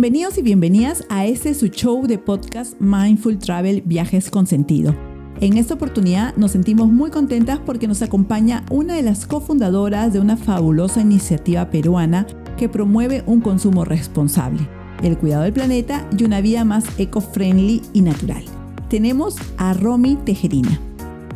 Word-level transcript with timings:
Bienvenidos 0.00 0.38
y 0.38 0.42
bienvenidas 0.42 1.04
a 1.08 1.26
este 1.26 1.54
su 1.54 1.66
show 1.66 2.06
de 2.06 2.18
podcast 2.18 2.80
Mindful 2.80 3.36
Travel 3.36 3.82
Viajes 3.84 4.30
con 4.30 4.46
Sentido. 4.46 4.94
En 5.40 5.58
esta 5.58 5.74
oportunidad 5.74 6.36
nos 6.36 6.52
sentimos 6.52 6.86
muy 6.86 7.10
contentas 7.10 7.58
porque 7.66 7.88
nos 7.88 8.00
acompaña 8.00 8.64
una 8.70 8.94
de 8.94 9.02
las 9.02 9.26
cofundadoras 9.26 10.12
de 10.12 10.20
una 10.20 10.36
fabulosa 10.36 11.00
iniciativa 11.00 11.68
peruana 11.70 12.28
que 12.56 12.68
promueve 12.68 13.24
un 13.26 13.40
consumo 13.40 13.84
responsable, 13.84 14.60
el 15.02 15.18
cuidado 15.18 15.42
del 15.42 15.52
planeta 15.52 16.08
y 16.16 16.22
una 16.22 16.40
vida 16.40 16.64
más 16.64 16.84
eco-friendly 16.96 17.82
y 17.92 18.02
natural. 18.02 18.44
Tenemos 18.88 19.34
a 19.56 19.74
Romy 19.74 20.14
Tejerina. 20.24 20.78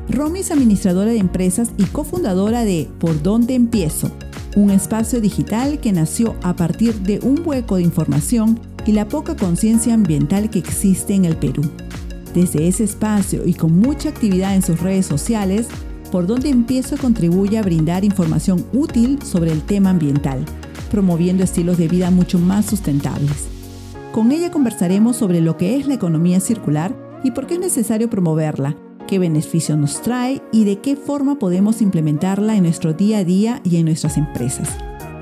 Romy 0.08 0.38
es 0.38 0.52
administradora 0.52 1.10
de 1.10 1.18
empresas 1.18 1.72
y 1.78 1.84
cofundadora 1.86 2.62
de 2.62 2.88
Por 3.00 3.24
Dónde 3.24 3.56
Empiezo, 3.56 4.12
un 4.56 4.70
espacio 4.70 5.20
digital 5.20 5.80
que 5.80 5.92
nació 5.92 6.36
a 6.42 6.54
partir 6.54 6.94
de 7.00 7.20
un 7.22 7.42
hueco 7.44 7.76
de 7.76 7.82
información 7.82 8.60
y 8.84 8.92
la 8.92 9.08
poca 9.08 9.36
conciencia 9.36 9.94
ambiental 9.94 10.50
que 10.50 10.58
existe 10.58 11.14
en 11.14 11.24
el 11.24 11.36
Perú. 11.36 11.62
Desde 12.34 12.68
ese 12.68 12.84
espacio 12.84 13.46
y 13.46 13.54
con 13.54 13.78
mucha 13.78 14.10
actividad 14.10 14.54
en 14.54 14.62
sus 14.62 14.80
redes 14.80 15.06
sociales, 15.06 15.68
por 16.10 16.26
donde 16.26 16.50
empiezo 16.50 16.98
contribuye 16.98 17.58
a 17.58 17.62
brindar 17.62 18.04
información 18.04 18.66
útil 18.72 19.22
sobre 19.22 19.52
el 19.52 19.62
tema 19.62 19.90
ambiental, 19.90 20.44
promoviendo 20.90 21.42
estilos 21.42 21.78
de 21.78 21.88
vida 21.88 22.10
mucho 22.10 22.38
más 22.38 22.66
sustentables. 22.66 23.48
Con 24.12 24.32
ella 24.32 24.50
conversaremos 24.50 25.16
sobre 25.16 25.40
lo 25.40 25.56
que 25.56 25.76
es 25.76 25.86
la 25.86 25.94
economía 25.94 26.40
circular 26.40 26.94
y 27.24 27.30
por 27.30 27.46
qué 27.46 27.54
es 27.54 27.60
necesario 27.60 28.10
promoverla, 28.10 28.76
qué 29.12 29.18
beneficios 29.18 29.76
nos 29.76 30.00
trae 30.00 30.40
y 30.52 30.64
de 30.64 30.78
qué 30.78 30.96
forma 30.96 31.38
podemos 31.38 31.82
implementarla 31.82 32.56
en 32.56 32.62
nuestro 32.62 32.94
día 32.94 33.18
a 33.18 33.24
día 33.24 33.60
y 33.62 33.76
en 33.76 33.84
nuestras 33.84 34.16
empresas. 34.16 34.70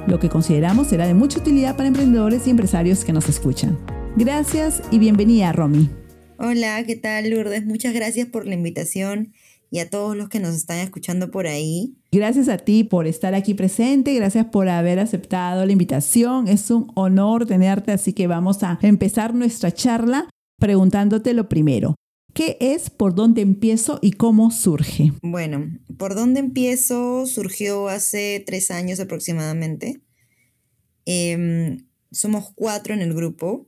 Lo 0.06 0.20
que 0.20 0.28
consideramos 0.28 0.86
será 0.86 1.08
de 1.08 1.14
mucha 1.14 1.40
utilidad 1.40 1.74
para 1.76 1.88
emprendedores 1.88 2.46
y 2.46 2.50
empresarios 2.50 3.04
que 3.04 3.12
nos 3.12 3.28
escuchan. 3.28 3.76
Gracias 4.14 4.80
y 4.92 5.00
bienvenida, 5.00 5.50
Romy. 5.50 5.90
Hola, 6.38 6.84
¿qué 6.84 6.94
tal, 6.94 7.30
Lourdes? 7.30 7.66
Muchas 7.66 7.92
gracias 7.92 8.28
por 8.28 8.46
la 8.46 8.54
invitación 8.54 9.32
y 9.72 9.80
a 9.80 9.90
todos 9.90 10.16
los 10.16 10.28
que 10.28 10.38
nos 10.38 10.54
están 10.54 10.78
escuchando 10.78 11.32
por 11.32 11.48
ahí. 11.48 11.96
Gracias 12.12 12.48
a 12.48 12.58
ti 12.58 12.84
por 12.84 13.08
estar 13.08 13.34
aquí 13.34 13.54
presente, 13.54 14.14
gracias 14.14 14.46
por 14.46 14.68
haber 14.68 15.00
aceptado 15.00 15.66
la 15.66 15.72
invitación. 15.72 16.46
Es 16.46 16.70
un 16.70 16.92
honor 16.94 17.44
tenerte, 17.44 17.90
así 17.90 18.12
que 18.12 18.28
vamos 18.28 18.62
a 18.62 18.78
empezar 18.82 19.34
nuestra 19.34 19.72
charla 19.72 20.30
preguntándote 20.60 21.34
lo 21.34 21.48
primero. 21.48 21.96
¿Qué 22.34 22.56
es 22.60 22.90
Por 22.90 23.14
dónde 23.14 23.42
empiezo 23.42 23.98
y 24.02 24.12
cómo 24.12 24.50
surge? 24.50 25.12
Bueno, 25.22 25.78
Por 25.98 26.14
dónde 26.14 26.40
empiezo 26.40 27.26
surgió 27.26 27.88
hace 27.88 28.42
tres 28.46 28.70
años 28.70 29.00
aproximadamente. 29.00 30.00
Em, 31.06 31.86
somos 32.12 32.52
cuatro 32.54 32.94
en 32.94 33.00
el 33.00 33.14
grupo 33.14 33.66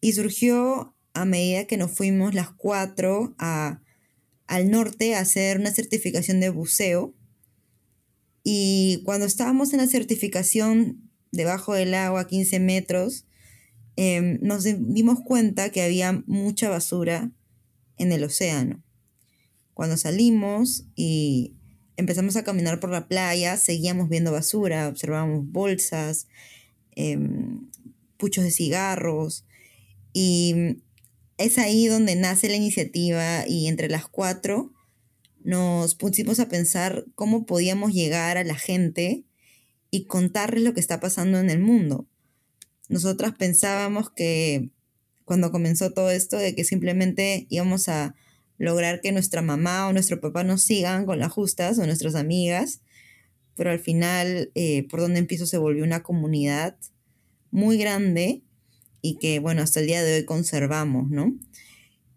y 0.00 0.12
surgió 0.12 0.94
a 1.14 1.24
medida 1.24 1.66
que 1.66 1.76
nos 1.76 1.90
fuimos 1.90 2.34
las 2.34 2.50
cuatro 2.50 3.34
a, 3.38 3.80
al 4.46 4.70
norte 4.70 5.14
a 5.14 5.20
hacer 5.20 5.58
una 5.58 5.70
certificación 5.70 6.40
de 6.40 6.50
buceo. 6.50 7.14
Y 8.44 9.02
cuando 9.04 9.26
estábamos 9.26 9.72
en 9.72 9.78
la 9.78 9.86
certificación 9.86 11.10
debajo 11.30 11.74
del 11.74 11.94
agua, 11.94 12.26
15 12.26 12.60
metros, 12.60 13.26
em, 13.96 14.38
nos 14.42 14.64
dimos 14.64 15.20
cuenta 15.24 15.70
que 15.70 15.82
había 15.82 16.22
mucha 16.26 16.68
basura 16.68 17.30
en 18.02 18.12
el 18.12 18.24
océano. 18.24 18.82
Cuando 19.74 19.96
salimos 19.96 20.84
y 20.94 21.54
empezamos 21.96 22.36
a 22.36 22.44
caminar 22.44 22.80
por 22.80 22.90
la 22.90 23.08
playa, 23.08 23.56
seguíamos 23.56 24.08
viendo 24.08 24.32
basura, 24.32 24.88
observábamos 24.88 25.50
bolsas, 25.50 26.26
em, 26.94 27.70
puchos 28.18 28.44
de 28.44 28.50
cigarros 28.50 29.46
y 30.12 30.82
es 31.38 31.58
ahí 31.58 31.86
donde 31.86 32.14
nace 32.16 32.48
la 32.48 32.56
iniciativa 32.56 33.46
y 33.48 33.68
entre 33.68 33.88
las 33.88 34.06
cuatro 34.06 34.72
nos 35.42 35.94
pusimos 35.94 36.38
a 36.38 36.48
pensar 36.48 37.04
cómo 37.14 37.46
podíamos 37.46 37.92
llegar 37.92 38.36
a 38.36 38.44
la 38.44 38.54
gente 38.54 39.24
y 39.90 40.04
contarles 40.04 40.62
lo 40.62 40.74
que 40.74 40.80
está 40.80 41.00
pasando 41.00 41.38
en 41.38 41.50
el 41.50 41.60
mundo. 41.60 42.06
Nosotras 42.88 43.32
pensábamos 43.36 44.10
que 44.10 44.70
cuando 45.24 45.50
comenzó 45.50 45.92
todo 45.92 46.10
esto 46.10 46.36
de 46.36 46.54
que 46.54 46.64
simplemente 46.64 47.46
íbamos 47.48 47.88
a 47.88 48.14
lograr 48.58 49.00
que 49.00 49.12
nuestra 49.12 49.42
mamá 49.42 49.88
o 49.88 49.92
nuestro 49.92 50.20
papá 50.20 50.44
nos 50.44 50.62
sigan 50.62 51.06
con 51.06 51.18
las 51.18 51.32
justas 51.32 51.78
o 51.78 51.86
nuestras 51.86 52.14
amigas, 52.14 52.80
pero 53.54 53.70
al 53.70 53.80
final, 53.80 54.50
eh, 54.54 54.86
por 54.88 55.00
donde 55.00 55.18
empiezo, 55.18 55.46
se 55.46 55.58
volvió 55.58 55.84
una 55.84 56.02
comunidad 56.02 56.76
muy 57.50 57.76
grande 57.76 58.42
y 59.00 59.16
que, 59.16 59.40
bueno, 59.40 59.62
hasta 59.62 59.80
el 59.80 59.86
día 59.86 60.02
de 60.02 60.16
hoy 60.16 60.24
conservamos, 60.24 61.10
¿no? 61.10 61.34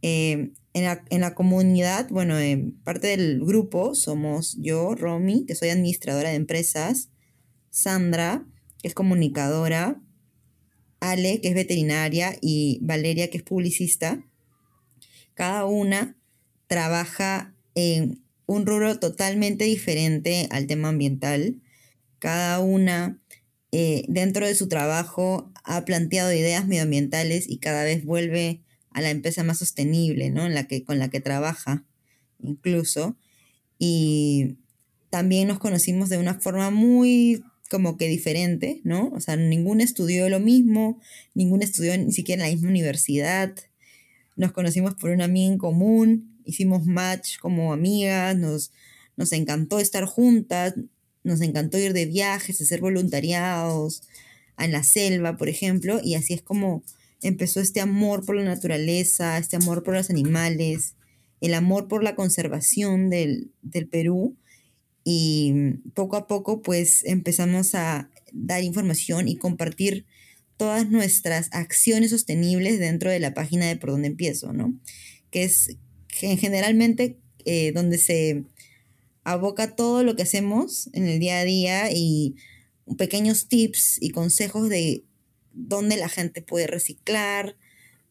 Eh, 0.02 0.52
en, 0.74 0.84
la, 0.84 1.04
en, 1.10 1.22
la, 1.22 1.34
comunidad, 1.34 2.08
bueno, 2.10 2.38
en 2.38 2.74
parte 2.84 3.08
del 3.08 3.40
grupo 3.44 3.96
somos 3.96 4.56
yo, 4.60 4.94
Romy, 4.94 5.46
que 5.46 5.56
soy 5.56 5.70
administradora 5.70 6.30
de 6.30 6.36
empresas, 6.36 7.10
Sandra, 7.72 8.46
que 8.82 8.90
es 8.90 8.94
comunicadora, 8.94 10.00
Ale, 11.12 11.42
que 11.42 11.50
es 11.50 11.56
veterinaria, 11.56 12.36
y 12.42 12.80
Valeria, 12.82 13.30
que 13.30 13.38
es 13.38 13.44
publicista, 13.44 14.24
cada 15.34 15.66
una 15.66 16.16
trabaja 16.68 17.54
en 17.76 18.24
un 18.46 18.66
rubro 18.66 19.00
totalmente 19.00 19.66
diferente 19.66 20.48
al 20.52 20.68
tema 20.68 20.90
ambiental. 20.90 21.62
Cada 22.20 22.60
una 22.60 23.20
eh, 23.72 24.06
dentro 24.08 24.48
de 24.48 24.56
su 24.56 24.68
trabajo 24.68 25.52
ha 25.64 25.84
planteado 25.84 26.32
ideas 26.32 26.68
medioambientales 26.68 27.50
y 27.50 27.58
cada 27.58 27.84
vez 27.84 28.06
vuelve 28.06 28.62
a 28.92 29.02
la 29.02 29.10
empresa 29.10 29.44
más 29.44 29.60
sostenible, 29.60 30.30
¿no? 30.30 30.46
En 30.46 30.54
la 30.54 30.68
que, 30.68 30.84
con 30.84 31.00
la 31.00 31.10
que 31.10 31.20
trabaja 31.20 31.84
incluso. 32.42 33.18
Y 33.78 34.58
también 35.10 35.48
nos 35.50 35.60
conocimos 35.60 36.10
de 36.10 36.18
una 36.18 36.36
forma 36.36 36.72
muy 36.72 37.44
como 37.70 37.98
que 37.98 38.08
diferente, 38.08 38.82
¿no? 38.84 39.10
O 39.10 39.20
sea, 39.20 39.36
ninguno 39.36 39.84
estudió 39.84 40.30
lo 40.30 40.40
mismo, 40.40 41.00
ninguno 41.34 41.64
estudió 41.64 41.98
ni 41.98 42.12
siquiera 42.12 42.44
en 42.44 42.50
la 42.50 42.56
misma 42.56 42.70
universidad. 42.70 43.56
Nos 44.36 44.52
conocimos 44.52 44.96
por 44.96 45.10
una 45.10 45.26
amiga 45.26 45.52
en 45.52 45.58
común, 45.58 46.40
hicimos 46.46 46.86
match 46.86 47.38
como 47.40 47.74
amigas, 47.74 48.38
nos, 48.38 48.72
nos 49.18 49.32
encantó 49.32 49.80
estar 49.80 50.06
juntas, 50.06 50.76
nos 51.24 51.42
encantó 51.42 51.78
ir 51.78 51.94
de 51.94 52.06
viajes, 52.06 52.62
hacer 52.62 52.82
voluntariados 52.82 54.04
en 54.58 54.72
la 54.72 54.84
selva, 54.84 55.38
por 55.38 55.50
ejemplo, 55.50 56.00
y 56.04 56.16
así 56.16 56.34
es 56.34 56.42
como 56.42 56.84
empezó 57.22 57.60
este 57.60 57.82
amor 57.82 58.26
por 58.26 58.36
la 58.36 58.44
naturaleza, 58.44 59.38
este 59.38 59.56
amor 59.56 59.84
por 59.84 59.96
los 59.96 60.10
animales, 60.10 60.94
el 61.42 61.54
amor 61.54 61.88
por 61.88 62.04
la 62.04 62.16
conservación 62.16 63.10
del, 63.10 63.52
del 63.64 63.88
Perú 63.88 64.36
y 65.08 65.54
poco 65.94 66.18
a 66.18 66.26
poco 66.26 66.64
pues 66.64 67.06
empezamos 67.06 67.76
a 67.76 68.10
dar 68.34 68.64
información 68.64 69.28
y 69.28 69.38
compartir 69.38 70.06
todas 70.58 70.90
nuestras 70.90 71.50
acciones 71.52 72.10
sostenibles 72.10 72.80
dentro 72.80 73.12
de 73.12 73.20
la 73.20 73.34
página 73.34 73.68
de 73.68 73.78
por 73.78 73.92
dónde 73.92 74.08
empiezo, 74.08 74.52
¿no? 74.52 74.74
Que 75.30 75.44
es 75.44 75.78
generalmente 76.10 77.20
eh, 77.46 77.72
donde 77.72 78.00
se 78.00 78.46
aboca 79.24 79.76
todo 79.76 80.04
lo 80.04 80.16
que 80.16 80.24
hacemos 80.24 80.90
en 80.94 81.06
el 81.06 81.20
día 81.20 81.40
a 81.40 81.46
día 81.46 81.92
y 81.92 82.36
pequeños 82.98 83.48
tips 83.48 84.02
y 84.02 84.10
consejos 84.10 84.70
de 84.70 85.04
dónde 85.54 85.98
la 85.98 86.10
gente 86.10 86.42
puede 86.42 86.66
reciclar, 86.66 87.58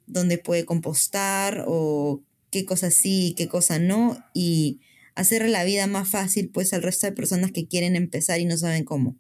dónde 0.07 0.39
puede 0.39 0.65
compostar 0.65 1.65
o 1.67 2.23
qué 2.51 2.65
cosa 2.65 2.93
sí, 2.93 3.35
qué 3.37 3.49
cosa 3.49 3.81
no 3.81 4.17
y 4.33 4.81
hacer 5.15 5.49
la 5.49 5.65
vida 5.65 5.87
más 5.87 6.09
fácil 6.09 6.51
pues 6.53 6.73
al 6.73 6.83
resto 6.83 7.07
de 7.07 7.13
personas 7.13 7.53
que 7.53 7.67
quieren 7.67 7.97
empezar 7.97 8.41
y 8.41 8.45
no 8.45 8.57
saben 8.57 8.85
cómo. 8.85 9.17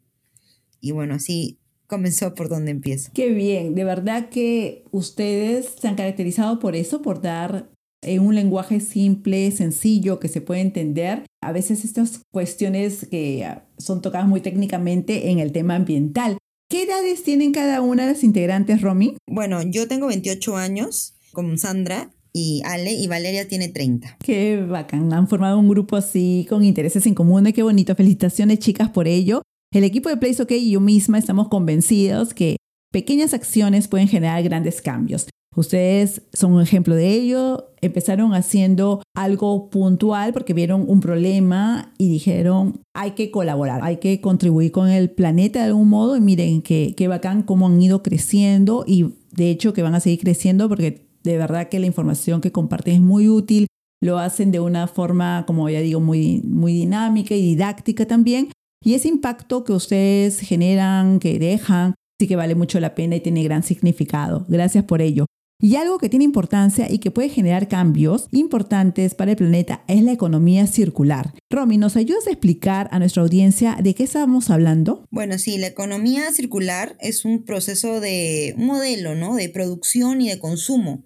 Y 0.80 0.92
bueno, 0.92 1.14
así 1.14 1.58
comenzó 1.86 2.34
por 2.34 2.48
donde 2.48 2.70
empiezo. 2.70 3.10
Qué 3.14 3.30
bien, 3.30 3.74
de 3.74 3.84
verdad 3.84 4.28
que 4.28 4.84
ustedes 4.90 5.68
se 5.80 5.88
han 5.88 5.96
caracterizado 5.96 6.58
por 6.58 6.76
eso, 6.76 7.02
por 7.02 7.22
dar 7.22 7.70
en 8.02 8.20
un 8.20 8.34
lenguaje 8.34 8.80
simple, 8.80 9.50
sencillo, 9.50 10.20
que 10.20 10.28
se 10.28 10.40
puede 10.40 10.60
entender. 10.60 11.24
A 11.42 11.52
veces 11.52 11.84
estas 11.84 12.20
cuestiones 12.32 13.06
que 13.10 13.46
son 13.78 14.02
tocadas 14.02 14.28
muy 14.28 14.40
técnicamente 14.40 15.30
en 15.30 15.38
el 15.38 15.52
tema 15.52 15.76
ambiental. 15.76 16.38
¿Qué 16.68 16.82
edades 16.84 17.22
tienen 17.22 17.52
cada 17.52 17.80
una 17.80 18.06
de 18.06 18.12
las 18.12 18.24
integrantes, 18.24 18.82
Romy? 18.82 19.16
Bueno, 19.26 19.62
yo 19.62 19.88
tengo 19.88 20.06
28 20.08 20.56
años 20.56 21.14
con 21.32 21.58
Sandra 21.58 22.10
y 22.34 22.62
Ale 22.64 22.92
y 22.92 23.06
Valeria 23.06 23.46
tiene 23.46 23.68
30. 23.68 24.18
Qué 24.22 24.60
bacán, 24.60 25.12
han 25.12 25.28
formado 25.28 25.58
un 25.58 25.68
grupo 25.68 25.96
así 25.96 26.46
con 26.48 26.64
intereses 26.64 27.06
en 27.06 27.14
común, 27.14 27.44
qué 27.52 27.62
bonito. 27.62 27.94
Felicitaciones 27.94 28.58
chicas 28.58 28.90
por 28.90 29.06
ello. 29.06 29.42
El 29.72 29.84
equipo 29.84 30.08
de 30.08 30.16
Place 30.16 30.42
OK 30.42 30.50
y 30.52 30.72
yo 30.72 30.80
misma 30.80 31.18
estamos 31.18 31.48
convencidos 31.48 32.34
que 32.34 32.56
pequeñas 32.92 33.34
acciones 33.34 33.88
pueden 33.88 34.08
generar 34.08 34.42
grandes 34.42 34.82
cambios. 34.82 35.26
Ustedes 35.56 36.22
son 36.32 36.52
un 36.52 36.62
ejemplo 36.62 36.96
de 36.96 37.12
ello. 37.12 37.70
Empezaron 37.80 38.34
haciendo 38.34 39.02
algo 39.14 39.70
puntual 39.70 40.32
porque 40.32 40.54
vieron 40.54 40.84
un 40.88 41.00
problema 41.00 41.92
y 41.98 42.08
dijeron, 42.08 42.80
hay 42.94 43.12
que 43.12 43.30
colaborar, 43.30 43.80
hay 43.82 43.98
que 43.98 44.20
contribuir 44.20 44.72
con 44.72 44.88
el 44.88 45.10
planeta 45.10 45.60
de 45.60 45.66
algún 45.66 45.88
modo. 45.88 46.16
Y 46.16 46.20
miren 46.20 46.62
qué, 46.62 46.94
qué 46.96 47.06
bacán 47.06 47.42
cómo 47.42 47.68
han 47.68 47.80
ido 47.80 48.02
creciendo 48.02 48.84
y 48.86 49.14
de 49.30 49.50
hecho 49.50 49.72
que 49.72 49.82
van 49.82 49.94
a 49.94 50.00
seguir 50.00 50.20
creciendo 50.20 50.68
porque 50.68 51.03
de 51.24 51.38
verdad 51.38 51.68
que 51.68 51.80
la 51.80 51.86
información 51.86 52.40
que 52.40 52.52
comparten 52.52 52.94
es 52.94 53.00
muy 53.00 53.28
útil, 53.28 53.66
lo 54.00 54.18
hacen 54.18 54.52
de 54.52 54.60
una 54.60 54.86
forma, 54.86 55.44
como 55.46 55.68
ya 55.70 55.80
digo, 55.80 55.98
muy, 55.98 56.42
muy 56.42 56.74
dinámica 56.74 57.34
y 57.34 57.40
didáctica 57.40 58.06
también. 58.06 58.50
Y 58.84 58.94
ese 58.94 59.08
impacto 59.08 59.64
que 59.64 59.72
ustedes 59.72 60.40
generan, 60.40 61.18
que 61.18 61.38
dejan, 61.38 61.94
sí 62.20 62.28
que 62.28 62.36
vale 62.36 62.54
mucho 62.54 62.78
la 62.80 62.94
pena 62.94 63.16
y 63.16 63.20
tiene 63.20 63.42
gran 63.42 63.62
significado. 63.62 64.44
Gracias 64.48 64.84
por 64.84 65.00
ello. 65.00 65.24
Y 65.62 65.76
algo 65.76 65.98
que 65.98 66.10
tiene 66.10 66.26
importancia 66.26 66.90
y 66.92 66.98
que 66.98 67.10
puede 67.10 67.30
generar 67.30 67.68
cambios 67.68 68.28
importantes 68.32 69.14
para 69.14 69.30
el 69.30 69.36
planeta 69.38 69.84
es 69.88 70.02
la 70.02 70.12
economía 70.12 70.66
circular. 70.66 71.32
Romy, 71.48 71.78
¿nos 71.78 71.96
ayudas 71.96 72.26
a 72.26 72.30
explicar 72.30 72.88
a 72.90 72.98
nuestra 72.98 73.22
audiencia 73.22 73.78
de 73.82 73.94
qué 73.94 74.02
estamos 74.02 74.50
hablando? 74.50 75.06
Bueno, 75.10 75.38
sí, 75.38 75.56
la 75.56 75.68
economía 75.68 76.30
circular 76.32 76.96
es 77.00 77.24
un 77.24 77.44
proceso 77.44 78.00
de 78.00 78.54
modelo, 78.58 79.14
¿no? 79.14 79.36
De 79.36 79.48
producción 79.48 80.20
y 80.20 80.28
de 80.28 80.38
consumo, 80.38 81.04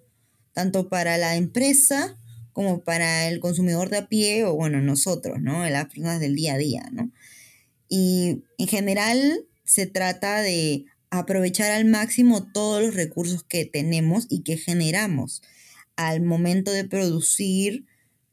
tanto 0.59 0.89
para 0.89 1.17
la 1.17 1.37
empresa 1.37 2.17
como 2.51 2.83
para 2.83 3.29
el 3.29 3.39
consumidor 3.39 3.89
de 3.89 3.99
a 3.99 4.07
pie 4.09 4.43
o, 4.43 4.55
bueno, 4.55 4.81
nosotros, 4.81 5.39
¿no? 5.39 5.65
Las 5.69 5.85
personas 5.85 6.19
del 6.19 6.35
día 6.35 6.55
a 6.55 6.57
día, 6.57 6.89
¿no? 6.91 7.13
Y 7.87 8.43
en 8.57 8.67
general 8.67 9.45
se 9.63 9.85
trata 9.85 10.41
de 10.41 10.83
aprovechar 11.11 11.71
al 11.71 11.85
máximo 11.85 12.51
todos 12.51 12.83
los 12.83 12.93
recursos 12.93 13.45
que 13.45 13.63
tenemos 13.63 14.27
y 14.29 14.41
que 14.41 14.57
generamos 14.57 15.41
al 15.95 16.19
momento 16.21 16.73
de 16.73 16.83
producir 16.83 17.85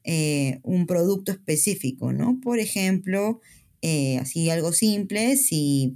eh, 0.03 0.59
un 0.63 0.85
producto 0.85 1.31
específico, 1.31 2.11
¿no? 2.11 2.41
Por 2.43 2.59
ejemplo, 2.59 3.39
eh, 3.81 4.17
así 4.17 4.49
algo 4.49 4.73
simple, 4.73 5.37
si 5.37 5.95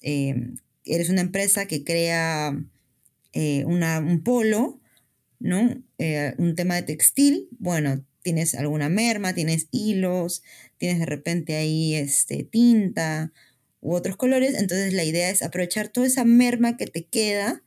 eh, 0.00 0.54
eres 0.86 1.10
una 1.10 1.20
empresa 1.20 1.66
que 1.66 1.84
crea 1.84 2.58
un 3.34 4.22
polo, 4.24 4.79
¿no? 5.40 5.82
un 6.38 6.54
tema 6.54 6.76
de 6.76 6.82
textil, 6.82 7.48
bueno, 7.58 8.04
tienes 8.22 8.54
alguna 8.54 8.88
merma, 8.88 9.34
tienes 9.34 9.68
hilos, 9.72 10.42
tienes 10.78 11.00
de 11.00 11.06
repente 11.06 11.56
ahí 11.56 11.94
este, 11.94 12.44
tinta, 12.44 13.32
u 13.80 13.94
otros 13.94 14.16
colores. 14.16 14.54
Entonces 14.54 14.92
la 14.92 15.04
idea 15.04 15.30
es 15.30 15.42
aprovechar 15.42 15.88
toda 15.88 16.06
esa 16.06 16.24
merma 16.24 16.76
que 16.76 16.86
te 16.86 17.06
queda 17.06 17.62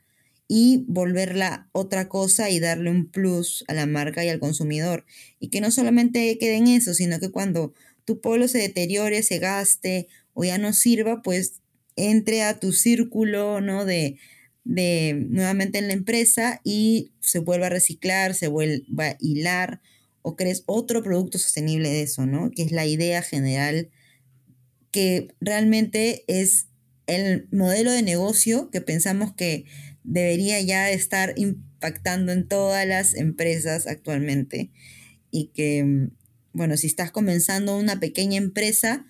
y 0.47 0.85
volverla 0.87 1.69
otra 1.71 2.09
cosa 2.09 2.49
y 2.49 2.59
darle 2.59 2.91
un 2.91 3.09
plus 3.09 3.63
a 3.67 3.73
la 3.73 3.85
marca 3.85 4.23
y 4.23 4.29
al 4.29 4.39
consumidor. 4.39 5.05
Y 5.39 5.49
que 5.49 5.61
no 5.61 5.71
solamente 5.71 6.37
quede 6.37 6.55
en 6.55 6.67
eso, 6.67 6.93
sino 6.93 7.19
que 7.19 7.31
cuando 7.31 7.73
tu 8.05 8.21
polo 8.21 8.47
se 8.47 8.59
deteriore, 8.59 9.23
se 9.23 9.39
gaste 9.39 10.07
o 10.33 10.43
ya 10.43 10.57
no 10.57 10.73
sirva, 10.73 11.21
pues 11.21 11.61
entre 11.95 12.43
a 12.43 12.59
tu 12.59 12.71
círculo, 12.71 13.61
¿no? 13.61 13.85
De, 13.85 14.17
de 14.63 15.25
nuevamente 15.29 15.77
en 15.77 15.87
la 15.87 15.93
empresa 15.93 16.61
y 16.63 17.13
se 17.19 17.39
vuelva 17.39 17.67
a 17.67 17.69
reciclar, 17.69 18.33
se 18.33 18.47
vuelva 18.47 19.07
a 19.07 19.17
hilar 19.19 19.81
o 20.21 20.35
crees 20.35 20.63
otro 20.65 21.03
producto 21.03 21.37
sostenible 21.37 21.89
de 21.89 22.03
eso, 22.03 22.25
¿no? 22.25 22.49
Que 22.51 22.63
es 22.63 22.71
la 22.71 22.85
idea 22.85 23.21
general 23.21 23.89
que 24.91 25.27
realmente 25.41 26.23
es 26.27 26.67
el 27.07 27.47
modelo 27.51 27.91
de 27.91 28.03
negocio 28.03 28.69
que 28.69 28.79
pensamos 28.79 29.33
que 29.33 29.65
debería 30.03 30.61
ya 30.61 30.89
estar 30.91 31.33
impactando 31.35 32.31
en 32.31 32.47
todas 32.47 32.87
las 32.87 33.15
empresas 33.15 33.87
actualmente 33.87 34.71
y 35.31 35.47
que, 35.47 36.09
bueno, 36.53 36.77
si 36.77 36.87
estás 36.87 37.11
comenzando 37.11 37.77
una 37.77 37.99
pequeña 37.99 38.37
empresa, 38.37 39.05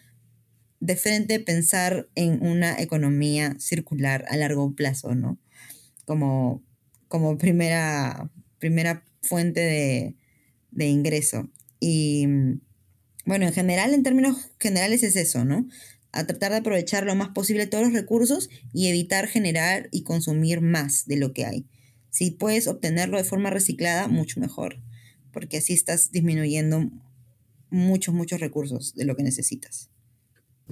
de 0.79 0.97
frente 0.97 1.39
pensar 1.39 2.09
en 2.15 2.45
una 2.45 2.77
economía 2.81 3.55
circular 3.57 4.25
a 4.27 4.35
largo 4.35 4.73
plazo, 4.75 5.15
¿no? 5.15 5.39
Como, 6.05 6.63
como 7.07 7.37
primera, 7.37 8.31
primera 8.59 9.05
fuente 9.21 9.61
de, 9.61 10.15
de 10.71 10.87
ingreso. 10.87 11.49
Y 11.79 12.27
bueno, 13.25 13.45
en 13.45 13.53
general, 13.53 13.93
en 13.93 14.03
términos 14.03 14.51
generales 14.59 15.03
es 15.03 15.15
eso, 15.15 15.45
¿no? 15.45 15.67
A 16.11 16.25
tratar 16.25 16.51
de 16.51 16.57
aprovechar 16.57 17.05
lo 17.05 17.15
más 17.15 17.29
posible 17.29 17.67
todos 17.67 17.85
los 17.85 17.93
recursos 17.93 18.49
y 18.73 18.87
evitar 18.87 19.27
generar 19.27 19.87
y 19.91 20.03
consumir 20.03 20.61
más 20.61 21.05
de 21.07 21.17
lo 21.17 21.33
que 21.33 21.45
hay. 21.45 21.65
Si 22.09 22.31
puedes 22.31 22.67
obtenerlo 22.67 23.17
de 23.17 23.23
forma 23.23 23.49
reciclada, 23.49 24.07
mucho 24.07 24.39
mejor, 24.39 24.81
porque 25.31 25.57
así 25.57 25.73
estás 25.73 26.11
disminuyendo 26.11 26.91
muchos, 27.69 28.13
muchos 28.13 28.39
recursos 28.39 28.93
de 28.93 29.05
lo 29.05 29.15
que 29.15 29.23
necesitas. 29.23 29.89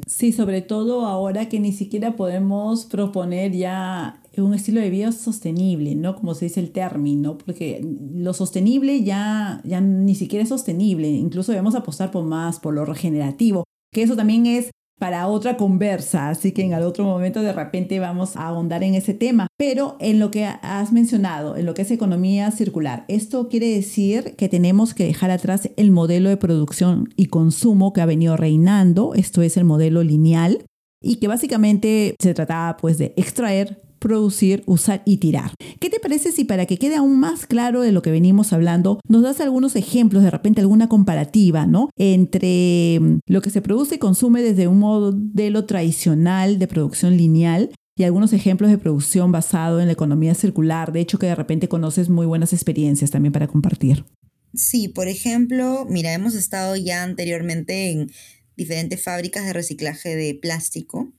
Sí, 0.07 0.31
sobre 0.31 0.61
todo 0.61 1.05
ahora 1.05 1.49
que 1.49 1.59
ni 1.59 1.73
siquiera 1.73 2.15
podemos 2.15 2.85
proponer 2.85 3.51
ya 3.51 4.21
un 4.37 4.53
estilo 4.53 4.79
de 4.79 4.89
vida 4.89 5.11
sostenible, 5.11 5.95
¿no? 5.95 6.15
Como 6.15 6.33
se 6.33 6.45
dice 6.45 6.61
el 6.61 6.71
término, 6.71 7.37
porque 7.37 7.85
lo 8.13 8.33
sostenible 8.33 9.03
ya, 9.03 9.61
ya 9.65 9.81
ni 9.81 10.15
siquiera 10.15 10.43
es 10.43 10.49
sostenible, 10.49 11.09
incluso 11.09 11.51
debemos 11.51 11.75
apostar 11.75 12.09
por 12.11 12.23
más, 12.23 12.59
por 12.59 12.73
lo 12.73 12.85
regenerativo, 12.85 13.65
que 13.93 14.03
eso 14.03 14.15
también 14.15 14.45
es 14.45 14.71
para 15.01 15.25
otra 15.25 15.57
conversa, 15.57 16.29
así 16.29 16.51
que 16.51 16.61
en 16.61 16.73
el 16.73 16.83
otro 16.83 17.05
momento 17.05 17.41
de 17.41 17.53
repente 17.53 17.99
vamos 17.99 18.37
a 18.37 18.45
ahondar 18.45 18.83
en 18.83 18.93
ese 18.93 19.15
tema. 19.15 19.47
Pero 19.57 19.97
en 19.99 20.19
lo 20.19 20.29
que 20.29 20.45
has 20.45 20.93
mencionado, 20.93 21.57
en 21.57 21.65
lo 21.65 21.73
que 21.73 21.81
es 21.81 21.89
economía 21.89 22.51
circular, 22.51 23.05
esto 23.07 23.49
quiere 23.49 23.65
decir 23.73 24.35
que 24.35 24.47
tenemos 24.47 24.93
que 24.93 25.07
dejar 25.07 25.31
atrás 25.31 25.71
el 25.75 25.89
modelo 25.89 26.29
de 26.29 26.37
producción 26.37 27.09
y 27.15 27.25
consumo 27.25 27.93
que 27.93 28.01
ha 28.01 28.05
venido 28.05 28.37
reinando, 28.37 29.15
esto 29.15 29.41
es 29.41 29.57
el 29.57 29.63
modelo 29.63 30.03
lineal, 30.03 30.65
y 31.01 31.15
que 31.15 31.27
básicamente 31.27 32.15
se 32.21 32.35
trataba 32.35 32.77
pues 32.77 32.99
de 32.99 33.15
extraer, 33.17 33.81
producir, 34.01 34.63
usar 34.65 35.03
y 35.05 35.17
tirar. 35.17 35.53
¿Qué 35.79 35.89
te 35.89 35.99
parece 35.99 36.31
si 36.31 36.43
para 36.43 36.65
que 36.65 36.77
quede 36.77 36.95
aún 36.95 37.19
más 37.19 37.45
claro 37.45 37.81
de 37.81 37.91
lo 37.91 38.01
que 38.01 38.11
venimos 38.11 38.51
hablando, 38.51 38.99
nos 39.07 39.21
das 39.21 39.39
algunos 39.39 39.75
ejemplos, 39.75 40.23
de 40.23 40.31
repente 40.31 40.59
alguna 40.59 40.89
comparativa, 40.89 41.67
¿no? 41.67 41.89
Entre 41.95 42.99
mm, 42.99 43.19
lo 43.27 43.41
que 43.41 43.51
se 43.51 43.61
produce 43.61 43.95
y 43.95 43.99
consume 43.99 44.41
desde 44.41 44.67
un 44.67 44.79
modelo 44.79 45.65
tradicional 45.65 46.57
de 46.59 46.67
producción 46.67 47.15
lineal 47.15 47.69
y 47.95 48.03
algunos 48.03 48.33
ejemplos 48.33 48.71
de 48.71 48.79
producción 48.79 49.31
basado 49.31 49.79
en 49.79 49.85
la 49.85 49.93
economía 49.93 50.33
circular. 50.33 50.91
De 50.91 51.01
hecho, 51.01 51.19
que 51.19 51.27
de 51.27 51.35
repente 51.35 51.69
conoces 51.69 52.09
muy 52.09 52.25
buenas 52.25 52.53
experiencias 52.53 53.11
también 53.11 53.31
para 53.31 53.47
compartir. 53.47 54.05
Sí, 54.53 54.87
por 54.87 55.07
ejemplo, 55.07 55.85
mira, 55.87 56.11
hemos 56.13 56.33
estado 56.33 56.75
ya 56.75 57.03
anteriormente 57.03 57.91
en 57.91 58.11
diferentes 58.57 59.03
fábricas 59.03 59.45
de 59.45 59.53
reciclaje 59.53 60.15
de 60.15 60.33
plástico 60.33 61.13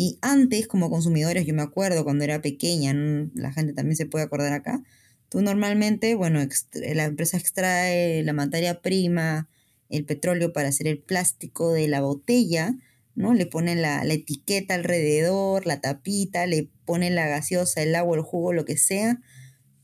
y 0.00 0.18
antes, 0.22 0.66
como 0.66 0.88
consumidores, 0.88 1.44
yo 1.44 1.52
me 1.52 1.60
acuerdo 1.60 2.04
cuando 2.04 2.24
era 2.24 2.40
pequeña, 2.40 2.94
la 3.34 3.52
gente 3.52 3.74
también 3.74 3.96
se 3.96 4.06
puede 4.06 4.24
acordar 4.24 4.54
acá, 4.54 4.82
tú 5.28 5.42
normalmente, 5.42 6.14
bueno, 6.14 6.40
la 6.72 7.04
empresa 7.04 7.36
extrae 7.36 8.22
la 8.22 8.32
materia 8.32 8.80
prima, 8.80 9.50
el 9.90 10.06
petróleo 10.06 10.54
para 10.54 10.70
hacer 10.70 10.86
el 10.86 11.00
plástico 11.00 11.74
de 11.74 11.86
la 11.86 12.00
botella, 12.00 12.78
¿no? 13.14 13.34
Le 13.34 13.44
ponen 13.44 13.82
la, 13.82 14.02
la 14.04 14.14
etiqueta 14.14 14.74
alrededor, 14.74 15.66
la 15.66 15.82
tapita, 15.82 16.46
le 16.46 16.70
ponen 16.86 17.14
la 17.14 17.26
gaseosa, 17.26 17.82
el 17.82 17.94
agua, 17.94 18.16
el 18.16 18.22
jugo, 18.22 18.54
lo 18.54 18.64
que 18.64 18.78
sea. 18.78 19.20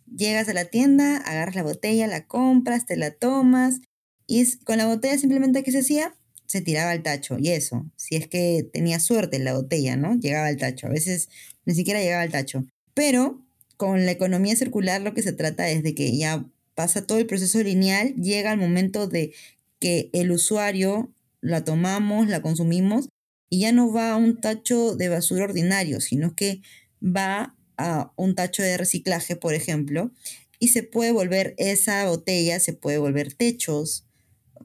Llegas 0.06 0.48
a 0.48 0.54
la 0.54 0.64
tienda, 0.64 1.18
agarras 1.18 1.56
la 1.56 1.62
botella, 1.62 2.06
la 2.06 2.26
compras, 2.26 2.86
te 2.86 2.96
la 2.96 3.10
tomas. 3.10 3.82
Y 4.26 4.58
con 4.60 4.78
la 4.78 4.86
botella 4.86 5.18
simplemente, 5.18 5.62
¿qué 5.62 5.72
se 5.72 5.80
hacía? 5.80 6.14
Se 6.46 6.60
tiraba 6.60 6.90
al 6.90 7.02
tacho. 7.02 7.36
Y 7.38 7.50
eso, 7.50 7.90
si 7.96 8.16
es 8.16 8.28
que 8.28 8.68
tenía 8.72 9.00
suerte 9.00 9.38
la 9.38 9.54
botella, 9.54 9.96
¿no? 9.96 10.18
Llegaba 10.18 10.46
al 10.48 10.56
tacho. 10.56 10.86
A 10.86 10.90
veces 10.90 11.28
ni 11.64 11.74
siquiera 11.74 12.00
llegaba 12.00 12.22
al 12.22 12.32
tacho. 12.32 12.64
Pero 12.94 13.44
con 13.76 14.06
la 14.06 14.12
economía 14.12 14.56
circular 14.56 15.02
lo 15.02 15.14
que 15.14 15.22
se 15.22 15.32
trata 15.32 15.68
es 15.68 15.82
de 15.82 15.94
que 15.94 16.16
ya 16.16 16.46
pasa 16.74 17.06
todo 17.06 17.18
el 17.18 17.26
proceso 17.26 17.62
lineal, 17.62 18.14
llega 18.14 18.52
el 18.52 18.58
momento 18.58 19.06
de 19.06 19.34
que 19.80 20.10
el 20.12 20.30
usuario 20.30 21.12
la 21.40 21.64
tomamos, 21.64 22.28
la 22.28 22.42
consumimos 22.42 23.08
y 23.48 23.60
ya 23.60 23.72
no 23.72 23.92
va 23.92 24.12
a 24.12 24.16
un 24.16 24.40
tacho 24.40 24.96
de 24.96 25.08
basura 25.08 25.44
ordinario, 25.44 26.00
sino 26.00 26.34
que 26.34 26.60
va 27.02 27.56
a 27.76 28.12
un 28.16 28.34
tacho 28.34 28.62
de 28.62 28.76
reciclaje, 28.76 29.36
por 29.36 29.54
ejemplo, 29.54 30.10
y 30.58 30.68
se 30.68 30.82
puede 30.82 31.12
volver 31.12 31.54
esa 31.58 32.08
botella, 32.08 32.58
se 32.60 32.72
puede 32.72 32.98
volver 32.98 33.32
techos, 33.34 34.05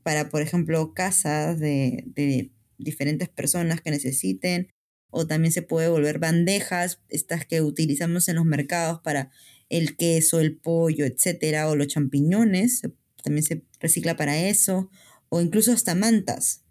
para, 0.03 0.29
por 0.29 0.41
ejemplo, 0.41 0.93
casas 0.93 1.59
de, 1.59 2.51
diferentes 2.77 3.29
personas 3.29 3.81
que 3.81 3.91
necesiten, 3.91 4.73
o 5.11 5.27
también 5.27 5.51
se 5.51 5.61
puede 5.61 5.89
volver 5.89 6.19
bandejas, 6.19 7.01
estas 7.09 7.45
que 7.45 7.61
utilizamos 7.61 8.27
en 8.27 8.37
los 8.37 8.45
mercados 8.45 9.01
para 9.03 9.29
el 9.69 9.95
queso, 9.95 10.39
el 10.39 10.57
pollo, 10.57 11.05
etcétera, 11.05 11.69
o 11.69 11.75
los 11.75 11.87
champiñones, 11.87 12.81
también 13.23 13.43
se 13.43 13.63
recicla 13.79 14.15
para 14.15 14.39
eso, 14.47 14.89
o 15.29 15.41
incluso 15.41 15.71
hasta 15.71 15.95
mantas 15.95 16.63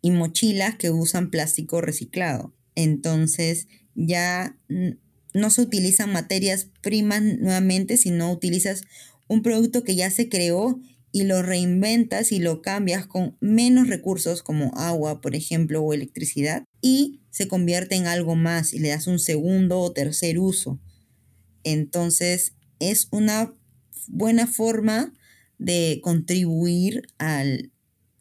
y 0.00 0.10
mochilas 0.10 0.76
que 0.76 0.90
usan 0.90 1.30
plástico 1.30 1.80
reciclado. 1.80 2.54
Entonces 2.74 3.68
ya 3.94 4.56
no 5.34 5.50
se 5.50 5.62
utilizan 5.62 6.12
materias 6.12 6.68
primas 6.82 7.22
nuevamente, 7.22 7.96
sino 7.96 8.32
utilizas 8.32 8.82
un 9.28 9.42
producto 9.42 9.84
que 9.84 9.94
ya 9.94 10.10
se 10.10 10.28
creó 10.28 10.80
y 11.12 11.24
lo 11.24 11.42
reinventas 11.42 12.32
y 12.32 12.38
lo 12.38 12.62
cambias 12.62 13.06
con 13.06 13.36
menos 13.40 13.88
recursos 13.88 14.42
como 14.42 14.72
agua, 14.76 15.20
por 15.20 15.36
ejemplo, 15.36 15.82
o 15.82 15.92
electricidad, 15.92 16.64
y 16.80 17.20
se 17.30 17.48
convierte 17.48 17.94
en 17.94 18.06
algo 18.06 18.34
más 18.34 18.72
y 18.72 18.78
le 18.78 18.88
das 18.88 19.06
un 19.06 19.18
segundo 19.18 19.80
o 19.80 19.92
tercer 19.92 20.38
uso. 20.38 20.80
Entonces, 21.64 22.54
es 22.80 23.08
una 23.10 23.54
buena 24.08 24.46
forma 24.46 25.12
de 25.58 26.00
contribuir 26.02 27.02
al 27.18 27.70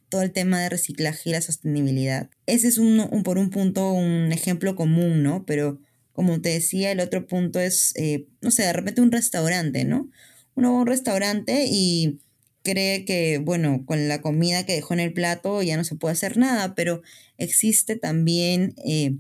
todo 0.10 0.22
el 0.22 0.34
tema 0.34 0.60
de 0.60 0.70
reciclaje 0.70 1.30
y 1.30 1.34
la 1.34 1.42
sostenibilidad. 1.42 2.30
Ese 2.46 2.68
es 2.68 2.78
un, 2.78 3.24
por 3.24 3.38
un 3.38 3.50
punto 3.50 3.94
un 3.94 4.34
ejemplo 4.34 4.76
común, 4.76 5.24
¿no? 5.24 5.46
Pero 5.46 5.80
como 6.12 6.42
te 6.42 6.50
decía, 6.50 6.92
el 6.92 7.00
otro 7.00 7.26
punto 7.26 7.62
es, 7.62 7.94
eh, 7.96 8.28
no 8.42 8.52
sé, 8.52 8.64
de 8.64 8.74
repente 8.74 9.02
un 9.02 9.14
restaurante, 9.14 9.86
¿no? 9.86 10.10
Uno 10.56 10.74
va 10.74 10.80
a 10.80 10.82
un 10.82 10.88
restaurante 10.88 11.66
y 11.66 12.20
cree 12.64 13.06
que, 13.06 13.40
bueno, 13.40 13.84
con 13.86 14.08
la 14.08 14.22
comida 14.22 14.66
que 14.66 14.74
dejó 14.74 14.94
en 14.94 15.00
el 15.00 15.14
plato 15.14 15.62
ya 15.62 15.78
no 15.78 15.84
se 15.84 15.96
puede 15.96 16.14
hacer 16.14 16.38
nada, 16.38 16.76
pero 16.76 17.02
existe 17.38 17.96
también 17.96 18.76
eh, 18.86 19.16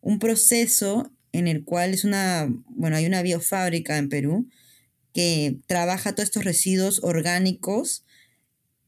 un 0.00 0.18
proceso 0.18 1.10
en 1.32 1.48
el 1.48 1.64
cual 1.64 1.94
es 1.94 2.04
una, 2.04 2.48
bueno, 2.68 2.96
hay 2.96 3.06
una 3.06 3.22
biofábrica 3.22 3.98
en 3.98 4.08
Perú 4.08 4.48
que 5.12 5.58
trabaja 5.66 6.14
todos 6.14 6.28
estos 6.28 6.44
residuos 6.44 7.00
orgánicos 7.02 8.04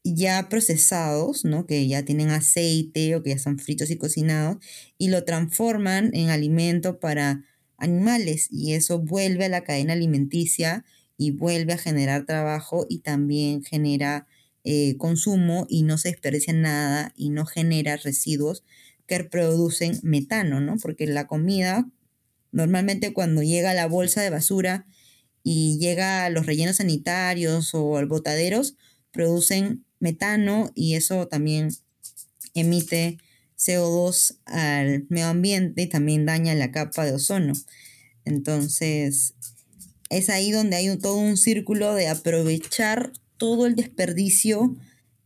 ya 0.03 0.47
procesados, 0.49 1.43
¿no? 1.45 1.65
Que 1.65 1.87
ya 1.87 2.03
tienen 2.05 2.29
aceite 2.29 3.15
o 3.15 3.23
que 3.23 3.31
ya 3.31 3.35
están 3.35 3.59
fritos 3.59 3.89
y 3.91 3.97
cocinados 3.97 4.57
y 4.97 5.09
lo 5.09 5.23
transforman 5.25 6.11
en 6.13 6.29
alimento 6.29 6.99
para 6.99 7.43
animales 7.77 8.47
y 8.51 8.73
eso 8.73 8.99
vuelve 8.99 9.45
a 9.45 9.49
la 9.49 9.63
cadena 9.63 9.93
alimenticia 9.93 10.85
y 11.19 11.31
vuelve 11.31 11.73
a 11.73 11.77
generar 11.77 12.25
trabajo 12.25 12.87
y 12.89 12.99
también 12.99 13.61
genera 13.61 14.25
eh, 14.63 14.95
consumo 14.97 15.67
y 15.67 15.83
no 15.83 15.97
se 15.97 16.11
desperdicia 16.11 16.53
nada 16.53 17.11
y 17.17 17.29
no 17.29 17.45
genera 17.45 17.97
residuos 17.97 18.63
que 19.05 19.21
producen 19.25 19.99
metano, 20.01 20.61
¿no? 20.61 20.77
Porque 20.77 21.07
la 21.07 21.27
comida, 21.27 21.85
normalmente 22.53 23.11
cuando 23.11 23.43
llega 23.43 23.71
a 23.71 23.73
la 23.73 23.85
bolsa 23.85 24.21
de 24.21 24.29
basura 24.29 24.87
y 25.43 25.77
llega 25.77 26.23
a 26.23 26.29
los 26.29 26.45
rellenos 26.45 26.77
sanitarios 26.77 27.73
o 27.73 27.97
a 27.97 28.05
botaderos, 28.05 28.77
producen 29.11 29.83
metano 29.99 30.71
y 30.73 30.95
eso 30.95 31.27
también 31.27 31.71
emite 32.53 33.17
CO2 33.57 34.37
al 34.45 35.05
medio 35.09 35.27
ambiente 35.27 35.81
y 35.81 35.87
también 35.87 36.25
daña 36.25 36.55
la 36.55 36.71
capa 36.71 37.03
de 37.03 37.11
ozono. 37.11 37.51
Entonces, 38.23 39.33
es 40.09 40.29
ahí 40.29 40.51
donde 40.51 40.75
hay 40.75 40.97
todo 40.97 41.17
un 41.17 41.37
círculo 41.37 41.93
de 41.93 42.07
aprovechar 42.07 43.11
todo 43.37 43.67
el 43.67 43.75
desperdicio 43.75 44.75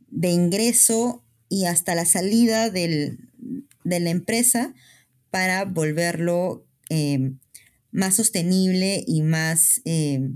de 0.10 0.30
ingreso 0.30 1.24
y 1.50 1.66
hasta 1.66 1.96
la 1.96 2.06
salida 2.06 2.70
de 2.70 3.18
la 3.84 4.10
empresa 4.10 4.74
para 5.30 5.66
volverlo 5.66 6.66
eh, 6.90 7.34
más 7.92 8.16
sostenible 8.16 9.04
y 9.08 9.24
más 9.24 9.82
eh, 9.86 10.32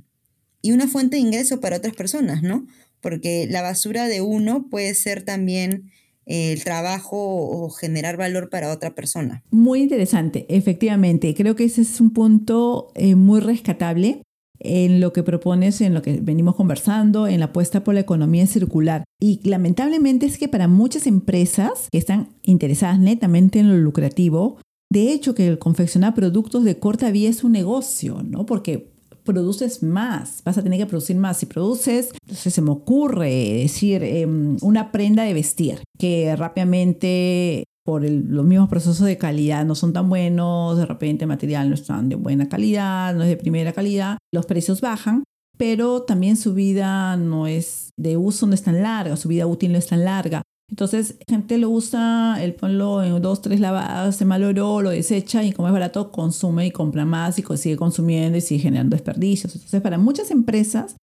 y 0.61 0.71
una 0.71 0.87
fuente 0.87 1.17
de 1.17 1.21
ingreso 1.21 1.59
para 1.59 1.77
otras 1.77 1.95
personas, 1.95 2.41
¿no? 2.41 2.67
Porque 3.01 3.47
la 3.49 3.61
basura 3.61 4.07
de 4.07 4.21
uno 4.21 4.67
puede 4.69 4.93
ser 4.95 5.23
también 5.23 5.91
el 6.25 6.63
trabajo 6.63 7.17
o 7.17 7.69
generar 7.69 8.17
valor 8.17 8.49
para 8.49 8.71
otra 8.71 8.95
persona. 8.95 9.43
Muy 9.49 9.81
interesante, 9.81 10.45
efectivamente. 10.49 11.33
Creo 11.35 11.55
que 11.55 11.65
ese 11.65 11.81
es 11.83 12.01
un 12.01 12.11
punto 12.11 12.91
eh, 12.95 13.15
muy 13.15 13.39
rescatable 13.39 14.23
en 14.59 14.99
lo 14.99 15.13
que 15.13 15.23
propones, 15.23 15.81
en 15.81 15.93
lo 15.93 16.01
que 16.01 16.19
venimos 16.21 16.55
conversando, 16.55 17.27
en 17.27 17.39
la 17.39 17.47
apuesta 17.47 17.83
por 17.83 17.93
la 17.93 18.01
economía 18.01 18.47
circular. 18.47 19.03
Y 19.19 19.39
lamentablemente 19.47 20.25
es 20.25 20.37
que 20.37 20.47
para 20.47 20.67
muchas 20.67 21.07
empresas 21.07 21.87
que 21.91 21.97
están 21.97 22.29
interesadas 22.43 22.99
netamente 22.99 23.59
en 23.59 23.69
lo 23.69 23.77
lucrativo, 23.77 24.57
de 24.89 25.11
hecho 25.11 25.35
que 25.35 25.59
confeccionar 25.59 26.15
productos 26.15 26.63
de 26.63 26.79
corta 26.79 27.11
vía 27.11 27.29
es 27.29 27.43
un 27.43 27.51
negocio, 27.51 28.23
¿no? 28.23 28.45
Porque 28.45 28.91
produces 29.23 29.83
más, 29.83 30.41
vas 30.45 30.57
a 30.57 30.63
tener 30.63 30.79
que 30.79 30.85
producir 30.85 31.17
más. 31.17 31.37
Si 31.37 31.45
produces, 31.45 32.11
entonces 32.23 32.53
se 32.53 32.61
me 32.61 32.71
ocurre 32.71 33.29
decir 33.61 34.01
em, 34.03 34.57
una 34.61 34.91
prenda 34.91 35.23
de 35.23 35.33
vestir 35.33 35.83
que 35.99 36.33
rápidamente 36.35 37.65
por 37.87 38.03
los 38.03 38.45
mismos 38.45 38.67
procesos 38.67 39.07
de 39.07 39.17
calidad 39.17 39.63
no 39.63 39.73
son 39.73 39.93
tan 39.93 40.09
buenos, 40.09 40.77
de 40.77 40.85
repente 40.85 41.23
el 41.23 41.29
material 41.29 41.69
no 41.69 41.73
es 41.73 41.85
tan 41.85 42.09
de 42.09 42.17
buena 42.17 42.49
calidad, 42.49 43.15
no 43.15 43.23
es 43.23 43.29
de 43.29 43.37
primera 43.37 43.71
calidad, 43.71 44.17
los 44.33 44.45
precios 44.45 44.81
bajan, 44.81 45.23
pero 45.57 46.01
también 46.01 46.35
su 46.35 46.53
vida 46.53 47.15
no 47.15 47.47
es 47.47 47.91
de 47.97 48.17
uso, 48.17 48.45
no 48.45 48.55
es 48.55 48.61
tan 48.61 48.83
larga, 48.83 49.15
su 49.15 49.29
vida 49.29 49.47
útil 49.47 49.71
no 49.71 49.77
es 49.77 49.87
tan 49.87 50.03
larga. 50.03 50.41
Entonces, 50.69 51.15
gente 51.29 51.57
lo 51.57 51.69
usa, 51.69 52.43
el 52.43 52.55
ponlo 52.55 53.01
en 53.05 53.21
dos, 53.21 53.41
tres 53.41 53.61
lavadas, 53.61 54.17
se 54.17 54.25
maloró, 54.25 54.81
lo 54.81 54.89
desecha 54.89 55.45
y 55.45 55.53
como 55.53 55.69
es 55.69 55.73
barato, 55.73 56.11
consume 56.11 56.65
y 56.65 56.71
compra 56.71 57.05
más 57.05 57.39
y 57.39 57.43
sigue 57.55 57.77
consumiendo 57.77 58.37
y 58.37 58.41
sigue 58.41 58.63
generando 58.63 58.97
desperdicios. 58.97 59.55
Entonces, 59.55 59.81
para 59.81 59.97
muchas 59.97 60.29
empresas 60.29 60.97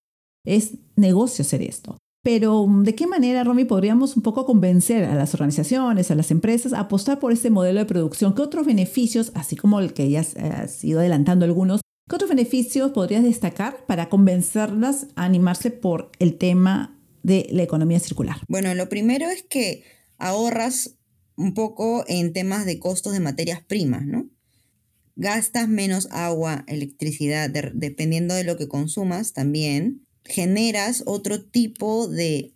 es 0.45 0.75
negocio 0.97 1.41
hacer 1.41 1.63
esto. 1.63 1.97
Pero 2.25 2.67
¿de 2.83 2.95
qué 2.95 3.07
manera, 3.07 3.45
Romy, 3.45 3.67
podríamos 3.67 4.17
un 4.17 4.23
poco 4.23 4.47
convencer 4.47 5.05
a 5.05 5.15
las 5.15 5.35
organizaciones, 5.35 6.11
a 6.11 6.15
las 6.15 6.31
empresas 6.31 6.73
a 6.73 6.81
apostar 6.81 7.21
por 7.21 7.33
este 7.33 7.51
modelo 7.51 7.81
de 7.81 7.85
producción? 7.85 8.35
¿Qué 8.35 8.41
otros 8.41 8.65
beneficios, 8.65 9.31
así 9.35 9.57
como 9.57 9.79
el 9.79 9.93
que 9.93 10.09
ya 10.09 10.21
has 10.21 10.83
ido 10.83 11.01
adelantando 11.01 11.45
algunos, 11.45 11.83
qué 12.09 12.17
otros 12.17 12.31
beneficios 12.31 12.93
podrías 12.93 13.23
destacar 13.23 13.85
para 13.85 14.09
convencerlas 14.09 15.09
a 15.17 15.25
animarse 15.25 15.71
por 15.71 16.13
el 16.19 16.39
tema 16.39 16.99
de 17.23 17.47
la 17.51 17.63
economía 17.63 18.01
circular? 18.01 18.39
Bueno, 18.49 18.75
lo 18.75 18.89
primero 18.89 19.29
es 19.29 19.43
que 19.43 19.85
ahorras 20.17 20.97
un 21.37 21.53
poco 21.53 22.07
en 22.09 22.33
temas 22.33 22.65
de 22.65 22.79
costos 22.79 23.13
de 23.13 23.21
materias 23.21 23.63
primas, 23.63 24.07
¿no? 24.07 24.31
Gastas 25.15 25.69
menos 25.69 26.09
agua, 26.11 26.65
electricidad, 26.69 27.51
dependiendo 27.51 28.35
de 28.35 28.45
lo 28.45 28.57
que 28.57 28.67
consumas 28.67 29.35
también 29.35 30.04
generas 30.25 31.03
otro 31.07 31.43
tipo 31.45 32.09
de, 32.09 32.53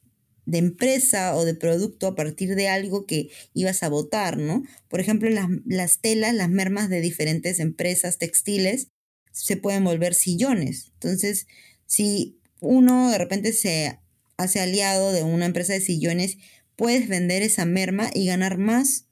empresa 0.50 1.36
o 1.36 1.44
de 1.44 1.54
producto 1.54 2.06
a 2.06 2.14
partir 2.14 2.54
de 2.54 2.68
algo 2.68 3.04
que 3.04 3.28
ibas 3.52 3.82
a 3.82 3.90
votar, 3.90 4.38
¿no? 4.38 4.62
Por 4.88 5.00
ejemplo, 5.00 5.28
las, 5.28 5.46
las 5.66 6.00
telas, 6.00 6.34
las 6.34 6.48
mermas 6.48 6.88
de 6.88 7.02
diferentes 7.02 7.60
empresas 7.60 8.16
textiles 8.16 8.88
se 9.30 9.58
pueden 9.58 9.84
volver 9.84 10.14
sillones. 10.14 10.90
Entonces, 10.94 11.46
si 11.86 12.38
uno 12.60 13.10
de 13.10 13.18
repente 13.18 13.52
se 13.52 13.98
hace 14.38 14.60
aliado 14.60 15.12
de 15.12 15.22
una 15.22 15.44
empresa 15.44 15.74
de 15.74 15.80
sillones, 15.80 16.38
puedes 16.76 17.08
vender 17.08 17.42
esa 17.42 17.66
merma 17.66 18.10
y 18.14 18.26
ganar 18.26 18.56
más 18.56 19.06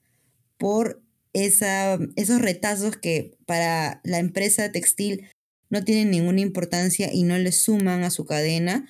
por 0.56 1.02
esa, 1.32 1.98
esos 2.16 2.40
retazos 2.40 2.96
que 2.96 3.36
para 3.44 4.00
la 4.04 4.18
empresa 4.18 4.72
textil 4.72 5.28
no 5.76 5.84
tienen 5.84 6.10
ninguna 6.10 6.40
importancia 6.40 7.12
y 7.12 7.22
no 7.24 7.36
le 7.36 7.52
suman 7.52 8.02
a 8.02 8.10
su 8.10 8.24
cadena, 8.24 8.88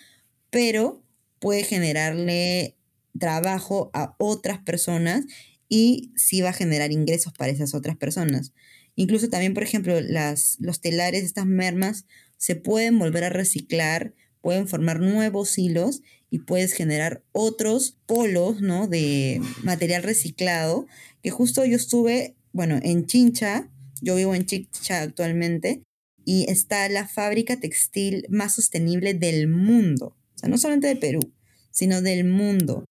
pero 0.51 1.03
puede 1.41 1.65
generarle 1.65 2.77
trabajo 3.19 3.91
a 3.93 4.15
otras 4.19 4.59
personas 4.59 5.25
y 5.69 6.13
sí 6.15 6.43
va 6.43 6.51
a 6.51 6.53
generar 6.53 6.93
ingresos 6.93 7.33
para 7.33 7.51
esas 7.51 7.75
otras 7.75 7.97
personas. 7.97 8.53
Incluso 8.95 9.29
también, 9.29 9.53
por 9.53 9.65
ejemplo, 9.65 10.01
las, 10.01 10.59
los 10.61 10.81
telares, 10.81 11.25
estas 11.25 11.47
mermas, 11.47 12.07
se 12.37 12.55
pueden 12.55 13.01
volver 13.01 13.25
a 13.25 13.31
reciclar, 13.31 14.15
pueden 14.41 14.69
formar 14.69 15.01
nuevos 15.01 15.59
hilos 15.59 16.03
y 16.31 16.39
puedes 16.41 16.73
generar 16.73 17.25
otros 17.33 17.99
polos, 18.07 18.61
¿no? 18.61 18.87
De 18.87 19.41
material 19.65 20.05
reciclado, 20.05 20.87
que 21.21 21.31
justo 21.31 21.65
yo 21.65 21.75
estuve, 21.75 22.37
bueno, 22.53 22.79
en 22.81 23.07
Chincha, 23.07 23.69
yo 24.01 24.15
vivo 24.15 24.37
en 24.37 24.47
Chincha 24.47 25.03
actualmente, 25.03 25.83
y 26.27 26.51
está 26.51 26.89
la 26.89 27.07
fábrica 27.07 27.61
textil 27.61 28.27
más 28.29 28.57
sostenible 28.57 29.15
del 29.15 29.47
mundo. 29.47 30.17
O 30.35 30.39
sea, 30.39 30.49
no 30.49 30.59
solamente 30.59 30.89
de 30.89 30.97
Perú, 30.97 31.33
sino 31.71 32.03
del 32.03 32.25
mundo. 32.25 32.85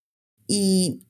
Y 0.47 1.01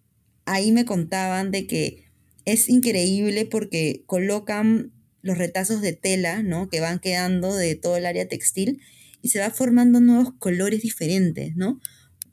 ahí 0.46 0.72
me 0.72 0.86
contaban 0.86 1.52
de 1.52 1.68
que 1.68 2.10
es 2.46 2.68
increíble 2.68 3.46
porque 3.46 4.04
colocan 4.08 4.92
los 5.22 5.38
retazos 5.38 5.82
de 5.82 5.94
tela, 5.94 6.42
¿no? 6.42 6.68
Que 6.68 6.80
van 6.80 7.00
quedando 7.00 7.56
de 7.56 7.76
todo 7.76 7.96
el 7.96 8.08
área 8.08 8.28
textil 8.28 8.82
y 9.22 9.30
se 9.30 9.40
va 9.40 9.52
formando 9.52 10.00
nuevos 10.00 10.34
colores 10.40 10.82
diferentes, 10.82 11.56
¿no? 11.56 11.80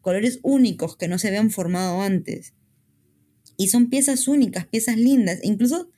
Colores 0.00 0.40
únicos 0.42 0.96
que 0.96 1.06
no 1.06 1.18
se 1.18 1.28
habían 1.28 1.50
formado 1.50 2.00
antes. 2.00 2.54
Y 3.58 3.68
son 3.68 3.90
piezas 3.90 4.26
únicas, 4.26 4.66
piezas 4.66 4.96
lindas. 4.96 5.40
Incluso 5.42 5.90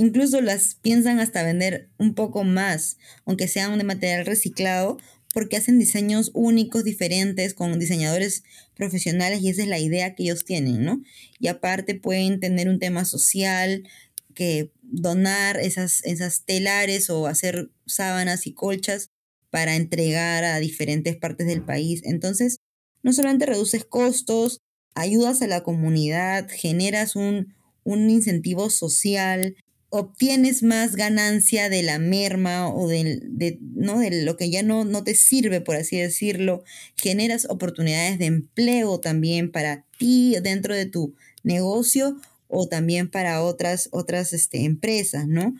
Incluso 0.00 0.40
las 0.40 0.76
piensan 0.76 1.20
hasta 1.20 1.42
vender 1.42 1.90
un 1.98 2.14
poco 2.14 2.42
más, 2.42 2.96
aunque 3.26 3.48
sean 3.48 3.76
de 3.76 3.84
material 3.84 4.24
reciclado, 4.24 4.96
porque 5.34 5.58
hacen 5.58 5.78
diseños 5.78 6.30
únicos, 6.32 6.84
diferentes, 6.84 7.52
con 7.52 7.78
diseñadores 7.78 8.42
profesionales 8.74 9.42
y 9.42 9.50
esa 9.50 9.60
es 9.60 9.68
la 9.68 9.78
idea 9.78 10.14
que 10.14 10.22
ellos 10.22 10.46
tienen, 10.46 10.86
¿no? 10.86 11.02
Y 11.38 11.48
aparte 11.48 11.94
pueden 11.96 12.40
tener 12.40 12.70
un 12.70 12.78
tema 12.78 13.04
social, 13.04 13.86
que 14.34 14.72
donar 14.80 15.60
esas, 15.60 16.02
esas 16.04 16.46
telares 16.46 17.10
o 17.10 17.26
hacer 17.26 17.70
sábanas 17.84 18.46
y 18.46 18.54
colchas 18.54 19.10
para 19.50 19.76
entregar 19.76 20.44
a 20.44 20.60
diferentes 20.60 21.14
partes 21.18 21.46
del 21.46 21.62
país. 21.62 22.00
Entonces, 22.04 22.56
no 23.02 23.12
solamente 23.12 23.44
reduces 23.44 23.84
costos, 23.84 24.60
ayudas 24.94 25.42
a 25.42 25.46
la 25.46 25.62
comunidad, 25.62 26.48
generas 26.48 27.16
un, 27.16 27.54
un 27.84 28.08
incentivo 28.08 28.70
social 28.70 29.56
obtienes 29.90 30.62
más 30.62 30.94
ganancia 30.94 31.68
de 31.68 31.82
la 31.82 31.98
merma 31.98 32.72
o 32.72 32.88
de, 32.88 33.58
¿no? 33.74 33.98
de 33.98 34.22
lo 34.22 34.36
que 34.36 34.48
ya 34.48 34.62
no, 34.62 34.84
no 34.84 35.02
te 35.04 35.14
sirve, 35.14 35.60
por 35.60 35.76
así 35.76 35.98
decirlo, 35.98 36.62
generas 36.96 37.46
oportunidades 37.50 38.18
de 38.18 38.26
empleo 38.26 39.00
también 39.00 39.50
para 39.50 39.84
ti 39.98 40.36
dentro 40.42 40.74
de 40.74 40.86
tu 40.86 41.14
negocio 41.42 42.16
o 42.46 42.68
también 42.68 43.10
para 43.10 43.42
otras, 43.42 43.88
otras 43.90 44.32
este, 44.32 44.64
empresas, 44.64 45.26
¿no? 45.26 45.54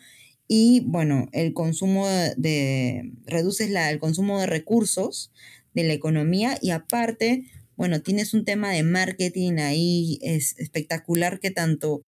Y 0.47 0.81
bueno, 0.87 1.29
el 1.33 1.53
consumo 1.53 2.07
de, 2.09 3.13
reduces 3.27 3.71
la, 3.71 3.91
el 3.91 3.99
consumo 3.99 4.41
de 4.41 4.47
recursos 4.47 5.31
de 5.75 5.85
la 5.85 5.93
economía 5.93 6.59
y 6.61 6.71
aparte, 6.71 7.45
bueno, 7.77 8.01
tienes 8.03 8.35
un 8.35 8.45
tema 8.45 8.71
de 8.71 8.83
marketing 8.83 9.59
ahí 9.59 10.19
es 10.23 10.59
espectacular 10.59 11.39
que 11.41 11.51
tanto 11.51 12.03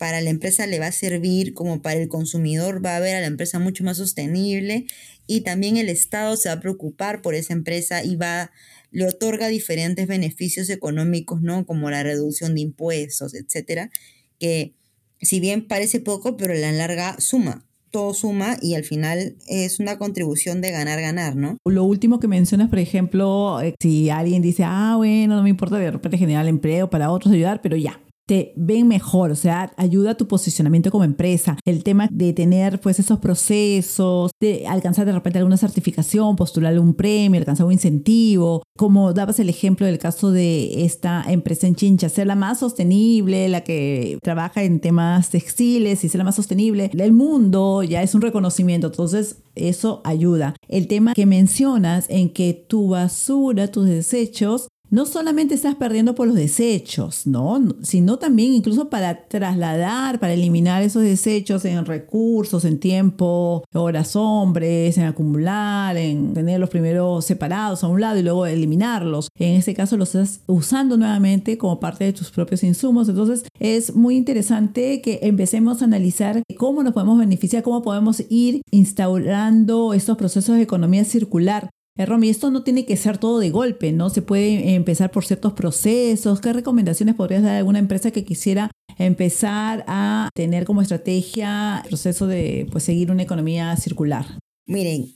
para 0.00 0.22
la 0.22 0.30
empresa 0.30 0.66
le 0.66 0.78
va 0.78 0.86
a 0.86 0.92
servir 0.92 1.52
como 1.52 1.82
para 1.82 2.00
el 2.00 2.08
consumidor 2.08 2.82
va 2.82 2.96
a 2.96 3.00
ver 3.00 3.16
a 3.16 3.20
la 3.20 3.26
empresa 3.26 3.58
mucho 3.58 3.84
más 3.84 3.98
sostenible 3.98 4.86
y 5.26 5.42
también 5.42 5.76
el 5.76 5.90
Estado 5.90 6.38
se 6.38 6.48
va 6.48 6.54
a 6.54 6.60
preocupar 6.60 7.20
por 7.20 7.34
esa 7.34 7.52
empresa 7.52 8.02
y 8.02 8.16
va 8.16 8.50
le 8.92 9.04
otorga 9.04 9.48
diferentes 9.48 10.06
beneficios 10.06 10.70
económicos, 10.70 11.42
¿no? 11.42 11.66
Como 11.66 11.90
la 11.90 12.02
reducción 12.02 12.54
de 12.54 12.62
impuestos, 12.62 13.34
etcétera, 13.34 13.90
que 14.38 14.72
si 15.20 15.38
bien 15.38 15.68
parece 15.68 16.00
poco, 16.00 16.38
pero 16.38 16.54
la 16.54 16.72
larga 16.72 17.20
suma 17.20 17.66
todo 17.90 18.14
suma 18.14 18.56
y 18.62 18.76
al 18.76 18.84
final 18.84 19.34
es 19.48 19.80
una 19.80 19.98
contribución 19.98 20.60
de 20.60 20.70
ganar, 20.70 21.00
ganar, 21.00 21.36
¿no? 21.36 21.58
Lo 21.66 21.84
último 21.84 22.20
que 22.20 22.28
mencionas, 22.28 22.70
por 22.70 22.78
ejemplo, 22.78 23.60
eh, 23.60 23.74
si 23.80 24.10
alguien 24.10 24.42
dice, 24.42 24.62
ah, 24.64 24.94
bueno, 24.96 25.36
no 25.36 25.42
me 25.42 25.50
importa 25.50 25.76
de 25.76 25.90
repente 25.90 26.16
generar 26.16 26.46
empleo 26.46 26.88
para 26.88 27.10
otros 27.10 27.34
ayudar, 27.34 27.60
pero 27.62 27.76
ya, 27.76 28.00
te 28.30 28.52
ven 28.54 28.86
mejor, 28.86 29.32
o 29.32 29.34
sea, 29.34 29.72
ayuda 29.76 30.12
a 30.12 30.16
tu 30.16 30.28
posicionamiento 30.28 30.92
como 30.92 31.02
empresa. 31.02 31.58
El 31.64 31.82
tema 31.82 32.08
de 32.12 32.32
tener 32.32 32.80
pues 32.80 33.00
esos 33.00 33.18
procesos, 33.18 34.30
de 34.40 34.68
alcanzar 34.68 35.04
de 35.04 35.10
repente 35.10 35.40
alguna 35.40 35.56
certificación, 35.56 36.36
postular 36.36 36.78
un 36.78 36.94
premio, 36.94 37.40
alcanzar 37.40 37.66
un 37.66 37.72
incentivo, 37.72 38.62
como 38.78 39.12
dabas 39.12 39.40
el 39.40 39.48
ejemplo 39.48 39.84
del 39.84 39.98
caso 39.98 40.30
de 40.30 40.84
esta 40.84 41.24
empresa 41.26 41.66
en 41.66 41.74
Chincha, 41.74 42.08
ser 42.08 42.28
la 42.28 42.36
más 42.36 42.60
sostenible, 42.60 43.48
la 43.48 43.62
que 43.64 44.16
trabaja 44.22 44.62
en 44.62 44.78
temas 44.78 45.30
textiles 45.30 46.04
y 46.04 46.08
ser 46.08 46.18
la 46.18 46.24
más 46.24 46.36
sostenible 46.36 46.88
del 46.94 47.12
mundo, 47.12 47.82
ya 47.82 48.00
es 48.00 48.14
un 48.14 48.20
reconocimiento, 48.20 48.86
entonces 48.86 49.42
eso 49.56 50.02
ayuda. 50.04 50.54
El 50.68 50.86
tema 50.86 51.14
que 51.14 51.26
mencionas 51.26 52.06
en 52.08 52.30
que 52.30 52.54
tu 52.54 52.90
basura, 52.90 53.72
tus 53.72 53.88
desechos, 53.88 54.68
no 54.90 55.06
solamente 55.06 55.54
estás 55.54 55.76
perdiendo 55.76 56.14
por 56.14 56.26
los 56.26 56.36
desechos, 56.36 57.26
¿no? 57.26 57.60
Sino 57.82 58.18
también 58.18 58.52
incluso 58.52 58.90
para 58.90 59.28
trasladar, 59.28 60.18
para 60.18 60.34
eliminar 60.34 60.82
esos 60.82 61.02
desechos 61.02 61.64
en 61.64 61.84
recursos, 61.86 62.64
en 62.64 62.78
tiempo, 62.78 63.64
horas 63.72 64.16
hombres, 64.16 64.98
en 64.98 65.04
acumular, 65.04 65.96
en 65.96 66.34
tenerlos 66.34 66.70
primero 66.70 67.22
separados 67.22 67.84
a 67.84 67.88
un 67.88 68.00
lado 68.00 68.18
y 68.18 68.22
luego 68.22 68.46
eliminarlos. 68.46 69.28
En 69.36 69.54
este 69.54 69.74
caso 69.74 69.96
los 69.96 70.14
estás 70.14 70.40
usando 70.46 70.96
nuevamente 70.96 71.56
como 71.56 71.78
parte 71.78 72.04
de 72.04 72.12
tus 72.12 72.30
propios 72.30 72.64
insumos. 72.64 73.08
Entonces 73.08 73.44
es 73.58 73.94
muy 73.94 74.16
interesante 74.16 75.00
que 75.00 75.20
empecemos 75.22 75.82
a 75.82 75.84
analizar 75.84 76.42
cómo 76.56 76.82
nos 76.82 76.94
podemos 76.94 77.18
beneficiar, 77.18 77.62
cómo 77.62 77.82
podemos 77.82 78.22
ir 78.28 78.62
instaurando 78.70 79.94
estos 79.94 80.16
procesos 80.16 80.56
de 80.56 80.62
economía 80.62 81.04
circular 81.04 81.70
eh, 81.96 82.06
Romy, 82.06 82.28
esto 82.28 82.50
no 82.50 82.62
tiene 82.62 82.86
que 82.86 82.96
ser 82.96 83.18
todo 83.18 83.38
de 83.38 83.50
golpe, 83.50 83.92
¿no? 83.92 84.10
Se 84.10 84.22
puede 84.22 84.74
empezar 84.74 85.10
por 85.10 85.24
ciertos 85.24 85.52
procesos. 85.52 86.40
¿Qué 86.40 86.52
recomendaciones 86.52 87.14
podrías 87.14 87.42
dar 87.42 87.56
a 87.56 87.58
alguna 87.58 87.78
empresa 87.78 88.10
que 88.10 88.24
quisiera 88.24 88.70
empezar 88.98 89.84
a 89.86 90.30
tener 90.34 90.64
como 90.64 90.82
estrategia 90.82 91.80
el 91.82 91.88
proceso 91.88 92.26
de 92.26 92.68
pues, 92.70 92.84
seguir 92.84 93.10
una 93.10 93.22
economía 93.22 93.76
circular? 93.76 94.26
Miren, 94.66 95.12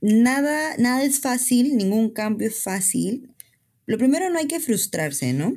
nada, 0.00 0.76
nada 0.78 1.02
es 1.02 1.20
fácil, 1.20 1.76
ningún 1.76 2.10
cambio 2.10 2.48
es 2.48 2.62
fácil. 2.62 3.34
Lo 3.86 3.98
primero 3.98 4.30
no 4.30 4.38
hay 4.38 4.46
que 4.46 4.60
frustrarse, 4.60 5.32
¿no? 5.32 5.54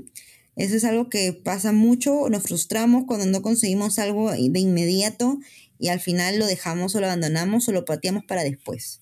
Eso 0.56 0.76
es 0.76 0.84
algo 0.84 1.08
que 1.08 1.34
pasa 1.34 1.72
mucho, 1.72 2.30
nos 2.30 2.44
frustramos 2.44 3.04
cuando 3.06 3.28
no 3.28 3.44
conseguimos 3.44 4.00
algo 4.00 4.32
de 4.32 4.60
inmediato 4.60 5.38
y 5.78 5.90
al 5.90 6.00
final 6.00 6.40
lo 6.40 6.48
dejamos 6.48 6.96
o 6.96 7.00
lo 7.00 7.06
abandonamos 7.06 7.70
o 7.70 7.72
lo 7.72 7.86
pateamos 7.86 8.24
para 8.26 8.44
después. 8.44 9.02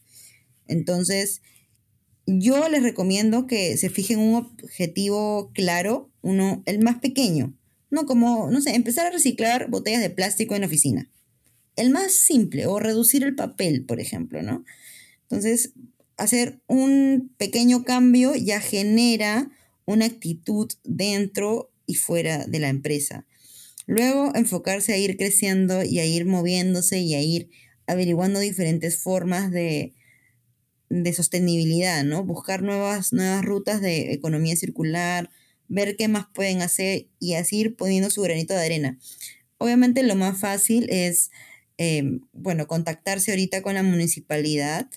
Entonces, 0.68 1.42
yo 2.28 2.68
les 2.70 2.84
recomiendo 2.84 3.46
que 3.46 3.78
se 3.78 3.90
fijen 3.90 4.20
un 4.20 4.36
objetivo 4.36 5.52
claro, 5.54 6.12
uno, 6.22 6.64
el 6.66 6.80
más 6.80 7.00
pequeño. 7.00 7.56
No 7.92 8.06
como, 8.06 8.50
no 8.50 8.62
sé, 8.62 8.76
empezar 8.76 9.06
a 9.06 9.12
reciclar 9.12 9.70
botellas 9.70 10.02
de 10.02 10.10
plástico 10.10 10.56
en 10.56 10.64
oficina. 10.64 11.10
El 11.76 11.92
más 11.92 12.14
simple, 12.14 12.66
o 12.68 12.80
reducir 12.80 13.24
el 13.24 13.36
papel, 13.36 13.86
por 13.86 14.00
ejemplo, 14.00 14.42
¿no? 14.42 14.64
Entonces, 15.24 15.74
hacer 16.18 16.62
un 16.68 17.34
pequeño 17.38 17.84
cambio 17.84 18.34
ya 18.36 18.60
genera 18.60 19.52
una 19.86 20.06
actitud 20.06 20.72
dentro 20.84 21.72
y 21.86 21.96
fuera 21.96 22.46
de 22.46 22.60
la 22.60 22.70
empresa. 22.70 23.26
Luego, 23.86 24.32
enfocarse 24.34 24.94
a 24.94 24.98
ir 24.98 25.16
creciendo 25.16 25.84
y 25.84 26.00
a 26.00 26.06
ir 26.06 26.26
moviéndose 26.26 27.00
y 27.00 27.14
a 27.14 27.22
ir 27.22 27.52
averiguando 27.86 28.40
diferentes 28.40 28.98
formas 28.98 29.52
de, 29.52 29.94
de 30.90 31.14
sostenibilidad, 31.14 32.04
¿no? 32.04 32.24
Buscar 32.24 32.62
nuevas, 32.62 33.14
nuevas 33.14 33.44
rutas 33.44 33.82
de 33.82 34.14
economía 34.14 34.56
circular, 34.56 35.30
ver 35.68 35.96
qué 35.96 36.08
más 36.08 36.28
pueden 36.34 36.62
hacer 36.62 37.08
y 37.20 37.34
así 37.34 37.58
ir 37.58 37.76
poniendo 37.76 38.10
su 38.10 38.22
granito 38.22 38.54
de 38.54 38.66
arena. 38.66 39.00
Obviamente 39.58 40.04
lo 40.04 40.16
más 40.16 40.40
fácil 40.40 40.88
es, 40.90 41.32
em, 41.78 42.22
bueno, 42.34 42.68
contactarse 42.68 43.32
ahorita 43.32 43.62
con 43.62 43.74
la 43.74 43.84
municipalidad, 43.84 44.90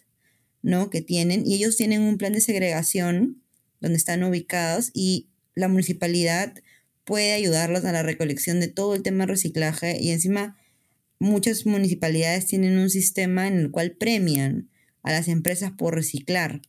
¿no? 0.63 0.91
Que 0.91 1.01
tienen, 1.01 1.47
y 1.47 1.55
ellos 1.55 1.77
tienen 1.77 2.03
un 2.03 2.19
plan 2.19 2.33
de 2.33 2.41
segregación 2.41 3.43
donde 3.81 3.97
están 3.97 4.23
ubicados 4.25 4.91
y 4.93 5.29
la 5.55 5.69
municipalidad 5.69 6.55
puede 7.05 7.33
ayudarlos 7.33 7.85
a 7.85 7.93
la 7.93 8.03
recolección 8.03 8.61
de 8.61 8.69
todo 8.69 8.95
el 8.95 9.03
tema 9.03 9.25
de 9.25 9.33
reciclaje 9.33 9.99
y 10.01 10.11
encima 10.11 10.57
muchas 11.19 11.65
municipalidades 11.67 12.47
tienen 12.47 12.79
un 12.79 12.91
sistema 12.91 13.49
en 13.49 13.59
el 13.59 13.71
cual 13.71 13.93
premian 13.93 14.69
a 15.09 15.13
las 15.13 15.29
empresas 15.29 15.73
por 15.73 15.95
reciclar, 15.95 16.61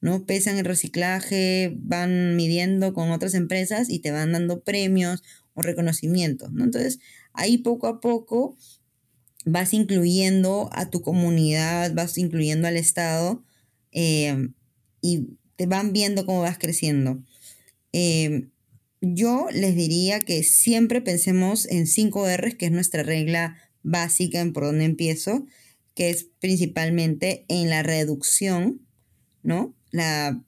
¿no? 0.00 0.24
Pesan 0.24 0.58
el 0.58 0.64
reciclaje, 0.64 1.76
van 1.76 2.36
midiendo 2.36 2.94
con 2.94 3.10
otras 3.10 3.34
empresas 3.34 3.90
y 3.90 3.98
te 3.98 4.12
van 4.12 4.30
dando 4.30 4.62
premios 4.62 5.24
o 5.54 5.62
reconocimientos, 5.62 6.52
¿no? 6.52 6.62
Entonces, 6.62 7.00
ahí 7.32 7.58
poco 7.58 7.88
a 7.88 8.00
poco 8.00 8.56
vas 9.44 9.74
incluyendo 9.74 10.70
a 10.72 10.88
tu 10.88 11.00
comunidad, 11.00 11.92
vas 11.94 12.16
incluyendo 12.16 12.68
al 12.68 12.76
Estado 12.76 13.42
eh, 13.90 14.50
y 15.00 15.36
te 15.56 15.66
van 15.66 15.92
viendo 15.92 16.26
cómo 16.26 16.42
vas 16.42 16.58
creciendo. 16.58 17.24
Eh, 17.92 18.46
yo 19.00 19.48
les 19.52 19.74
diría 19.74 20.20
que 20.20 20.44
siempre 20.44 21.00
pensemos 21.00 21.66
en 21.66 21.88
5 21.88 22.36
R's, 22.36 22.54
que 22.54 22.66
es 22.66 22.72
nuestra 22.72 23.02
regla 23.02 23.56
básica 23.82 24.38
en 24.38 24.52
por 24.52 24.62
dónde 24.62 24.84
empiezo, 24.84 25.44
que 25.94 26.10
es 26.10 26.28
principalmente 26.40 27.44
en 27.48 27.68
la 27.70 27.82
reducción, 27.82 28.86
¿no? 29.42 29.74
La 29.90 30.42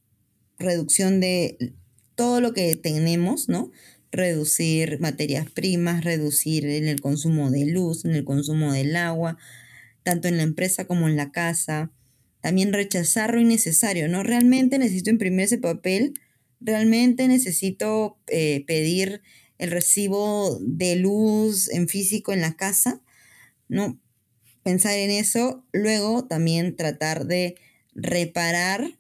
reducción 0.59 1.21
de 1.21 1.75
todo 2.15 2.41
lo 2.41 2.53
que 2.53 2.77
tenemos, 2.77 3.49
¿no? 3.49 3.71
Reducir 4.11 5.01
materias 5.01 5.51
primas, 5.51 6.05
reducir 6.05 6.67
en 6.67 6.87
el 6.87 7.01
consumo 7.01 7.51
de 7.51 7.67
luz, 7.67 8.05
en 8.05 8.15
el 8.15 8.25
consumo 8.25 8.73
del 8.73 8.95
agua, 8.97 9.39
tanto 10.03 10.29
en 10.29 10.37
la 10.37 10.43
empresa 10.43 10.87
como 10.87 11.09
en 11.09 11.17
la 11.17 11.33
casa. 11.33 11.91
También 12.41 12.73
rechazar 12.73 13.35
lo 13.35 13.41
innecesario, 13.41 14.09
¿no? 14.09 14.23
Realmente 14.23 14.79
necesito 14.79 15.11
imprimir 15.11 15.45
ese 15.47 15.59
papel, 15.59 16.15
realmente 16.61 17.29
necesito 17.29 18.19
eh, 18.27 18.65
pedir 18.67 19.23
el 19.59 19.71
recibo 19.71 20.59
de 20.61 20.97
luz 20.97 21.69
en 21.71 21.89
físico 21.89 22.33
en 22.33 22.41
la 22.41 22.57
casa, 22.57 23.01
¿no? 23.69 24.01
Pensar 24.63 24.95
en 24.95 25.11
eso, 25.11 25.65
luego 25.73 26.27
también 26.27 26.77
tratar 26.77 27.27
de 27.27 27.57
reparar 27.95 28.99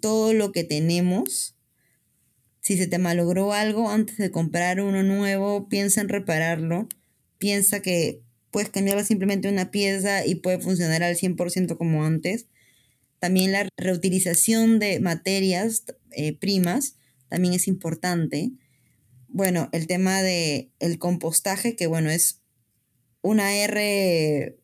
todo 0.00 0.32
lo 0.32 0.52
que 0.52 0.64
tenemos. 0.64 1.56
Si 2.60 2.76
se 2.76 2.86
te 2.86 2.98
malogró 2.98 3.52
algo 3.52 3.90
antes 3.90 4.16
de 4.18 4.30
comprar 4.30 4.80
uno 4.80 5.02
nuevo, 5.02 5.68
piensa 5.68 6.00
en 6.00 6.08
repararlo. 6.08 6.88
Piensa 7.38 7.80
que 7.80 8.22
puedes 8.50 8.70
cambiarlo 8.70 9.02
simplemente 9.02 9.48
una 9.48 9.70
pieza 9.70 10.24
y 10.24 10.36
puede 10.36 10.60
funcionar 10.60 11.02
al 11.02 11.16
100% 11.16 11.76
como 11.76 12.04
antes. 12.04 12.46
También 13.18 13.52
la 13.52 13.68
reutilización 13.76 14.78
de 14.78 15.00
materias 15.00 15.84
eh, 16.10 16.36
primas 16.36 16.96
también 17.28 17.54
es 17.54 17.66
importante. 17.66 18.52
Bueno, 19.28 19.68
el 19.72 19.86
tema 19.86 20.22
de 20.22 20.70
el 20.78 20.98
compostaje, 20.98 21.74
que 21.74 21.86
bueno, 21.86 22.10
es 22.10 22.42
una 23.22 23.54
R 23.54 24.58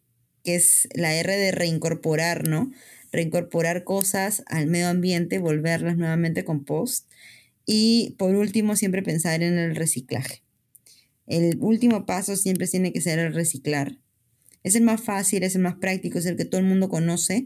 que 0.48 0.54
es 0.54 0.88
la 0.94 1.14
R 1.14 1.36
de 1.36 1.52
reincorporar, 1.52 2.48
¿no? 2.48 2.72
Reincorporar 3.12 3.84
cosas 3.84 4.42
al 4.46 4.66
medio 4.66 4.88
ambiente, 4.88 5.38
volverlas 5.38 5.98
nuevamente 5.98 6.42
compost. 6.42 7.06
Y 7.66 8.14
por 8.16 8.34
último, 8.34 8.74
siempre 8.74 9.02
pensar 9.02 9.42
en 9.42 9.58
el 9.58 9.76
reciclaje. 9.76 10.42
el 11.26 11.58
último 11.60 12.06
paso 12.06 12.34
siempre 12.34 12.66
tiene 12.66 12.94
que 12.94 13.02
ser 13.02 13.18
el 13.18 13.34
reciclar. 13.34 13.98
Es 14.62 14.74
el 14.74 14.84
más 14.84 15.02
fácil, 15.02 15.42
es 15.42 15.54
el 15.54 15.60
más 15.60 15.74
práctico, 15.74 16.18
es 16.18 16.24
el 16.24 16.38
que 16.38 16.46
todo 16.46 16.62
el 16.62 16.66
mundo 16.66 16.88
conoce, 16.88 17.44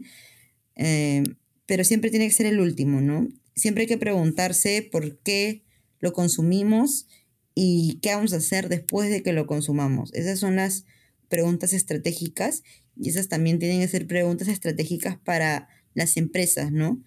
eh, 0.77 1.23
pero 1.65 1.83
siempre 1.83 2.09
tiene 2.09 2.29
que 2.29 2.33
ser 2.33 2.45
el 2.45 2.61
último, 2.61 3.01
¿no? 3.01 3.27
Siempre 3.53 3.81
hay 3.81 3.87
que 3.87 3.97
preguntarse 3.97 4.87
por 4.89 5.19
qué 5.19 5.65
lo 5.99 6.13
consumimos 6.13 7.07
y 7.53 7.99
qué 8.01 8.15
vamos 8.15 8.31
a 8.31 8.37
hacer 8.37 8.69
después 8.69 9.09
de 9.09 9.23
que 9.23 9.33
lo 9.33 9.45
consumamos. 9.45 10.13
Esas 10.13 10.39
son 10.39 10.55
las 10.55 10.85
preguntas 11.33 11.73
estratégicas 11.73 12.61
y 12.95 13.09
esas 13.09 13.27
también 13.27 13.57
tienen 13.57 13.81
que 13.81 13.87
ser 13.87 14.05
preguntas 14.05 14.47
estratégicas 14.47 15.17
para 15.17 15.67
las 15.95 16.15
empresas, 16.15 16.71
¿no? 16.71 17.01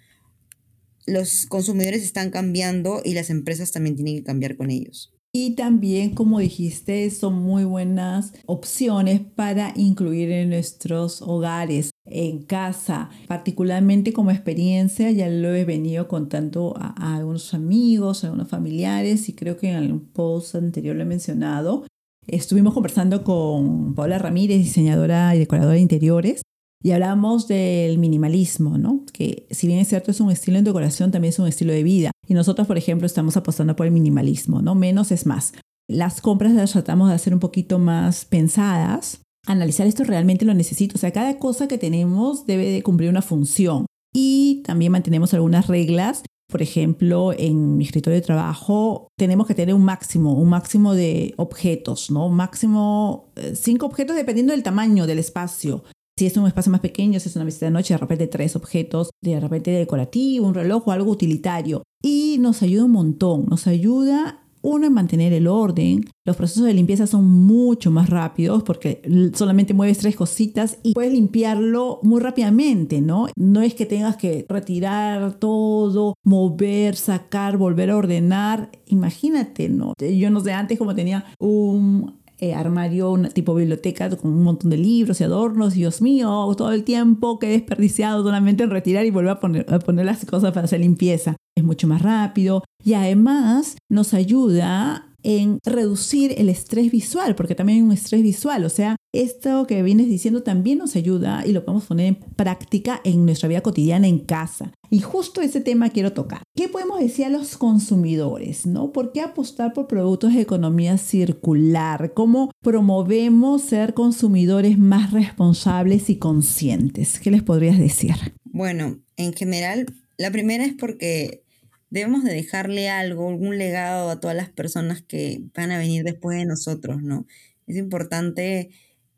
Los 1.06 1.46
consumidores 1.46 2.02
están 2.02 2.30
cambiando 2.30 3.02
y 3.04 3.14
las 3.14 3.30
empresas 3.30 3.70
también 3.70 3.94
tienen 3.94 4.16
que 4.16 4.24
cambiar 4.24 4.56
con 4.56 4.72
ellos. 4.72 5.14
Y 5.32 5.50
también, 5.50 6.14
como 6.14 6.40
dijiste, 6.40 7.08
son 7.10 7.34
muy 7.34 7.62
buenas 7.62 8.32
opciones 8.46 9.20
para 9.20 9.72
incluir 9.76 10.32
en 10.32 10.48
nuestros 10.48 11.22
hogares, 11.22 11.90
en 12.04 12.42
casa, 12.42 13.10
particularmente 13.28 14.12
como 14.12 14.32
experiencia, 14.32 15.08
ya 15.12 15.28
lo 15.28 15.54
he 15.54 15.64
venido 15.64 16.08
contando 16.08 16.74
a, 16.76 17.16
algunos 17.16 17.54
amigos, 17.54 18.24
a 18.24 18.28
algunos 18.28 18.48
familiares 18.48 19.28
y 19.28 19.34
creo 19.34 19.56
que 19.56 19.68
en 19.68 19.76
el 19.76 20.00
post 20.00 20.56
anterior 20.56 20.96
lo 20.96 21.02
he 21.02 21.06
mencionado. 21.06 21.84
Estuvimos 22.26 22.74
conversando 22.74 23.22
con 23.22 23.94
Paula 23.94 24.18
Ramírez, 24.18 24.58
diseñadora 24.58 25.34
y 25.36 25.38
decoradora 25.38 25.74
de 25.74 25.80
interiores, 25.80 26.42
y 26.82 26.90
hablamos 26.90 27.48
del 27.48 27.98
minimalismo, 27.98 28.78
¿no? 28.78 29.04
Que 29.12 29.46
si 29.50 29.66
bien 29.66 29.78
es 29.78 29.88
cierto 29.88 30.10
es 30.10 30.20
un 30.20 30.30
estilo 30.30 30.58
de 30.58 30.64
decoración, 30.64 31.10
también 31.10 31.30
es 31.30 31.38
un 31.38 31.46
estilo 31.46 31.72
de 31.72 31.82
vida. 31.82 32.10
Y 32.28 32.34
nosotros, 32.34 32.66
por 32.66 32.78
ejemplo, 32.78 33.06
estamos 33.06 33.36
apostando 33.36 33.76
por 33.76 33.86
el 33.86 33.92
minimalismo, 33.92 34.60
¿no? 34.60 34.74
Menos 34.74 35.12
es 35.12 35.26
más. 35.26 35.52
Las 35.88 36.20
compras 36.20 36.52
las 36.52 36.72
tratamos 36.72 37.08
de 37.08 37.14
hacer 37.14 37.32
un 37.32 37.40
poquito 37.40 37.78
más 37.78 38.24
pensadas, 38.24 39.22
analizar 39.46 39.86
esto 39.86 40.04
realmente 40.04 40.44
lo 40.44 40.54
necesito. 40.54 40.96
O 40.96 40.98
sea, 40.98 41.12
cada 41.12 41.38
cosa 41.38 41.68
que 41.68 41.78
tenemos 41.78 42.44
debe 42.46 42.70
de 42.70 42.82
cumplir 42.82 43.08
una 43.08 43.22
función. 43.22 43.86
Y 44.12 44.62
también 44.64 44.92
mantenemos 44.92 45.32
algunas 45.34 45.68
reglas. 45.68 46.22
Por 46.48 46.62
ejemplo, 46.62 47.32
en 47.37 47.76
mi 47.76 47.85
escritorio 47.85 48.20
de 48.20 48.26
trabajo 48.26 49.09
tenemos 49.18 49.46
que 49.46 49.54
tener 49.54 49.74
un 49.74 49.85
máximo, 49.85 50.35
un 50.35 50.48
máximo 50.48 50.94
de 50.94 51.35
objetos, 51.37 52.11
¿no? 52.11 52.26
Un 52.26 52.37
máximo, 52.37 53.32
eh, 53.35 53.54
cinco 53.56 53.87
objetos 53.87 54.14
dependiendo 54.14 54.52
del 54.52 54.62
tamaño 54.62 55.06
del 55.06 55.18
espacio. 55.18 55.82
Si 56.18 56.26
es 56.26 56.37
un 56.37 56.46
espacio 56.46 56.72
más 56.72 56.80
pequeño, 56.80 57.20
si 57.20 57.28
es 57.28 57.37
una 57.37 57.44
visita 57.44 57.66
de 57.66 57.72
noche, 57.72 57.94
de 57.94 57.98
repente 57.98 58.26
tres 58.26 58.56
objetos, 58.56 59.11
de 59.22 59.38
repente 59.40 59.70
decorativo, 59.72 60.46
un 60.46 60.54
reloj 60.54 60.87
o 60.87 60.92
algo 60.92 61.11
utilitario. 61.11 61.82
Y 62.02 62.38
nos 62.38 62.62
ayuda 62.62 62.85
un 62.85 62.92
montón, 62.92 63.46
nos 63.46 63.66
ayuda 63.66 64.45
uno 64.66 64.87
en 64.87 64.92
mantener 64.92 65.33
el 65.33 65.46
orden. 65.46 66.05
Los 66.24 66.37
procesos 66.37 66.64
de 66.64 66.74
limpieza 66.74 67.07
son 67.07 67.24
mucho 67.24 67.92
más 67.92 68.11
rápidos 68.11 68.64
porque 68.64 69.00
solamente 69.33 69.74
mueves 69.74 69.98
tres 69.98 70.16
cositas 70.16 70.79
y 70.83 70.92
puedes 70.92 71.12
limpiarlo 71.12 72.00
muy 72.02 72.20
rápidamente, 72.20 73.00
¿no? 73.00 73.29
No 73.37 73.62
es 73.62 73.74
que 73.74 73.87
tengas 73.87 74.16
que 74.16 74.44
retirar 74.48 75.35
todo, 75.35 76.14
mover, 76.24 76.96
sacar, 76.96 77.57
volver 77.57 77.90
a 77.90 77.96
ordenar. 77.96 78.70
Imagínate, 78.87 79.68
¿no? 79.68 79.94
Yo 79.98 80.31
no 80.31 80.40
sé, 80.40 80.52
antes 80.52 80.79
como 80.79 80.96
tenía 80.96 81.24
un 81.38 82.16
eh, 82.38 82.52
armario, 82.52 83.12
una 83.12 83.29
tipo 83.29 83.55
biblioteca 83.55 84.11
con 84.16 84.33
un 84.33 84.42
montón 84.42 84.70
de 84.70 84.79
libros 84.79 85.20
y 85.20 85.24
adornos. 85.24 85.74
Dios 85.74 86.02
mío, 86.02 86.52
todo 86.57 86.72
el 86.72 86.83
tiempo 86.83 87.38
que 87.38 87.46
he 87.46 87.50
desperdiciado 87.50 88.24
solamente 88.24 88.64
en 88.64 88.70
retirar 88.70 89.07
y 89.07 89.11
volver 89.11 89.31
a 89.31 89.40
poner, 89.40 89.72
a 89.72 89.79
poner 89.79 90.07
las 90.07 90.24
cosas 90.24 90.52
para 90.52 90.64
hacer 90.64 90.81
limpieza. 90.81 91.37
Es 91.57 91.64
mucho 91.64 91.88
más 91.88 92.03
rápido 92.03 92.62
y 92.85 92.95
además 92.95 93.77
nos 93.88 94.14
ayuda 94.14 95.16
en 95.23 95.59
reducir 95.64 96.35
el 96.38 96.49
estrés 96.49 96.92
visual, 96.92 97.35
porque 97.35 97.57
también 97.57 97.79
hay 97.79 97.83
un 97.83 97.90
estrés 97.90 98.23
visual, 98.23 98.64
o 98.64 98.69
sea, 98.69 98.95
esto 99.12 99.66
que 99.66 99.83
vienes 99.83 100.07
diciendo 100.07 100.45
también 100.45 100.79
nos 100.79 100.95
ayuda 100.95 101.45
y 101.45 101.53
lo 101.53 101.64
podemos 101.64 101.87
poner 101.87 102.07
en 102.07 102.14
práctica 102.14 103.01
en 103.03 103.25
nuestra 103.25 103.49
vida 103.49 103.61
cotidiana 103.61 104.07
en 104.07 104.21
casa. 104.21 104.73
Y 104.88 105.01
justo 105.01 105.40
ese 105.40 105.61
tema 105.61 105.90
quiero 105.90 106.12
tocar. 106.12 106.42
¿Qué 106.55 106.69
podemos 106.69 107.01
decir 107.01 107.25
a 107.25 107.31
los 107.31 107.57
consumidores? 107.57 108.66
¿no? 108.66 108.92
¿Por 108.92 109.12
qué 109.12 109.21
apostar 109.21 109.73
por 109.73 109.88
productos 109.88 110.35
de 110.35 110.42
economía 110.42 110.97
circular? 110.97 112.12
¿Cómo 112.14 112.53
promovemos 112.62 113.62
ser 113.62 113.95
consumidores 113.95 114.79
más 114.79 115.11
responsables 115.11 116.09
y 116.09 116.16
conscientes? 116.16 117.19
¿Qué 117.19 117.33
les 117.33 117.42
podrías 117.42 117.79
decir? 117.79 118.14
Bueno, 118.45 119.01
en 119.16 119.33
general, 119.33 119.87
la 120.19 120.31
primera 120.31 120.64
es 120.64 120.75
porque 120.75 121.45
debemos 121.90 122.25
de 122.25 122.35
dejarle 122.35 122.88
algo, 122.88 123.29
algún 123.29 123.59
legado 123.59 124.11
a 124.11 124.20
todas 124.20 124.37
las 124.37 124.51
personas 124.51 125.03
que 125.03 125.42
van 125.55 125.70
a 125.70 125.79
venir 125.79 126.05
después 126.05 126.38
de 126.38 126.46
nosotros, 126.46 127.03
¿no? 127.03 127.27
Es 127.66 127.77
importante 127.77 128.70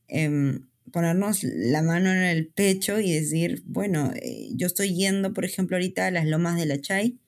em, 0.09 0.69
ponernos 0.93 1.45
la 1.45 1.83
mano 1.83 2.11
en 2.13 2.23
el 2.23 2.49
pecho 2.49 3.01
y 3.01 3.13
decir, 3.13 3.63
bueno, 3.67 4.13
eh, 4.15 4.51
yo 4.55 4.67
estoy 4.67 4.95
yendo, 4.95 5.33
por 5.33 5.45
ejemplo, 5.45 5.77
ahorita 5.77 6.07
a 6.07 6.11
las 6.11 6.27
lomas 6.27 6.57
de 6.59 6.67
la 6.67 6.81
Chay, 6.81 7.19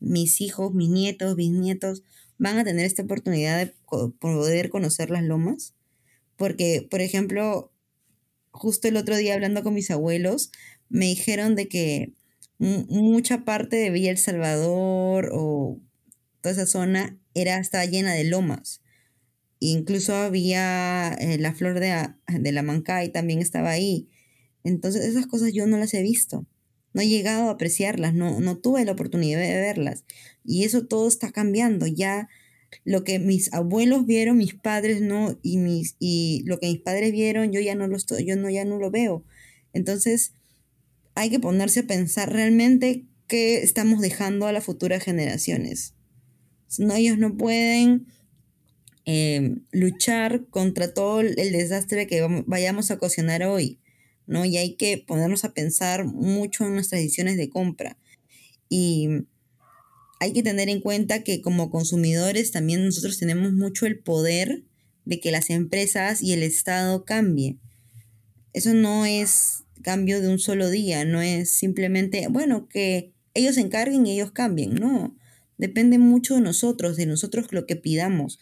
mis 0.00 0.40
hijos, 0.40 0.74
mis 0.74 0.90
nietos, 0.90 1.36
bisnietos 1.36 2.02
van 2.38 2.58
a 2.58 2.64
tener 2.64 2.84
esta 2.84 3.02
oportunidad 3.02 3.58
de 3.58 3.74
poder 4.18 4.68
conocer 4.68 5.10
las 5.10 5.24
lomas, 5.24 5.74
porque, 6.36 6.86
por 6.90 7.00
ejemplo, 7.00 7.72
justo 8.50 8.88
el 8.88 8.96
otro 8.96 9.16
día 9.16 9.34
hablando 9.34 9.62
con 9.62 9.74
mis 9.74 9.90
abuelos, 9.90 10.50
me 10.88 11.06
dijeron 11.06 11.54
de 11.54 11.68
que 11.68 12.12
mucha 12.58 13.44
parte 13.44 13.76
de 13.76 13.90
Villa 13.90 14.10
El 14.10 14.18
Salvador 14.18 15.30
o 15.32 15.80
toda 16.40 16.54
esa 16.54 16.66
zona 16.66 17.18
era, 17.34 17.58
estaba 17.58 17.84
llena 17.84 18.14
de 18.14 18.24
lomas. 18.24 18.82
Incluso 19.58 20.14
había 20.14 21.12
eh, 21.14 21.38
la 21.38 21.54
flor 21.54 21.80
de, 21.80 22.08
de 22.28 22.52
la 22.52 22.62
mancay, 22.62 23.10
también 23.10 23.40
estaba 23.40 23.70
ahí. 23.70 24.08
Entonces 24.64 25.04
esas 25.04 25.26
cosas 25.26 25.52
yo 25.52 25.66
no 25.66 25.78
las 25.78 25.94
he 25.94 26.02
visto. 26.02 26.46
No 26.92 27.02
he 27.02 27.08
llegado 27.08 27.48
a 27.48 27.52
apreciarlas, 27.52 28.14
no, 28.14 28.40
no 28.40 28.56
tuve 28.56 28.84
la 28.84 28.92
oportunidad 28.92 29.38
de 29.38 29.60
verlas. 29.60 30.04
Y 30.44 30.64
eso 30.64 30.86
todo 30.86 31.08
está 31.08 31.30
cambiando. 31.30 31.86
Ya 31.86 32.28
lo 32.84 33.04
que 33.04 33.18
mis 33.18 33.52
abuelos 33.52 34.06
vieron, 34.06 34.38
mis 34.38 34.54
padres 34.54 35.00
no, 35.00 35.38
y, 35.42 35.58
mis, 35.58 35.96
y 35.98 36.42
lo 36.46 36.58
que 36.58 36.68
mis 36.68 36.80
padres 36.80 37.12
vieron, 37.12 37.52
yo 37.52 37.60
ya 37.60 37.74
no 37.74 37.86
lo 37.86 37.96
estoy, 37.96 38.24
yo 38.24 38.36
no, 38.36 38.48
ya 38.50 38.64
no 38.64 38.78
lo 38.78 38.90
veo. 38.90 39.24
Entonces, 39.72 40.32
hay 41.16 41.30
que 41.30 41.40
ponerse 41.40 41.80
a 41.80 41.86
pensar 41.86 42.30
realmente 42.32 43.06
qué 43.26 43.62
estamos 43.62 44.00
dejando 44.00 44.46
a 44.46 44.52
las 44.52 44.64
futuras 44.64 45.02
generaciones. 45.02 45.94
No, 46.78 46.94
ellos 46.94 47.16
no 47.16 47.36
pueden 47.36 48.06
eh, 49.06 49.56
luchar 49.72 50.46
contra 50.50 50.92
todo 50.92 51.20
el 51.20 51.34
desastre 51.34 52.06
que 52.06 52.44
vayamos 52.46 52.90
a 52.90 52.98
cocinar 52.98 53.42
hoy, 53.44 53.80
¿no? 54.26 54.44
Y 54.44 54.58
hay 54.58 54.74
que 54.76 54.98
ponernos 54.98 55.44
a 55.44 55.54
pensar 55.54 56.04
mucho 56.04 56.66
en 56.66 56.74
nuestras 56.74 57.00
decisiones 57.00 57.38
de 57.38 57.48
compra. 57.48 57.96
Y 58.68 59.08
hay 60.20 60.34
que 60.34 60.42
tener 60.42 60.68
en 60.68 60.80
cuenta 60.82 61.24
que 61.24 61.40
como 61.40 61.70
consumidores 61.70 62.52
también 62.52 62.84
nosotros 62.84 63.18
tenemos 63.18 63.52
mucho 63.54 63.86
el 63.86 63.98
poder 64.00 64.64
de 65.06 65.18
que 65.18 65.30
las 65.30 65.48
empresas 65.48 66.22
y 66.22 66.34
el 66.34 66.42
Estado 66.42 67.06
cambien. 67.06 67.58
Eso 68.52 68.74
no 68.74 69.06
es 69.06 69.65
cambio 69.86 70.20
de 70.20 70.28
un 70.28 70.40
solo 70.40 70.68
día, 70.68 71.04
no 71.04 71.22
es 71.22 71.48
simplemente, 71.48 72.26
bueno, 72.28 72.68
que 72.68 73.12
ellos 73.34 73.54
se 73.54 73.60
encarguen 73.60 74.04
y 74.04 74.14
ellos 74.14 74.32
cambien, 74.32 74.74
no, 74.74 75.16
depende 75.58 75.98
mucho 75.98 76.34
de 76.34 76.40
nosotros, 76.40 76.96
de 76.96 77.06
nosotros 77.06 77.52
lo 77.52 77.66
que 77.66 77.76
pidamos. 77.76 78.40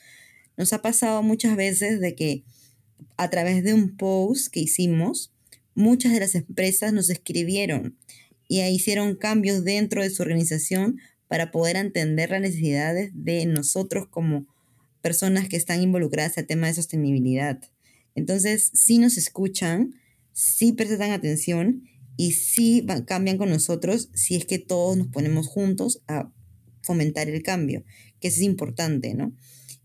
Nos 0.57 0.73
ha 0.73 0.81
pasado 0.81 1.23
muchas 1.23 1.55
veces 1.55 2.01
de 2.01 2.15
que 2.15 2.45
a 3.19 3.29
través 3.29 3.63
de 3.63 3.75
un 3.75 3.95
post 3.95 4.51
que 4.51 4.61
hicimos, 4.61 5.35
muchas 5.75 6.15
de 6.15 6.21
las 6.21 6.35
empresas 6.35 6.95
nos 6.95 7.11
escribieron 7.11 7.99
y 8.49 8.63
hicieron 8.63 9.15
cambios 9.15 9.65
dentro 9.65 10.03
de 10.03 10.09
su 10.09 10.23
organización 10.23 10.99
para 11.29 11.51
poder 11.51 11.77
entender 11.77 12.31
las 12.31 12.41
necesidades 12.41 13.11
de 13.13 13.45
nosotros 13.45 14.07
como 14.09 14.47
personas 15.03 15.51
que 15.51 15.59
están 15.59 15.83
involucradas 15.83 16.39
el 16.39 16.47
tema 16.47 16.69
de 16.69 16.75
sostenibilidad. 16.75 17.61
Entonces, 18.15 18.71
si 18.73 18.97
nos 18.97 19.19
escuchan, 19.19 19.95
sí 20.35 20.73
prestan 20.73 21.13
atención 21.13 21.85
y 22.17 22.33
sí 22.33 22.87
cambian 23.07 23.39
con 23.39 23.49
nosotros 23.49 24.11
si 24.13 24.37
es 24.37 24.45
que 24.45 24.59
todos 24.59 24.97
nos 24.97 25.09
ponemos 25.09 25.47
juntos 25.47 26.03
a 26.07 26.31
fomentar 26.83 27.29
el 27.29 27.43
cambio, 27.43 27.83
que 28.21 28.29
es 28.29 28.41
importante, 28.43 29.15
¿no? 29.15 29.35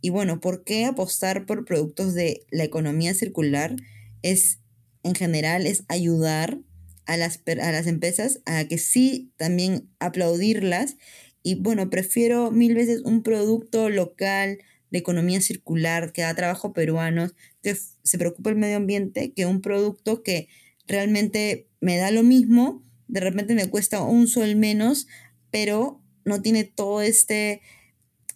Y 0.02 0.10
bueno, 0.10 0.40
¿por 0.40 0.64
qué 0.64 0.86
apostar 0.86 1.46
por 1.46 1.66
productos 1.66 2.14
de 2.14 2.46
la 2.52 2.64
economía 2.64 3.14
circular? 3.14 3.76
Es, 4.22 4.60
en 5.04 5.16
general, 5.16 5.66
es 5.66 5.84
ayudar 5.88 6.60
a 7.06 7.18
las, 7.18 7.42
a 7.48 7.72
las 7.72 7.88
empresas 7.88 8.42
a 8.46 8.66
que 8.66 8.78
sí 8.78 9.32
también 9.38 9.90
aplaudirlas. 10.00 10.96
Y 11.44 11.56
bueno, 11.56 11.90
prefiero 11.90 12.52
mil 12.52 12.76
veces 12.76 13.02
un 13.04 13.24
producto 13.24 13.90
local 13.90 14.60
de 14.92 15.00
economía 15.00 15.42
circular 15.42 16.12
que 16.14 16.22
da 16.22 16.34
trabajo 16.34 16.74
peruanos, 16.74 17.34
que 17.62 17.76
se 18.04 18.18
preocupa 18.18 18.50
el 18.50 18.56
medio 18.56 18.78
ambiente, 18.78 19.34
que 19.34 19.46
un 19.46 19.62
producto 19.62 20.24
que 20.24 20.48
realmente 20.88 21.68
me 21.82 21.98
da 21.98 22.12
lo 22.12 22.24
mismo, 22.24 22.84
de 23.08 23.20
repente 23.20 23.56
me 23.56 23.70
cuesta 23.70 24.02
un 24.02 24.28
sol 24.28 24.56
menos, 24.56 25.08
pero 25.52 26.02
no 26.26 26.42
tiene 26.42 26.64
todo 26.64 27.02
este 27.02 27.62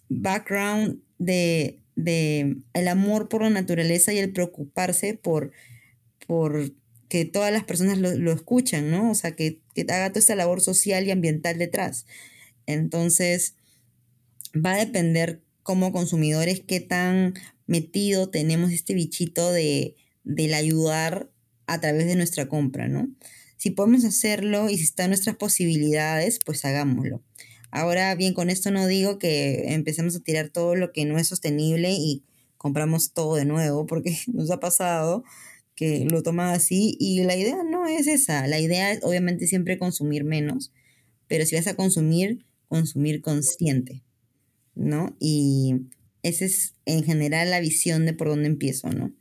background 0.08 1.00
de 1.18 1.80
de 1.96 2.56
el 2.72 2.88
amor 2.88 3.28
por 3.28 3.42
la 3.42 3.50
naturaleza 3.50 4.12
y 4.12 4.18
el 4.18 4.32
preocuparse 4.32 5.14
por, 5.14 5.52
por 6.26 6.72
que 7.08 7.24
todas 7.24 7.52
las 7.52 7.64
personas 7.64 7.98
lo, 7.98 8.12
lo 8.14 8.32
escuchan, 8.32 8.90
¿no? 8.90 9.10
O 9.10 9.14
sea, 9.14 9.32
que, 9.32 9.60
que 9.74 9.82
haga 9.82 10.10
toda 10.10 10.20
esta 10.20 10.34
labor 10.34 10.60
social 10.60 11.06
y 11.06 11.10
ambiental 11.10 11.58
detrás. 11.58 12.06
Entonces, 12.66 13.54
va 14.54 14.72
a 14.72 14.78
depender 14.78 15.42
como 15.64 15.90
consumidores 15.90 16.62
qué 16.64 16.78
tan 16.78 17.34
metido 17.66 18.30
tenemos 18.30 18.70
este 18.70 18.94
bichito 18.94 19.50
de, 19.50 19.96
del 20.22 20.54
ayudar 20.54 21.32
a 21.66 21.80
través 21.80 22.06
de 22.06 22.14
nuestra 22.14 22.48
compra, 22.48 22.86
¿no? 22.86 23.08
Si 23.56 23.70
podemos 23.70 24.04
hacerlo 24.04 24.68
y 24.68 24.76
si 24.76 24.84
están 24.84 25.08
nuestras 25.08 25.36
posibilidades, 25.36 26.38
pues 26.44 26.64
hagámoslo. 26.64 27.24
Ahora 27.70 28.14
bien, 28.14 28.34
con 28.34 28.50
esto 28.50 28.70
no 28.70 28.86
digo 28.86 29.18
que 29.18 29.72
empecemos 29.72 30.14
a 30.14 30.20
tirar 30.20 30.50
todo 30.50 30.76
lo 30.76 30.92
que 30.92 31.06
no 31.06 31.18
es 31.18 31.28
sostenible 31.28 31.92
y 31.92 32.22
compramos 32.58 33.12
todo 33.12 33.34
de 33.34 33.46
nuevo, 33.46 33.86
porque 33.86 34.16
nos 34.32 34.50
ha 34.50 34.60
pasado 34.60 35.24
que 35.74 36.04
lo 36.04 36.22
toman 36.22 36.50
así 36.50 36.96
y 37.00 37.24
la 37.24 37.36
idea 37.36 37.56
no 37.64 37.86
es 37.86 38.06
esa. 38.06 38.46
La 38.46 38.60
idea 38.60 38.92
es 38.92 39.00
obviamente 39.02 39.46
siempre 39.46 39.78
consumir 39.78 40.24
menos, 40.24 40.72
pero 41.26 41.46
si 41.46 41.56
vas 41.56 41.66
a 41.66 41.74
consumir, 41.74 42.44
consumir 42.68 43.22
consciente, 43.22 44.03
¿no? 44.74 45.16
Y 45.20 45.88
esa 46.22 46.44
es 46.44 46.74
en 46.86 47.04
general 47.04 47.50
la 47.50 47.60
visión 47.60 48.06
de 48.06 48.14
por 48.14 48.28
dónde 48.28 48.48
empiezo, 48.48 48.90
¿no? 48.90 49.12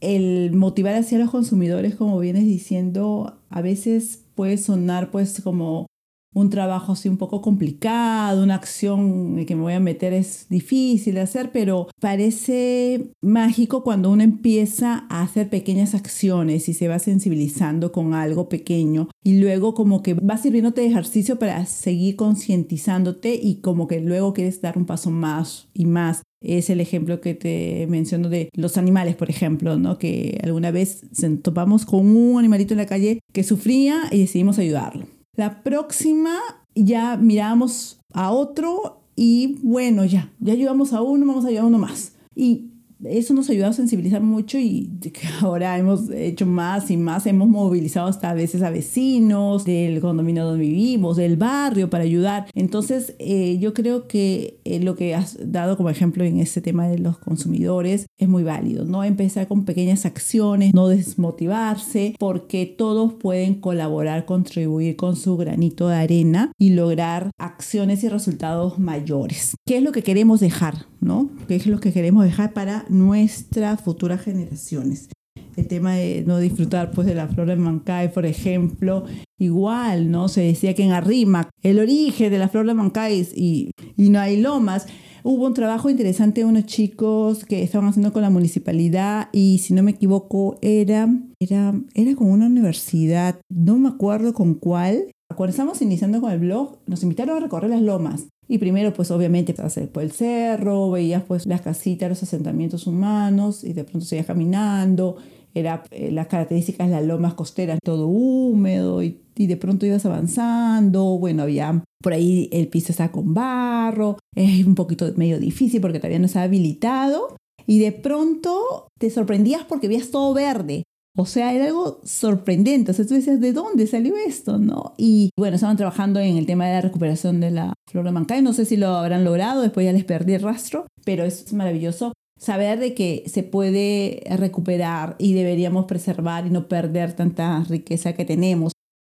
El 0.00 0.52
motivar 0.54 0.94
hacia 0.94 1.18
los 1.18 1.30
consumidores, 1.30 1.94
como 1.94 2.18
vienes 2.18 2.44
diciendo, 2.44 3.42
a 3.50 3.60
veces 3.60 4.24
puede 4.34 4.56
sonar 4.56 5.10
pues 5.10 5.40
como 5.42 5.86
un 6.32 6.50
trabajo 6.50 6.92
así 6.92 7.08
un 7.08 7.16
poco 7.16 7.40
complicado, 7.40 8.42
una 8.42 8.54
acción 8.54 9.38
en 9.38 9.46
que 9.46 9.56
me 9.56 9.62
voy 9.62 9.72
a 9.72 9.80
meter 9.80 10.12
es 10.12 10.46
difícil 10.48 11.14
de 11.14 11.22
hacer, 11.22 11.50
pero 11.52 11.88
parece 12.00 13.12
mágico 13.20 13.82
cuando 13.82 14.10
uno 14.10 14.22
empieza 14.22 15.06
a 15.08 15.22
hacer 15.22 15.48
pequeñas 15.48 15.94
acciones 15.94 16.68
y 16.68 16.74
se 16.74 16.88
va 16.88 16.98
sensibilizando 16.98 17.92
con 17.92 18.14
algo 18.14 18.48
pequeño 18.48 19.08
y 19.24 19.38
luego 19.40 19.74
como 19.74 20.02
que 20.02 20.14
va 20.14 20.36
sirviéndote 20.36 20.82
de 20.82 20.88
ejercicio 20.88 21.38
para 21.38 21.66
seguir 21.66 22.16
concientizándote 22.16 23.38
y 23.40 23.60
como 23.60 23.88
que 23.88 24.00
luego 24.00 24.32
quieres 24.32 24.60
dar 24.60 24.78
un 24.78 24.86
paso 24.86 25.10
más 25.10 25.68
y 25.74 25.86
más. 25.86 26.22
Es 26.42 26.70
el 26.70 26.80
ejemplo 26.80 27.20
que 27.20 27.34
te 27.34 27.86
menciono 27.88 28.30
de 28.30 28.48
los 28.54 28.78
animales, 28.78 29.14
por 29.14 29.28
ejemplo, 29.28 29.78
¿no? 29.78 29.98
Que 29.98 30.40
alguna 30.42 30.70
vez 30.70 31.02
topamos 31.42 31.84
con 31.84 32.16
un 32.16 32.38
animalito 32.38 32.72
en 32.72 32.78
la 32.78 32.86
calle 32.86 33.20
que 33.32 33.42
sufría 33.42 34.04
y 34.10 34.20
decidimos 34.20 34.58
ayudarlo 34.58 35.19
la 35.40 35.62
próxima 35.62 36.38
ya 36.74 37.16
miramos 37.16 37.98
a 38.12 38.30
otro 38.30 39.00
y 39.16 39.58
bueno, 39.62 40.04
ya, 40.04 40.30
ya 40.38 40.52
ayudamos 40.52 40.92
a 40.92 41.00
uno, 41.00 41.24
vamos 41.24 41.46
a 41.46 41.48
ayudar 41.48 41.64
a 41.64 41.68
uno 41.68 41.78
más. 41.78 42.12
Y 42.34 42.69
eso 43.04 43.34
nos 43.34 43.50
ayudado 43.50 43.70
a 43.70 43.74
sensibilizar 43.74 44.22
mucho 44.22 44.58
y 44.58 44.90
ahora 45.40 45.76
hemos 45.78 46.10
hecho 46.10 46.46
más 46.46 46.90
y 46.90 46.96
más, 46.96 47.26
hemos 47.26 47.48
movilizado 47.48 48.08
hasta 48.08 48.30
a 48.30 48.34
veces 48.34 48.62
a 48.62 48.70
vecinos 48.70 49.64
del 49.64 50.00
condominio 50.00 50.44
donde 50.44 50.64
vivimos, 50.64 51.16
del 51.16 51.36
barrio 51.36 51.90
para 51.90 52.04
ayudar. 52.04 52.46
Entonces 52.54 53.14
eh, 53.18 53.58
yo 53.58 53.74
creo 53.74 54.06
que 54.06 54.60
eh, 54.64 54.80
lo 54.80 54.96
que 54.96 55.14
has 55.14 55.38
dado 55.44 55.76
como 55.76 55.90
ejemplo 55.90 56.24
en 56.24 56.40
este 56.40 56.60
tema 56.60 56.88
de 56.88 56.98
los 56.98 57.18
consumidores 57.18 58.06
es 58.18 58.28
muy 58.28 58.42
válido, 58.42 58.84
¿no? 58.84 59.04
Empezar 59.04 59.48
con 59.48 59.64
pequeñas 59.64 60.06
acciones, 60.06 60.74
no 60.74 60.88
desmotivarse, 60.88 62.14
porque 62.18 62.66
todos 62.66 63.14
pueden 63.14 63.54
colaborar, 63.54 64.24
contribuir 64.24 64.96
con 64.96 65.16
su 65.16 65.36
granito 65.36 65.88
de 65.88 65.96
arena 65.96 66.52
y 66.58 66.70
lograr 66.70 67.30
acciones 67.38 68.04
y 68.04 68.08
resultados 68.08 68.78
mayores. 68.78 69.54
¿Qué 69.66 69.78
es 69.78 69.82
lo 69.82 69.92
que 69.92 70.02
queremos 70.02 70.40
dejar, 70.40 70.86
¿no? 71.00 71.30
¿Qué 71.48 71.56
es 71.56 71.66
lo 71.66 71.80
que 71.80 71.92
queremos 71.92 72.24
dejar 72.24 72.52
para 72.52 72.84
nuestras 72.88 73.80
futuras 73.80 74.20
generaciones. 74.20 75.08
El 75.56 75.66
tema 75.66 75.94
de 75.94 76.24
no 76.26 76.38
disfrutar 76.38 76.90
pues 76.92 77.06
de 77.06 77.14
la 77.14 77.28
flor 77.28 77.48
de 77.48 77.56
Mancay, 77.56 78.12
por 78.12 78.24
ejemplo, 78.24 79.04
igual, 79.38 80.10
¿no? 80.10 80.28
Se 80.28 80.42
decía 80.42 80.74
que 80.74 80.84
en 80.84 80.92
Arrimac, 80.92 81.50
el 81.62 81.78
origen 81.78 82.30
de 82.30 82.38
la 82.38 82.48
flor 82.48 82.66
de 82.66 82.74
Mancay 82.74 83.28
y, 83.34 83.70
y 83.96 84.08
no 84.10 84.20
hay 84.20 84.40
lomas, 84.40 84.86
hubo 85.22 85.46
un 85.46 85.54
trabajo 85.54 85.90
interesante 85.90 86.40
de 86.40 86.46
unos 86.46 86.66
chicos 86.66 87.44
que 87.44 87.62
estaban 87.62 87.88
haciendo 87.88 88.12
con 88.12 88.22
la 88.22 88.30
municipalidad 88.30 89.28
y 89.32 89.58
si 89.58 89.74
no 89.74 89.82
me 89.82 89.92
equivoco 89.92 90.58
era, 90.62 91.08
era, 91.40 91.74
era 91.94 92.14
con 92.14 92.30
una 92.30 92.46
universidad, 92.46 93.40
no 93.48 93.78
me 93.78 93.88
acuerdo 93.88 94.32
con 94.34 94.54
cuál. 94.54 95.06
Cuando 95.34 95.50
estábamos 95.50 95.80
iniciando 95.80 96.20
con 96.20 96.32
el 96.32 96.40
blog, 96.40 96.78
nos 96.86 97.02
invitaron 97.02 97.36
a 97.36 97.40
recorrer 97.40 97.70
las 97.70 97.82
lomas 97.82 98.26
y 98.50 98.58
primero, 98.58 98.92
pues 98.92 99.12
obviamente 99.12 99.54
pasé 99.54 99.86
por 99.86 100.02
el 100.02 100.10
cerro, 100.10 100.90
veías 100.90 101.22
pues 101.22 101.46
las 101.46 101.60
casitas, 101.60 102.08
los 102.08 102.22
asentamientos 102.24 102.88
humanos 102.88 103.62
y 103.62 103.72
de 103.74 103.84
pronto 103.84 104.04
seguías 104.04 104.26
caminando. 104.26 105.18
Era 105.54 105.84
eh, 105.92 106.10
las 106.10 106.26
características 106.26 106.88
de 106.88 106.94
las 106.94 107.04
lomas 107.04 107.34
costeras, 107.34 107.78
todo 107.84 108.08
húmedo 108.08 109.04
y, 109.04 109.20
y, 109.36 109.46
de 109.46 109.56
pronto 109.56 109.86
ibas 109.86 110.04
avanzando. 110.04 111.16
Bueno, 111.18 111.44
había 111.44 111.84
por 112.02 112.12
ahí 112.12 112.48
el 112.50 112.66
piso 112.66 112.90
estaba 112.90 113.12
con 113.12 113.34
barro, 113.34 114.18
es 114.34 114.66
un 114.66 114.74
poquito 114.74 115.06
medio 115.14 115.38
difícil 115.38 115.80
porque 115.80 116.00
todavía 116.00 116.18
no 116.18 116.26
estaba 116.26 116.46
habilitado. 116.46 117.36
Y 117.68 117.78
de 117.78 117.92
pronto 117.92 118.88
te 118.98 119.10
sorprendías 119.10 119.62
porque 119.62 119.86
veías 119.86 120.10
todo 120.10 120.34
verde. 120.34 120.82
O 121.16 121.26
sea, 121.26 121.52
era 121.52 121.66
algo 121.66 122.00
sorprendente. 122.04 122.92
O 122.92 122.94
sea, 122.94 123.06
tú 123.06 123.14
decías, 123.14 123.40
¿de 123.40 123.52
dónde 123.52 123.86
salió 123.86 124.16
esto? 124.16 124.58
¿No? 124.58 124.94
Y 124.96 125.30
bueno, 125.36 125.56
estaban 125.56 125.76
trabajando 125.76 126.20
en 126.20 126.36
el 126.36 126.46
tema 126.46 126.66
de 126.66 126.74
la 126.74 126.80
recuperación 126.80 127.40
de 127.40 127.50
la 127.50 127.74
flor 127.90 128.04
de 128.04 128.12
Mancay. 128.12 128.42
No 128.42 128.52
sé 128.52 128.64
si 128.64 128.76
lo 128.76 128.88
habrán 128.88 129.24
logrado, 129.24 129.62
después 129.62 129.84
ya 129.84 129.92
les 129.92 130.04
perdí 130.04 130.34
el 130.34 130.42
rastro, 130.42 130.86
pero 131.04 131.24
es 131.24 131.52
maravilloso 131.52 132.12
saber 132.38 132.78
de 132.78 132.94
que 132.94 133.24
se 133.26 133.42
puede 133.42 134.22
recuperar 134.36 135.16
y 135.18 135.34
deberíamos 135.34 135.84
preservar 135.84 136.46
y 136.46 136.50
no 136.50 136.68
perder 136.68 137.12
tanta 137.14 137.62
riqueza 137.68 138.14
que 138.14 138.24
tenemos. 138.24 138.72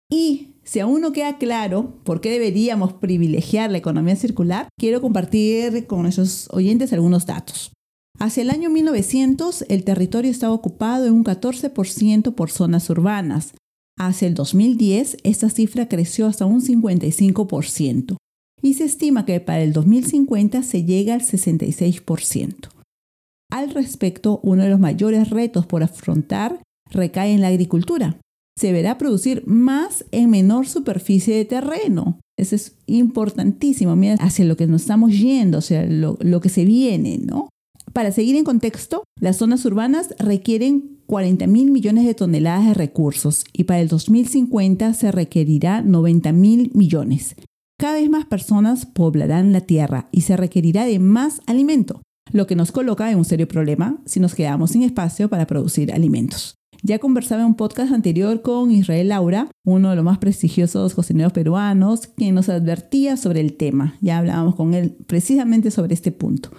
Y 0.08 0.54
si 0.62 0.80
aún 0.80 1.00
no 1.00 1.12
queda 1.12 1.38
claro 1.38 1.94
por 2.04 2.20
qué 2.20 2.30
deberíamos 2.30 2.92
privilegiar 2.92 3.70
la 3.70 3.78
economía 3.78 4.14
circular, 4.16 4.68
quiero 4.78 5.00
compartir 5.00 5.86
con 5.86 6.02
nuestros 6.02 6.48
oyentes 6.52 6.92
algunos 6.92 7.26
datos. 7.26 7.72
Hacia 8.18 8.42
el 8.42 8.50
año 8.50 8.70
1900, 8.70 9.66
el 9.68 9.84
territorio 9.84 10.30
estaba 10.30 10.54
ocupado 10.54 11.06
en 11.06 11.12
un 11.12 11.24
14% 11.24 12.34
por 12.34 12.50
zonas 12.50 12.88
urbanas. 12.88 13.54
Hacia 13.98 14.28
el 14.28 14.34
2010, 14.34 15.18
esta 15.22 15.50
cifra 15.50 15.88
creció 15.88 16.26
hasta 16.26 16.46
un 16.46 16.62
55%. 16.62 18.16
Y 18.62 18.74
se 18.74 18.84
estima 18.84 19.26
que 19.26 19.40
para 19.40 19.62
el 19.62 19.72
2050 19.72 20.62
se 20.62 20.84
llega 20.84 21.14
al 21.14 21.20
66%. 21.20 22.68
Al 23.50 23.70
respecto, 23.70 24.40
uno 24.42 24.64
de 24.64 24.70
los 24.70 24.80
mayores 24.80 25.30
retos 25.30 25.66
por 25.66 25.82
afrontar 25.82 26.60
recae 26.90 27.32
en 27.32 27.42
la 27.42 27.48
agricultura. 27.48 28.18
Se 28.58 28.72
verá 28.72 28.96
producir 28.96 29.46
más 29.46 30.06
en 30.10 30.30
menor 30.30 30.66
superficie 30.66 31.36
de 31.36 31.44
terreno. 31.44 32.18
Eso 32.38 32.56
es 32.56 32.76
importantísimo. 32.86 33.94
Mira 33.94 34.14
hacia 34.14 34.46
lo 34.46 34.56
que 34.56 34.66
nos 34.66 34.82
estamos 34.82 35.12
yendo, 35.12 35.58
o 35.58 35.62
sea, 35.62 35.84
lo, 35.84 36.16
lo 36.20 36.40
que 36.40 36.48
se 36.48 36.64
viene, 36.64 37.18
¿no? 37.18 37.50
Para 37.96 38.12
seguir 38.12 38.36
en 38.36 38.44
contexto, 38.44 39.04
las 39.18 39.38
zonas 39.38 39.64
urbanas 39.64 40.14
requieren 40.18 40.98
40 41.06 41.46
mil 41.46 41.70
millones 41.70 42.04
de 42.04 42.12
toneladas 42.12 42.66
de 42.66 42.74
recursos 42.74 43.46
y 43.54 43.64
para 43.64 43.80
el 43.80 43.88
2050 43.88 44.92
se 44.92 45.10
requerirá 45.12 45.80
90 45.80 46.30
mil 46.32 46.70
millones. 46.74 47.36
Cada 47.80 47.94
vez 47.94 48.10
más 48.10 48.26
personas 48.26 48.84
poblarán 48.84 49.54
la 49.54 49.62
Tierra 49.62 50.10
y 50.12 50.20
se 50.20 50.36
requerirá 50.36 50.84
de 50.84 50.98
más 50.98 51.40
alimento, 51.46 52.02
lo 52.32 52.46
que 52.46 52.54
nos 52.54 52.70
coloca 52.70 53.10
en 53.10 53.16
un 53.16 53.24
serio 53.24 53.48
problema 53.48 53.98
si 54.04 54.20
nos 54.20 54.34
quedamos 54.34 54.72
sin 54.72 54.82
espacio 54.82 55.30
para 55.30 55.46
producir 55.46 55.90
alimentos. 55.90 56.54
Ya 56.82 56.98
conversaba 56.98 57.40
en 57.40 57.46
un 57.46 57.56
podcast 57.56 57.94
anterior 57.94 58.42
con 58.42 58.72
Israel 58.72 59.08
Laura, 59.08 59.48
uno 59.64 59.88
de 59.88 59.96
los 59.96 60.04
más 60.04 60.18
prestigiosos 60.18 60.92
cocineros 60.92 61.32
peruanos, 61.32 62.08
quien 62.08 62.34
nos 62.34 62.50
advertía 62.50 63.16
sobre 63.16 63.40
el 63.40 63.54
tema. 63.56 63.96
Ya 64.02 64.18
hablábamos 64.18 64.54
con 64.54 64.74
él 64.74 64.98
precisamente 65.06 65.70
sobre 65.70 65.94
este 65.94 66.12
punto. 66.12 66.50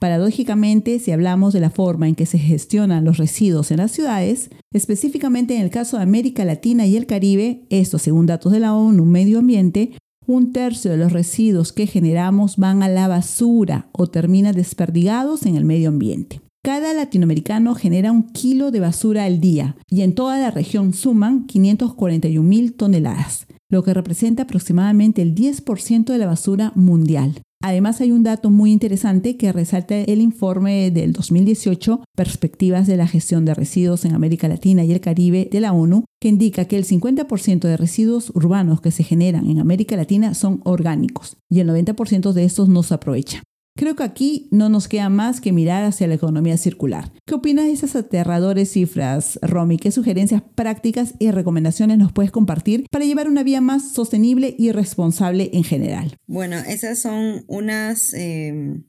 Paradójicamente, 0.00 0.98
si 0.98 1.12
hablamos 1.12 1.52
de 1.52 1.60
la 1.60 1.70
forma 1.70 2.08
en 2.08 2.14
que 2.14 2.26
se 2.26 2.38
gestionan 2.38 3.04
los 3.04 3.16
residuos 3.16 3.70
en 3.70 3.78
las 3.78 3.92
ciudades, 3.92 4.50
específicamente 4.72 5.56
en 5.56 5.62
el 5.62 5.70
caso 5.70 5.96
de 5.96 6.02
América 6.02 6.44
Latina 6.44 6.86
y 6.86 6.96
el 6.96 7.06
Caribe, 7.06 7.64
esto 7.70 7.98
según 7.98 8.26
datos 8.26 8.52
de 8.52 8.60
la 8.60 8.74
ONU 8.74 9.04
Medio 9.04 9.38
Ambiente, 9.38 9.92
un 10.26 10.52
tercio 10.52 10.90
de 10.90 10.96
los 10.96 11.12
residuos 11.12 11.72
que 11.72 11.86
generamos 11.86 12.56
van 12.56 12.82
a 12.82 12.88
la 12.88 13.08
basura 13.08 13.88
o 13.92 14.06
terminan 14.06 14.54
desperdigados 14.54 15.46
en 15.46 15.56
el 15.56 15.64
medio 15.64 15.90
ambiente. 15.90 16.40
Cada 16.62 16.94
latinoamericano 16.94 17.74
genera 17.74 18.10
un 18.10 18.22
kilo 18.32 18.70
de 18.70 18.80
basura 18.80 19.24
al 19.24 19.38
día 19.38 19.76
y 19.90 20.00
en 20.00 20.14
toda 20.14 20.38
la 20.38 20.50
región 20.50 20.94
suman 20.94 21.46
541 21.46 22.42
mil 22.42 22.72
toneladas, 22.72 23.46
lo 23.70 23.82
que 23.82 23.92
representa 23.92 24.44
aproximadamente 24.44 25.20
el 25.20 25.34
10% 25.34 26.04
de 26.04 26.18
la 26.18 26.26
basura 26.26 26.72
mundial. 26.74 27.42
Además, 27.66 28.02
hay 28.02 28.12
un 28.12 28.24
dato 28.24 28.50
muy 28.50 28.72
interesante 28.72 29.38
que 29.38 29.50
resalta 29.50 29.96
el 29.96 30.20
informe 30.20 30.90
del 30.90 31.14
2018, 31.14 32.04
Perspectivas 32.14 32.86
de 32.86 32.98
la 32.98 33.06
gestión 33.06 33.46
de 33.46 33.54
residuos 33.54 34.04
en 34.04 34.14
América 34.14 34.48
Latina 34.48 34.84
y 34.84 34.92
el 34.92 35.00
Caribe 35.00 35.48
de 35.50 35.60
la 35.62 35.72
ONU, 35.72 36.04
que 36.20 36.28
indica 36.28 36.66
que 36.66 36.76
el 36.76 36.84
50% 36.84 37.60
de 37.60 37.78
residuos 37.78 38.30
urbanos 38.34 38.82
que 38.82 38.90
se 38.90 39.02
generan 39.02 39.48
en 39.48 39.60
América 39.60 39.96
Latina 39.96 40.34
son 40.34 40.60
orgánicos 40.64 41.38
y 41.50 41.60
el 41.60 41.70
90% 41.70 42.34
de 42.34 42.44
estos 42.44 42.68
no 42.68 42.82
se 42.82 42.92
aprovecha. 42.92 43.42
Creo 43.76 43.96
que 43.96 44.04
aquí 44.04 44.48
no 44.52 44.68
nos 44.68 44.86
queda 44.86 45.08
más 45.08 45.40
que 45.40 45.50
mirar 45.50 45.82
hacia 45.82 46.06
la 46.06 46.14
economía 46.14 46.56
circular. 46.56 47.10
¿Qué 47.26 47.34
opinas 47.34 47.64
de 47.64 47.72
esas 47.72 47.96
aterradores 47.96 48.70
cifras, 48.70 49.40
Romy? 49.42 49.78
¿Qué 49.78 49.90
sugerencias 49.90 50.42
prácticas 50.54 51.14
y 51.18 51.32
recomendaciones 51.32 51.98
nos 51.98 52.12
puedes 52.12 52.30
compartir 52.30 52.86
para 52.92 53.04
llevar 53.04 53.28
una 53.28 53.42
vía 53.42 53.60
más 53.60 53.92
sostenible 53.92 54.54
y 54.56 54.70
responsable 54.70 55.50
en 55.54 55.64
general? 55.64 56.16
Bueno, 56.28 56.56
esas 56.56 57.00
son 57.00 57.44
unas 57.48 58.14
em, 58.14 58.84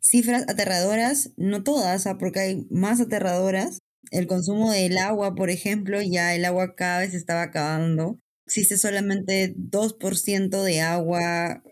cifras 0.00 0.44
aterradoras, 0.48 1.32
no 1.36 1.62
todas, 1.62 2.06
¿ah? 2.06 2.16
porque 2.16 2.40
hay 2.40 2.66
más 2.70 3.02
aterradoras. 3.02 3.80
El 4.10 4.26
consumo 4.26 4.72
del 4.72 4.96
agua, 4.96 5.34
por 5.34 5.50
ejemplo, 5.50 6.00
ya 6.00 6.34
el 6.34 6.46
agua 6.46 6.74
cada 6.74 7.00
vez 7.00 7.10
se 7.10 7.18
estaba 7.18 7.42
acabando. 7.42 8.18
Existe 8.46 8.78
solamente 8.78 9.54
2% 9.56 10.62
de 10.62 10.80
agua 10.80 11.62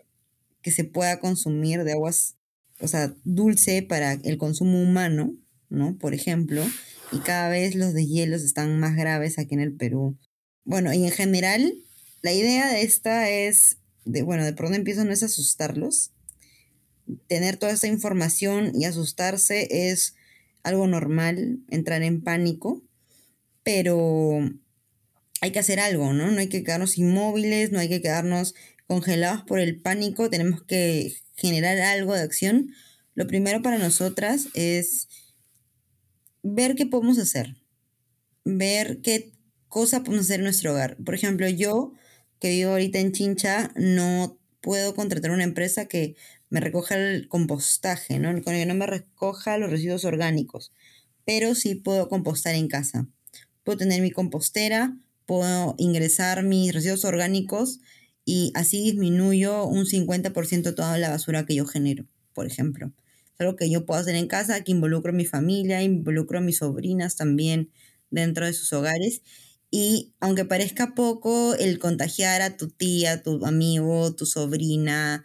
que 0.61 0.69
se 0.69 0.83
pueda 0.83 1.19
consumir, 1.19 1.83
de 1.83 1.93
aguas 1.93 2.35
o 2.81 2.87
sea, 2.87 3.13
dulce 3.23 3.83
para 3.83 4.13
el 4.13 4.37
consumo 4.37 4.81
humano, 4.81 5.35
¿no? 5.69 5.97
Por 5.97 6.13
ejemplo, 6.13 6.65
y 7.11 7.19
cada 7.19 7.49
vez 7.49 7.75
los 7.75 7.93
deshielos 7.93 8.43
están 8.43 8.79
más 8.79 8.95
graves 8.95 9.37
aquí 9.37 9.53
en 9.53 9.61
el 9.61 9.73
Perú. 9.73 10.17
Bueno, 10.63 10.93
y 10.93 11.03
en 11.05 11.11
general, 11.11 11.73
la 12.21 12.33
idea 12.33 12.71
de 12.71 12.81
esta 12.81 13.29
es, 13.29 13.77
de, 14.05 14.23
bueno, 14.23 14.45
de 14.45 14.53
pronto 14.53 14.75
empiezo 14.75 15.05
no 15.05 15.11
es 15.11 15.23
asustarlos. 15.23 16.11
Tener 17.27 17.57
toda 17.57 17.73
esta 17.73 17.87
información 17.87 18.71
y 18.75 18.85
asustarse 18.85 19.89
es 19.89 20.15
algo 20.63 20.87
normal, 20.87 21.59
entrar 21.69 22.03
en 22.03 22.21
pánico, 22.21 22.83
pero 23.63 24.39
hay 25.41 25.51
que 25.51 25.59
hacer 25.59 25.79
algo, 25.79 26.13
¿no? 26.13 26.31
No 26.31 26.39
hay 26.39 26.47
que 26.47 26.63
quedarnos 26.63 26.97
inmóviles, 26.97 27.71
no 27.71 27.79
hay 27.79 27.89
que 27.89 28.01
quedarnos 28.01 28.53
congelados 28.87 29.43
por 29.43 29.59
el 29.59 29.81
pánico, 29.81 30.29
tenemos 30.29 30.63
que 30.63 31.13
generar 31.41 31.77
algo 31.79 32.13
de 32.13 32.21
acción, 32.21 32.73
lo 33.15 33.27
primero 33.27 33.61
para 33.61 33.77
nosotras 33.77 34.47
es 34.53 35.07
ver 36.43 36.75
qué 36.75 36.85
podemos 36.85 37.17
hacer, 37.17 37.57
ver 38.45 39.01
qué 39.01 39.33
cosa 39.67 40.03
podemos 40.03 40.25
hacer 40.25 40.39
en 40.39 40.45
nuestro 40.45 40.71
hogar. 40.71 40.97
Por 41.03 41.15
ejemplo, 41.15 41.49
yo 41.49 41.93
que 42.39 42.49
vivo 42.49 42.71
ahorita 42.71 42.99
en 42.99 43.11
Chincha, 43.11 43.71
no 43.75 44.39
puedo 44.61 44.95
contratar 44.95 45.31
una 45.31 45.43
empresa 45.43 45.85
que 45.85 46.15
me 46.49 46.59
recoja 46.59 46.95
el 46.95 47.27
compostaje, 47.27 48.19
¿no? 48.19 48.33
que 48.41 48.65
no 48.65 48.75
me 48.75 48.87
recoja 48.87 49.57
los 49.57 49.69
residuos 49.69 50.05
orgánicos, 50.05 50.73
pero 51.23 51.55
sí 51.55 51.75
puedo 51.75 52.09
compostar 52.09 52.55
en 52.55 52.67
casa. 52.67 53.07
Puedo 53.63 53.77
tener 53.77 54.01
mi 54.01 54.09
compostera, 54.11 54.97
puedo 55.25 55.75
ingresar 55.77 56.43
mis 56.43 56.73
residuos 56.73 57.05
orgánicos 57.05 57.79
y 58.25 58.51
así 58.55 58.83
disminuyo 58.83 59.65
un 59.65 59.85
50% 59.85 60.75
toda 60.75 60.97
la 60.97 61.09
basura 61.09 61.45
que 61.45 61.55
yo 61.55 61.65
genero, 61.65 62.05
por 62.33 62.45
ejemplo. 62.45 62.91
Es 63.33 63.41
algo 63.41 63.55
que 63.55 63.69
yo 63.69 63.85
puedo 63.85 63.99
hacer 63.99 64.15
en 64.15 64.27
casa, 64.27 64.63
que 64.63 64.71
involucro 64.71 65.11
a 65.11 65.15
mi 65.15 65.25
familia, 65.25 65.81
involucro 65.81 66.37
a 66.37 66.41
mis 66.41 66.57
sobrinas 66.57 67.15
también 67.15 67.71
dentro 68.09 68.45
de 68.45 68.53
sus 68.53 68.71
hogares. 68.73 69.21
Y 69.71 70.13
aunque 70.19 70.45
parezca 70.45 70.93
poco, 70.93 71.55
el 71.55 71.79
contagiar 71.79 72.41
a 72.41 72.57
tu 72.57 72.69
tía, 72.69 73.23
tu 73.23 73.45
amigo, 73.45 74.13
tu 74.13 74.25
sobrina, 74.25 75.23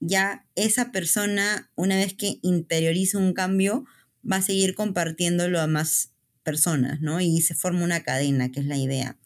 ya 0.00 0.44
esa 0.56 0.92
persona, 0.92 1.70
una 1.76 1.96
vez 1.96 2.14
que 2.14 2.38
interioriza 2.42 3.18
un 3.18 3.32
cambio, 3.32 3.84
va 4.30 4.36
a 4.36 4.42
seguir 4.42 4.74
compartiéndolo 4.74 5.60
a 5.60 5.66
más 5.66 6.10
personas, 6.42 7.00
¿no? 7.00 7.20
Y 7.20 7.40
se 7.40 7.54
forma 7.54 7.84
una 7.84 8.02
cadena, 8.02 8.50
que 8.50 8.60
es 8.60 8.66
la 8.66 8.76
idea. 8.76 9.16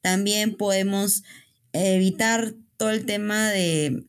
También 0.00 0.56
podemos 0.56 1.24
evitar 1.76 2.54
todo 2.76 2.90
el 2.90 3.06
tema 3.06 3.50
de 3.50 4.04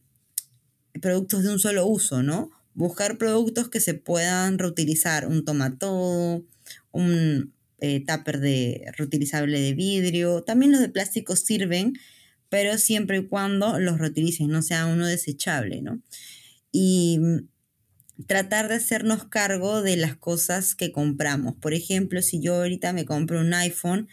productos 1.02 1.44
de 1.44 1.52
un 1.52 1.60
solo 1.60 1.86
uso, 1.86 2.24
¿no? 2.24 2.50
Buscar 2.74 3.18
productos 3.18 3.70
que 3.70 3.80
se 3.80 3.94
puedan 3.94 4.60
reutilizar, 4.60 5.28
un 5.28 5.46
tomatodo, 5.46 6.44
un 6.92 7.54
eh, 7.80 8.04
tupper 8.06 8.40
de 8.40 8.92
reutilizable 8.96 9.60
de 9.60 9.74
vidrio, 9.74 10.44
también 10.44 10.72
los 10.72 10.82
de 10.82 10.90
plástico 10.90 11.36
sirven, 11.36 11.94
pero 12.50 12.78
siempre 12.78 13.18
y 13.18 13.28
cuando 13.28 13.80
los 13.80 14.00
reutilicen, 14.00 14.50
no 14.50 14.62
sea 14.62 14.86
uno 14.86 15.06
desechable, 15.06 15.82
¿no? 15.82 16.02
Y 16.72 17.20
tratar 18.26 18.68
de 18.68 18.76
hacernos 18.76 19.26
cargo 19.26 19.82
de 19.82 19.98
las 19.98 20.16
cosas 20.16 20.74
que 20.76 20.92
compramos. 20.92 21.56
Por 21.56 21.74
ejemplo, 21.74 22.22
si 22.22 22.40
yo 22.40 22.56
ahorita 22.56 22.94
me 22.94 23.06
compro 23.06 23.40
un 23.40 23.54
iPhone, 23.54 24.08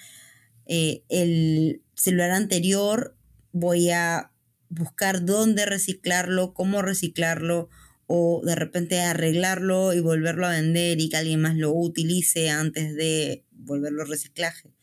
eh, 0.66 1.02
el 1.08 1.82
celular 1.94 2.30
anterior 2.30 3.16
voy 3.54 3.90
a 3.90 4.32
buscar 4.68 5.24
dónde 5.24 5.64
reciclarlo, 5.64 6.52
cómo 6.52 6.82
reciclarlo 6.82 7.70
o 8.06 8.42
de 8.44 8.56
repente 8.56 9.00
arreglarlo 9.00 9.94
y 9.94 10.00
volverlo 10.00 10.46
a 10.46 10.50
vender 10.50 11.00
y 11.00 11.08
que 11.08 11.16
alguien 11.16 11.40
más 11.40 11.56
lo 11.56 11.72
utilice 11.72 12.50
antes 12.50 12.94
de 12.96 13.44
volverlo 13.52 14.02
a 14.02 14.06
reciclaje. 14.06 14.74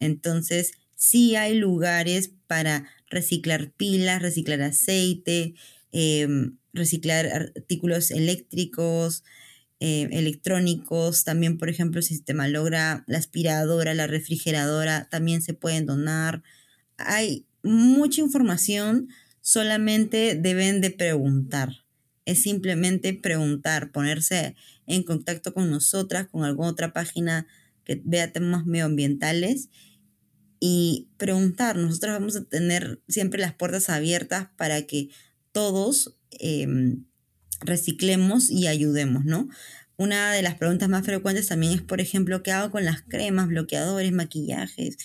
Entonces, 0.00 0.72
sí 0.96 1.36
hay 1.36 1.54
lugares 1.54 2.32
para 2.48 2.88
reciclar 3.08 3.72
pilas, 3.72 4.20
reciclar 4.20 4.62
aceite, 4.62 5.54
em, 5.92 6.58
reciclar 6.72 7.26
artículos 7.26 8.10
eléctricos, 8.10 9.22
eh, 9.80 10.08
electrónicos, 10.10 11.22
también 11.22 11.56
por 11.56 11.68
ejemplo 11.70 12.02
si 12.02 12.16
se 12.16 12.34
malogra 12.34 13.04
la 13.06 13.18
aspiradora, 13.18 13.94
la 13.94 14.08
refrigeradora, 14.08 15.08
también 15.08 15.40
se 15.40 15.54
pueden 15.54 15.86
donar. 15.86 16.42
Hay 16.98 17.47
mucha 17.62 18.20
información, 18.20 19.08
solamente 19.40 20.34
deben 20.34 20.80
de 20.80 20.90
preguntar. 20.90 21.84
Es 22.24 22.42
simplemente 22.42 23.14
preguntar, 23.14 23.90
ponerse 23.90 24.54
en 24.86 25.02
contacto 25.02 25.54
con 25.54 25.70
nosotras, 25.70 26.28
con 26.28 26.44
alguna 26.44 26.68
otra 26.68 26.92
página 26.92 27.46
que 27.84 28.00
vea 28.04 28.32
temas 28.32 28.66
medioambientales 28.66 29.70
y 30.60 31.08
preguntar. 31.16 31.76
Nosotros 31.76 32.12
vamos 32.12 32.36
a 32.36 32.44
tener 32.44 33.00
siempre 33.08 33.40
las 33.40 33.54
puertas 33.54 33.88
abiertas 33.88 34.48
para 34.56 34.82
que 34.82 35.08
todos 35.52 36.16
em, 36.32 37.04
reciclemos 37.60 38.50
y 38.50 38.66
ayudemos, 38.66 39.24
¿no? 39.24 39.48
Una 39.96 40.32
de 40.32 40.42
las 40.42 40.54
preguntas 40.54 40.88
más 40.88 41.04
frecuentes 41.04 41.48
también 41.48 41.72
es, 41.72 41.82
por 41.82 42.00
ejemplo, 42.00 42.42
¿qué 42.42 42.52
hago 42.52 42.70
con 42.70 42.84
las 42.84 43.02
cremas, 43.02 43.48
bloqueadores, 43.48 44.12
maquillajes? 44.12 44.96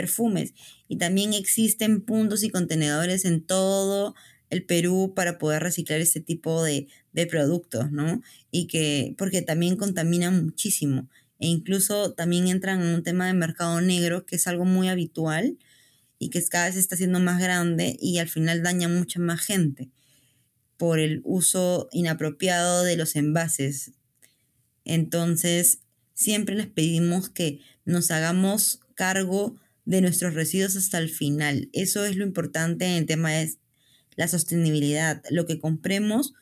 Perfumes. 0.00 0.54
Y 0.88 0.96
también 0.96 1.34
existen 1.34 2.00
puntos 2.00 2.42
y 2.42 2.48
contenedores 2.48 3.26
en 3.26 3.42
todo 3.42 4.14
el 4.48 4.64
Perú 4.64 5.12
para 5.14 5.38
poder 5.38 5.62
reciclar 5.62 6.00
este 6.00 6.20
tipo 6.20 6.62
de, 6.64 6.88
productos, 7.28 7.92
¿no? 7.92 8.22
Y 8.50 8.66
que, 8.66 9.14
porque 9.18 9.42
también 9.42 9.76
contaminan 9.76 10.42
muchísimo. 10.42 11.08
E 11.38 11.48
incluso 11.48 12.12
también 12.14 12.48
entran 12.48 12.80
en 12.80 12.94
un 12.94 13.02
tema 13.02 13.26
de 13.26 13.34
mercado 13.34 13.80
negro, 13.82 14.24
que 14.24 14.36
es 14.36 14.46
algo 14.46 14.64
muy 14.64 14.88
habitual 14.88 15.58
y 16.18 16.30
que 16.30 16.42
cada 16.44 16.66
vez 16.66 16.76
está 16.76 16.96
siendo 16.96 17.20
más 17.20 17.40
grande 17.40 17.96
y 18.00 18.18
al 18.18 18.28
final 18.28 18.62
daña 18.62 18.88
mucha 18.88 19.20
más 19.20 19.40
gente 19.40 19.90
por 20.78 20.98
el 20.98 21.20
uso 21.24 21.88
inapropiado 21.92 22.84
de 22.84 22.96
los 22.96 23.16
envases. 23.16 23.92
Entonces, 24.84 25.80
siempre 26.14 26.54
les 26.54 26.68
pedimos 26.68 27.28
que 27.28 27.60
nos 27.84 28.10
hagamos 28.10 28.80
cargo 28.94 29.59
de 29.84 30.00
nuestros 30.00 30.34
residuos 30.34 30.76
hasta 30.76 30.98
el 30.98 31.08
final. 31.08 31.68
Eso 31.72 32.04
es 32.04 32.16
lo 32.16 32.24
importante 32.24 32.86
en 32.86 32.92
el 32.92 33.06
tema 33.06 33.30
de 33.30 33.52
la 34.16 34.28
sostenibilidad. 34.28 35.22
Lo 35.30 35.46
que 35.46 35.58
compremos 35.58 36.34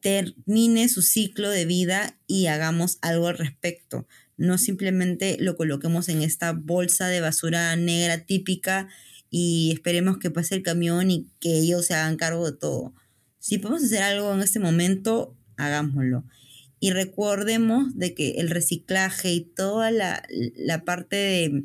termine 0.00 0.88
su 0.88 1.02
ciclo 1.02 1.50
de 1.50 1.64
vida 1.64 2.18
y 2.26 2.46
hagamos 2.46 2.98
algo 3.02 3.28
al 3.28 3.38
respecto. 3.38 4.06
No 4.36 4.58
simplemente 4.58 5.36
lo 5.40 5.56
coloquemos 5.56 6.08
en 6.08 6.22
esta 6.22 6.52
bolsa 6.52 7.08
de 7.08 7.20
basura 7.20 7.74
negra 7.76 8.24
típica 8.24 8.88
y 9.30 9.72
esperemos 9.72 10.18
que 10.18 10.30
pase 10.30 10.54
el 10.54 10.62
camión 10.62 11.10
y 11.10 11.28
que 11.40 11.58
ellos 11.58 11.86
se 11.86 11.94
hagan 11.94 12.16
cargo 12.16 12.50
de 12.50 12.56
todo. 12.56 12.94
Si 13.38 13.58
podemos 13.58 13.84
hacer 13.84 14.02
algo 14.02 14.32
en 14.32 14.40
este 14.40 14.60
momento, 14.60 15.36
hagámoslo. 15.56 16.24
Y 16.80 16.90
recordemos 16.90 17.96
de 17.96 18.14
que 18.14 18.32
el 18.32 18.50
reciclaje 18.50 19.32
y 19.32 19.40
toda 19.40 19.90
la, 19.90 20.22
la 20.56 20.84
parte 20.84 21.16
de 21.16 21.64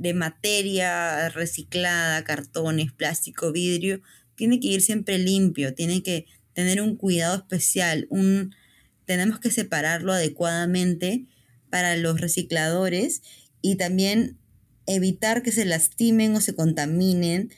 de 0.00 0.14
materia 0.14 1.28
reciclada, 1.28 2.24
cartones, 2.24 2.90
plástico, 2.90 3.52
vidrio, 3.52 4.00
tiene 4.34 4.58
que 4.58 4.68
ir 4.68 4.80
siempre 4.80 5.18
limpio, 5.18 5.74
tiene 5.74 6.02
que 6.02 6.24
tener 6.54 6.80
un 6.80 6.96
cuidado 6.96 7.36
especial, 7.36 8.06
un, 8.08 8.54
tenemos 9.04 9.40
que 9.40 9.50
separarlo 9.50 10.14
adecuadamente 10.14 11.26
para 11.68 11.96
los 11.96 12.18
recicladores 12.18 13.20
y 13.60 13.76
también 13.76 14.38
evitar 14.86 15.42
que 15.42 15.52
se 15.52 15.66
lastimen 15.66 16.34
o 16.34 16.40
se 16.40 16.54
contaminen 16.54 17.50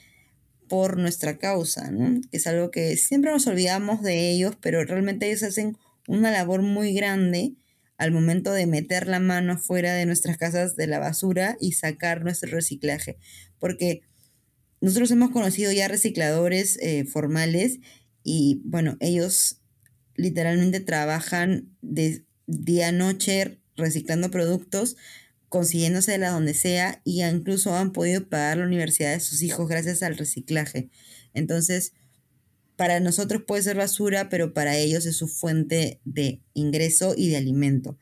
por 0.67 0.97
nuestra 0.97 1.37
causa, 1.37 1.91
¿no? 1.91 2.19
que 2.29 2.37
es 2.37 2.45
algo 2.45 2.71
que 2.71 2.97
siempre 2.97 3.31
nos 3.31 3.47
olvidamos 3.47 4.01
de 4.01 4.31
ellos, 4.31 4.57
pero 4.59 4.83
realmente 4.83 5.27
ellos 5.27 5.43
hacen 5.43 5.77
una 6.09 6.29
labor 6.29 6.61
muy 6.61 6.93
grande 6.93 7.53
al 7.97 8.11
momento 8.11 8.51
de 8.51 8.67
meter 8.67 9.07
la 9.07 9.19
mano 9.19 9.57
fuera 9.57 9.93
de 9.93 10.05
nuestras 10.05 10.37
casas 10.37 10.75
de 10.75 10.87
la 10.87 10.99
basura 10.99 11.57
y 11.59 11.73
sacar 11.73 12.23
nuestro 12.23 12.51
reciclaje. 12.51 13.17
Porque 13.59 14.01
nosotros 14.81 15.11
hemos 15.11 15.31
conocido 15.31 15.71
ya 15.71 15.87
recicladores 15.87 16.77
eh, 16.81 17.05
formales 17.05 17.79
y 18.23 18.61
bueno, 18.65 18.97
ellos 18.99 19.61
literalmente 20.15 20.79
trabajan 20.79 21.69
de 21.81 22.25
día 22.47 22.89
a 22.89 22.91
noche 22.91 23.59
reciclando 23.75 24.29
productos, 24.29 24.95
consiguiéndose 25.49 26.13
de 26.13 26.17
la 26.17 26.31
donde 26.31 26.53
sea 26.53 27.01
y 27.03 27.23
incluso 27.23 27.75
han 27.75 27.91
podido 27.91 28.27
pagar 28.27 28.57
la 28.57 28.65
universidad 28.65 29.13
de 29.13 29.19
sus 29.19 29.41
hijos 29.41 29.67
gracias 29.67 30.03
al 30.03 30.17
reciclaje. 30.17 30.89
Entonces, 31.33 31.93
para 32.75 32.99
nosotros 32.99 33.43
puede 33.45 33.63
ser 33.63 33.77
basura, 33.77 34.29
pero 34.29 34.53
para 34.53 34.77
ellos 34.77 35.05
es 35.05 35.15
su 35.15 35.27
fuente 35.27 36.01
de 36.05 36.41
ingreso 36.53 37.13
y 37.15 37.29
de 37.29 37.37
alimento. 37.37 37.97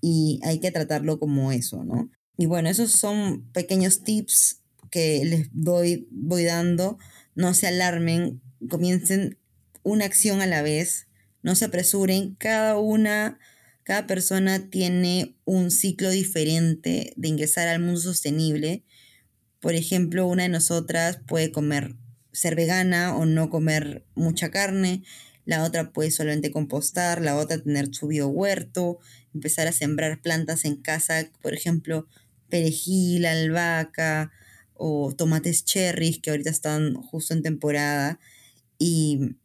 Y 0.00 0.40
hay 0.42 0.60
que 0.60 0.70
tratarlo 0.70 1.18
como 1.18 1.52
eso, 1.52 1.84
¿no? 1.84 2.10
Y 2.36 2.46
bueno, 2.46 2.68
esos 2.68 2.92
son 2.92 3.48
pequeños 3.52 4.02
tips 4.02 4.62
que 4.90 5.24
les 5.24 5.48
doy, 5.52 6.08
voy 6.10 6.44
dando. 6.44 6.98
No 7.34 7.54
se 7.54 7.68
alarmen, 7.68 8.42
comiencen 8.68 9.38
una 9.82 10.04
acción 10.04 10.42
a 10.42 10.46
la 10.46 10.62
vez, 10.62 11.06
no 11.42 11.54
se 11.54 11.66
apresuren. 11.66 12.34
Cada 12.34 12.78
una, 12.78 13.38
cada 13.84 14.06
persona 14.06 14.70
tiene 14.70 15.36
un 15.44 15.70
ciclo 15.70 16.10
diferente 16.10 17.12
de 17.16 17.28
ingresar 17.28 17.68
al 17.68 17.80
mundo 17.80 18.00
sostenible. 18.00 18.84
Por 19.60 19.74
ejemplo, 19.74 20.26
una 20.26 20.42
de 20.42 20.48
nosotras 20.48 21.20
puede 21.26 21.52
comer 21.52 21.96
ser 22.32 22.56
vegana 22.56 23.16
o 23.16 23.26
no 23.26 23.50
comer 23.50 24.04
mucha 24.14 24.50
carne, 24.50 25.02
la 25.44 25.64
otra 25.64 25.92
puede 25.92 26.10
solamente 26.10 26.50
compostar, 26.50 27.20
la 27.20 27.36
otra 27.36 27.58
tener 27.58 27.92
su 27.92 28.06
biohuerto, 28.06 28.98
empezar 29.34 29.66
a 29.66 29.72
sembrar 29.72 30.20
plantas 30.20 30.64
en 30.64 30.76
casa, 30.76 31.28
por 31.40 31.54
ejemplo, 31.54 32.06
perejil, 32.48 33.26
albahaca 33.26 34.30
o 34.74 35.14
tomates 35.16 35.64
cherries 35.64 36.18
que 36.18 36.30
ahorita 36.30 36.50
están 36.50 36.94
justo 36.94 37.34
en 37.34 37.42
temporada 37.42 38.18
y 38.78 39.36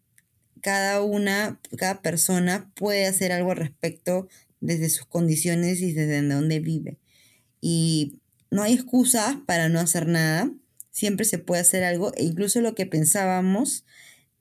cada 0.62 1.02
una, 1.02 1.60
cada 1.78 2.02
persona 2.02 2.72
puede 2.76 3.08
hacer 3.08 3.32
algo 3.32 3.52
al 3.52 3.58
respecto 3.58 4.28
desde 4.60 4.90
sus 4.90 5.06
condiciones 5.06 5.82
y 5.82 5.94
desde 5.94 6.28
donde 6.28 6.60
vive. 6.60 6.98
Y 7.62 8.20
no 8.52 8.64
hay 8.64 8.74
excusas 8.74 9.38
para 9.46 9.70
no 9.70 9.80
hacer 9.80 10.08
nada 10.08 10.52
siempre 10.98 11.26
se 11.26 11.38
puede 11.38 11.62
hacer 11.62 11.84
algo 11.84 12.12
e 12.16 12.24
incluso 12.24 12.60
lo 12.60 12.74
que 12.74 12.88
pensábamos 12.88 13.86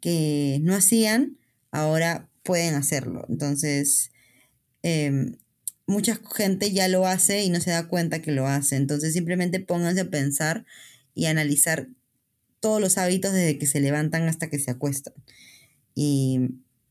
que 0.01 0.59
no 0.63 0.75
hacían, 0.75 1.37
ahora 1.71 2.31
pueden 2.43 2.75
hacerlo. 2.75 3.27
Entonces, 3.29 4.11
em, 4.83 5.37
mucha 5.87 6.19
gente 6.35 6.73
ya 6.73 6.89
lo 6.89 7.07
hace 7.07 7.45
y 7.45 7.51
no 7.51 7.61
se 7.61 7.73
da 7.73 7.89
cuenta 7.89 8.23
que 8.23 8.33
lo 8.33 8.47
hace. 8.47 8.77
Entonces, 8.77 9.13
simplemente 9.13 9.61
pónganse 9.61 10.01
a 10.01 10.11
pensar 10.11 10.65
y 11.15 11.27
analizar 11.27 11.89
todos 12.61 12.81
los 12.81 12.97
hábitos 12.97 13.35
desde 13.35 13.59
que 13.59 13.67
se 13.67 13.81
levantan 13.81 14.23
hasta 14.23 14.49
que 14.49 14.59
se 14.59 14.71
acuestan. 14.71 15.13
Y 15.95 16.41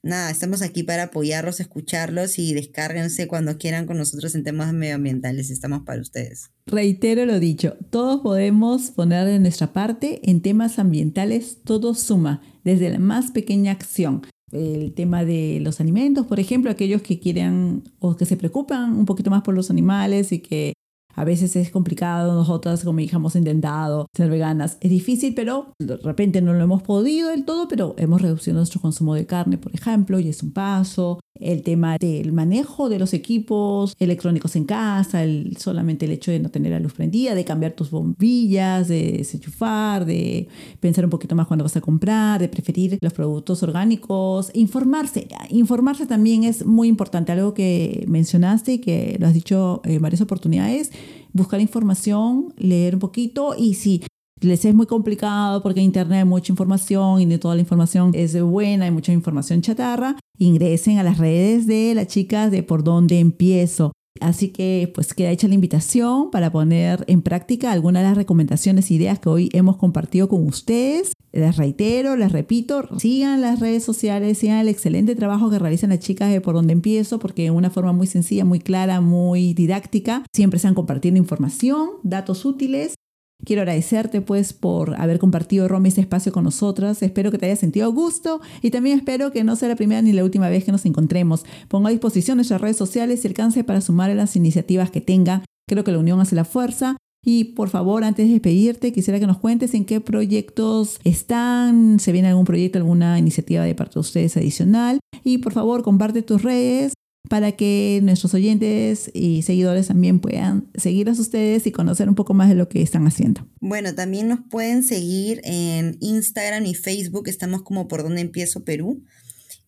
nada, 0.05 0.29
estamos 0.29 0.61
aquí 0.61 0.83
para 0.83 1.03
apoyarlos, 1.03 1.59
escucharlos 1.59 2.39
y 2.39 2.53
descárguense 2.53 3.27
cuando 3.27 3.57
quieran 3.57 3.85
con 3.85 3.97
nosotros 3.97 4.35
en 4.35 4.43
temas 4.43 4.71
medioambientales. 4.71 5.49
Estamos 5.49 5.81
para 5.81 6.01
ustedes. 6.01 6.51
Reitero 6.67 7.25
lo 7.25 7.39
dicho, 7.39 7.75
todos 7.89 8.21
podemos 8.21 8.91
poner 8.91 9.25
de 9.25 9.39
nuestra 9.39 9.73
parte 9.73 10.21
en 10.29 10.41
temas 10.41 10.79
ambientales, 10.79 11.57
todo 11.63 11.95
suma, 11.95 12.41
desde 12.63 12.89
la 12.89 12.99
más 12.99 13.31
pequeña 13.31 13.71
acción. 13.71 14.21
El 14.51 14.93
tema 14.93 15.25
de 15.25 15.59
los 15.61 15.81
alimentos, 15.81 16.27
por 16.27 16.39
ejemplo, 16.39 16.71
aquellos 16.71 17.01
que 17.01 17.19
quieren 17.19 17.83
o 17.99 18.15
que 18.15 18.25
se 18.25 18.37
preocupan 18.37 18.93
un 18.93 19.05
poquito 19.05 19.31
más 19.31 19.41
por 19.41 19.55
los 19.55 19.69
animales 19.69 20.31
y 20.31 20.39
que 20.39 20.73
a 21.15 21.23
veces 21.23 21.55
es 21.55 21.71
complicado, 21.71 22.33
nosotras 22.33 22.83
como 22.83 22.99
hija 22.99 23.17
hemos 23.17 23.35
intentado 23.35 24.07
ser 24.13 24.29
veganas. 24.29 24.77
Es 24.81 24.89
difícil, 24.89 25.33
pero 25.33 25.73
de 25.79 25.97
repente 25.97 26.41
no 26.41 26.53
lo 26.53 26.63
hemos 26.63 26.83
podido 26.83 27.29
del 27.29 27.45
todo, 27.45 27.67
pero 27.67 27.95
hemos 27.97 28.21
reducido 28.21 28.57
nuestro 28.57 28.81
consumo 28.81 29.15
de 29.15 29.25
carne, 29.25 29.57
por 29.57 29.73
ejemplo, 29.73 30.19
y 30.19 30.29
es 30.29 30.43
un 30.43 30.51
paso. 30.51 31.19
El 31.39 31.63
tema 31.63 31.97
del 31.97 32.31
manejo 32.31 32.89
de 32.89 32.97
los 32.97 33.13
equipos 33.13 33.95
electrónicos 33.99 34.55
en 34.55 34.65
casa, 34.65 35.23
el, 35.23 35.57
solamente 35.57 36.05
el 36.05 36.11
hecho 36.11 36.31
de 36.31 36.39
no 36.39 36.49
tener 36.49 36.71
la 36.71 36.79
luz 36.79 36.93
prendida, 36.93 37.35
de 37.35 37.43
cambiar 37.43 37.73
tus 37.73 37.91
bombillas, 37.91 38.87
de 38.87 39.17
desenchufar, 39.17 40.05
de 40.05 40.47
pensar 40.79 41.03
un 41.03 41.11
poquito 41.11 41.35
más 41.35 41.47
cuando 41.47 41.65
vas 41.65 41.75
a 41.75 41.81
comprar, 41.81 42.39
de 42.39 42.47
preferir 42.47 42.97
los 43.01 43.13
productos 43.13 43.63
orgánicos, 43.63 44.49
informarse. 44.53 45.27
Informarse 45.49 46.05
también 46.05 46.43
es 46.43 46.65
muy 46.65 46.87
importante, 46.87 47.31
algo 47.31 47.53
que 47.53 48.05
mencionaste 48.07 48.73
y 48.73 48.79
que 48.79 49.17
lo 49.19 49.27
has 49.27 49.33
dicho 49.33 49.81
en 49.83 50.01
varias 50.01 50.21
oportunidades 50.21 50.91
buscar 51.35 51.59
información, 51.59 52.53
leer 52.57 52.95
un 52.95 53.01
poquito 53.01 53.55
y 53.57 53.73
si 53.73 54.01
les 54.45 54.63
es 54.65 54.73
muy 54.73 54.85
complicado 54.85 55.61
porque 55.61 55.79
en 55.79 55.87
internet 55.87 56.19
hay 56.19 56.25
mucha 56.25 56.51
información 56.51 57.21
y 57.21 57.25
no 57.25 57.39
toda 57.39 57.55
la 57.55 57.61
información 57.61 58.11
es 58.13 58.39
buena, 58.41 58.85
hay 58.85 58.91
mucha 58.91 59.11
información 59.11 59.61
chatarra, 59.61 60.17
ingresen 60.37 60.99
a 60.99 61.03
las 61.03 61.17
redes 61.17 61.67
de 61.67 61.93
las 61.95 62.07
chicas 62.07 62.51
de 62.51 62.63
por 62.63 62.83
dónde 62.83 63.19
empiezo. 63.19 63.91
Así 64.21 64.49
que 64.49 64.89
pues 64.95 65.13
queda 65.13 65.31
hecha 65.31 65.47
la 65.47 65.55
invitación 65.55 66.31
para 66.31 66.49
poner 66.49 67.03
en 67.07 67.21
práctica 67.21 67.71
algunas 67.71 68.03
de 68.03 68.09
las 68.09 68.17
recomendaciones 68.17 68.89
e 68.89 68.93
ideas 68.93 69.19
que 69.19 69.27
hoy 69.27 69.49
hemos 69.51 69.75
compartido 69.75 70.29
con 70.29 70.47
ustedes. 70.47 71.11
Les 71.33 71.57
reitero, 71.57 72.15
les 72.15 72.31
repito, 72.31 72.87
sigan 72.97 73.41
las 73.41 73.59
redes 73.59 73.83
sociales, 73.83 74.37
sigan 74.37 74.59
el 74.59 74.69
excelente 74.69 75.15
trabajo 75.15 75.49
que 75.49 75.59
realizan 75.59 75.89
las 75.89 75.99
chicas 75.99 76.31
de 76.31 76.39
por 76.39 76.55
donde 76.55 76.71
empiezo, 76.71 77.19
porque 77.19 77.43
de 77.43 77.51
una 77.51 77.69
forma 77.69 77.91
muy 77.91 78.07
sencilla, 78.07 78.45
muy 78.45 78.59
clara, 78.59 79.01
muy 79.01 79.53
didáctica, 79.53 80.23
siempre 80.33 80.57
están 80.57 80.75
compartiendo 80.75 81.19
información, 81.19 81.89
datos 82.03 82.45
útiles 82.45 82.95
Quiero 83.43 83.61
agradecerte 83.61 84.21
pues 84.21 84.53
por 84.53 84.99
haber 84.99 85.19
compartido, 85.19 85.67
Romy, 85.67 85.89
este 85.89 86.01
espacio 86.01 86.31
con 86.31 86.43
nosotras. 86.43 87.03
Espero 87.03 87.31
que 87.31 87.37
te 87.37 87.45
haya 87.45 87.55
sentido 87.55 87.91
gusto 87.91 88.41
y 88.61 88.71
también 88.71 88.97
espero 88.97 89.31
que 89.31 89.43
no 89.43 89.55
sea 89.55 89.69
la 89.69 89.75
primera 89.75 90.01
ni 90.01 90.13
la 90.13 90.23
última 90.23 90.49
vez 90.49 90.63
que 90.63 90.71
nos 90.71 90.85
encontremos. 90.85 91.45
Pongo 91.67 91.87
a 91.87 91.91
disposición 91.91 92.37
nuestras 92.37 92.61
redes 92.61 92.77
sociales 92.77 93.23
y 93.23 93.27
alcance 93.27 93.63
para 93.63 93.81
sumar 93.81 94.09
a 94.09 94.15
las 94.15 94.35
iniciativas 94.35 94.89
que 94.89 95.01
tenga. 95.01 95.43
Creo 95.67 95.83
que 95.83 95.91
la 95.91 95.99
unión 95.99 96.19
hace 96.19 96.35
la 96.35 96.45
fuerza. 96.45 96.97
Y 97.27 97.55
por 97.55 97.69
favor, 97.69 98.03
antes 98.03 98.27
de 98.27 98.33
despedirte, 98.33 98.93
quisiera 98.93 99.19
que 99.19 99.25
nos 99.25 99.39
cuentes 99.39 99.73
en 99.73 99.85
qué 99.85 99.99
proyectos 99.99 100.99
están, 101.03 101.99
se 101.99 102.11
viene 102.11 102.27
algún 102.27 102.45
proyecto, 102.45 102.77
alguna 102.77 103.17
iniciativa 103.17 103.63
de 103.63 103.73
parte 103.73 103.95
de 103.95 104.01
ustedes 104.01 104.37
adicional. 104.37 104.99
Y 105.23 105.39
por 105.39 105.51
favor, 105.51 105.81
comparte 105.81 106.21
tus 106.21 106.43
redes 106.43 106.93
para 107.29 107.53
que 107.53 107.99
nuestros 108.03 108.33
oyentes 108.33 109.09
y 109.13 109.41
seguidores 109.41 109.87
también 109.87 110.19
puedan 110.19 110.67
seguirlos 110.75 111.19
ustedes 111.19 111.65
y 111.67 111.71
conocer 111.71 112.09
un 112.09 112.15
poco 112.15 112.33
más 112.33 112.49
de 112.49 112.55
lo 112.55 112.69
que 112.69 112.81
están 112.81 113.07
haciendo. 113.07 113.47
Bueno, 113.59 113.95
también 113.95 114.27
nos 114.27 114.39
pueden 114.49 114.83
seguir 114.83 115.41
en 115.43 115.97
Instagram 115.99 116.65
y 116.65 116.75
Facebook, 116.75 117.27
estamos 117.27 117.63
como 117.63 117.87
por 117.87 118.03
donde 118.03 118.21
empiezo 118.21 118.63
Perú. 118.63 119.03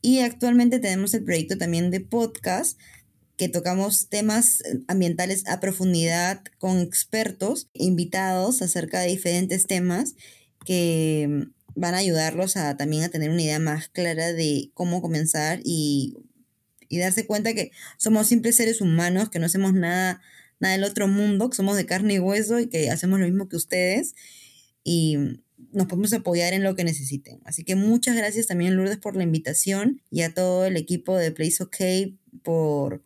Y 0.01 0.20
actualmente 0.20 0.80
tenemos 0.80 1.14
el 1.14 1.24
proyecto 1.24 1.58
también 1.58 1.91
de 1.91 1.99
podcast 1.99 2.80
que 3.38 3.49
tocamos 3.49 4.10
temas 4.10 4.64
ambientales 4.88 5.47
a 5.47 5.60
profundidad 5.60 6.41
con 6.58 6.80
expertos 6.80 7.70
invitados 7.74 8.62
acerca 8.62 8.99
de 8.99 9.10
diferentes 9.10 9.68
temas 9.68 10.16
que 10.66 11.47
van 11.76 11.93
a 11.93 11.99
ayudarlos 11.99 12.58
a 12.58 12.76
también 12.76 13.03
a 13.03 13.10
tener 13.10 13.30
una 13.30 13.43
idea 13.43 13.60
más 13.60 13.89
clara 13.89 14.34
de 14.34 14.72
cómo 14.74 15.01
comenzar 15.01 15.60
y 15.64 16.16
y 16.90 16.98
darse 17.00 17.26
cuenta 17.26 17.54
que 17.54 17.72
somos 17.98 18.28
simples 18.28 18.56
seres 18.56 18.82
humanos, 18.82 19.30
que 19.30 19.40
no 19.40 19.46
hacemos 19.46 19.74
nada, 19.74 20.22
nada 20.60 20.76
del 20.76 20.84
otro 20.84 21.08
mundo, 21.08 21.50
que 21.50 21.56
somos 21.56 21.78
de 21.78 21.86
carne 21.86 22.16
y 22.16 22.20
hueso 22.20 22.60
y 22.60 22.68
que 22.68 22.90
hacemos 22.90 23.20
lo 23.20 23.26
mismo 23.26 23.50
que 23.50 23.56
ustedes 23.56 24.16
y 24.84 25.18
nos 25.74 25.88
podemos 25.88 26.14
apoyar 26.14 26.54
en 26.54 26.64
lo 26.64 26.76
que 26.76 26.84
necesiten. 26.84 27.40
Así 27.44 27.64
que 27.64 27.76
muchas 27.76 28.16
gracias 28.16 28.48
también 28.48 28.76
Lourdes 28.76 28.98
por 28.98 29.16
la 29.16 29.24
invitación 29.24 30.02
y 30.10 30.22
a 30.22 30.34
todo 30.34 30.66
el 30.66 30.78
equipo 30.78 31.18
de 31.18 31.32
Place 31.32 31.64
OK 31.64 31.76
por, 32.44 33.04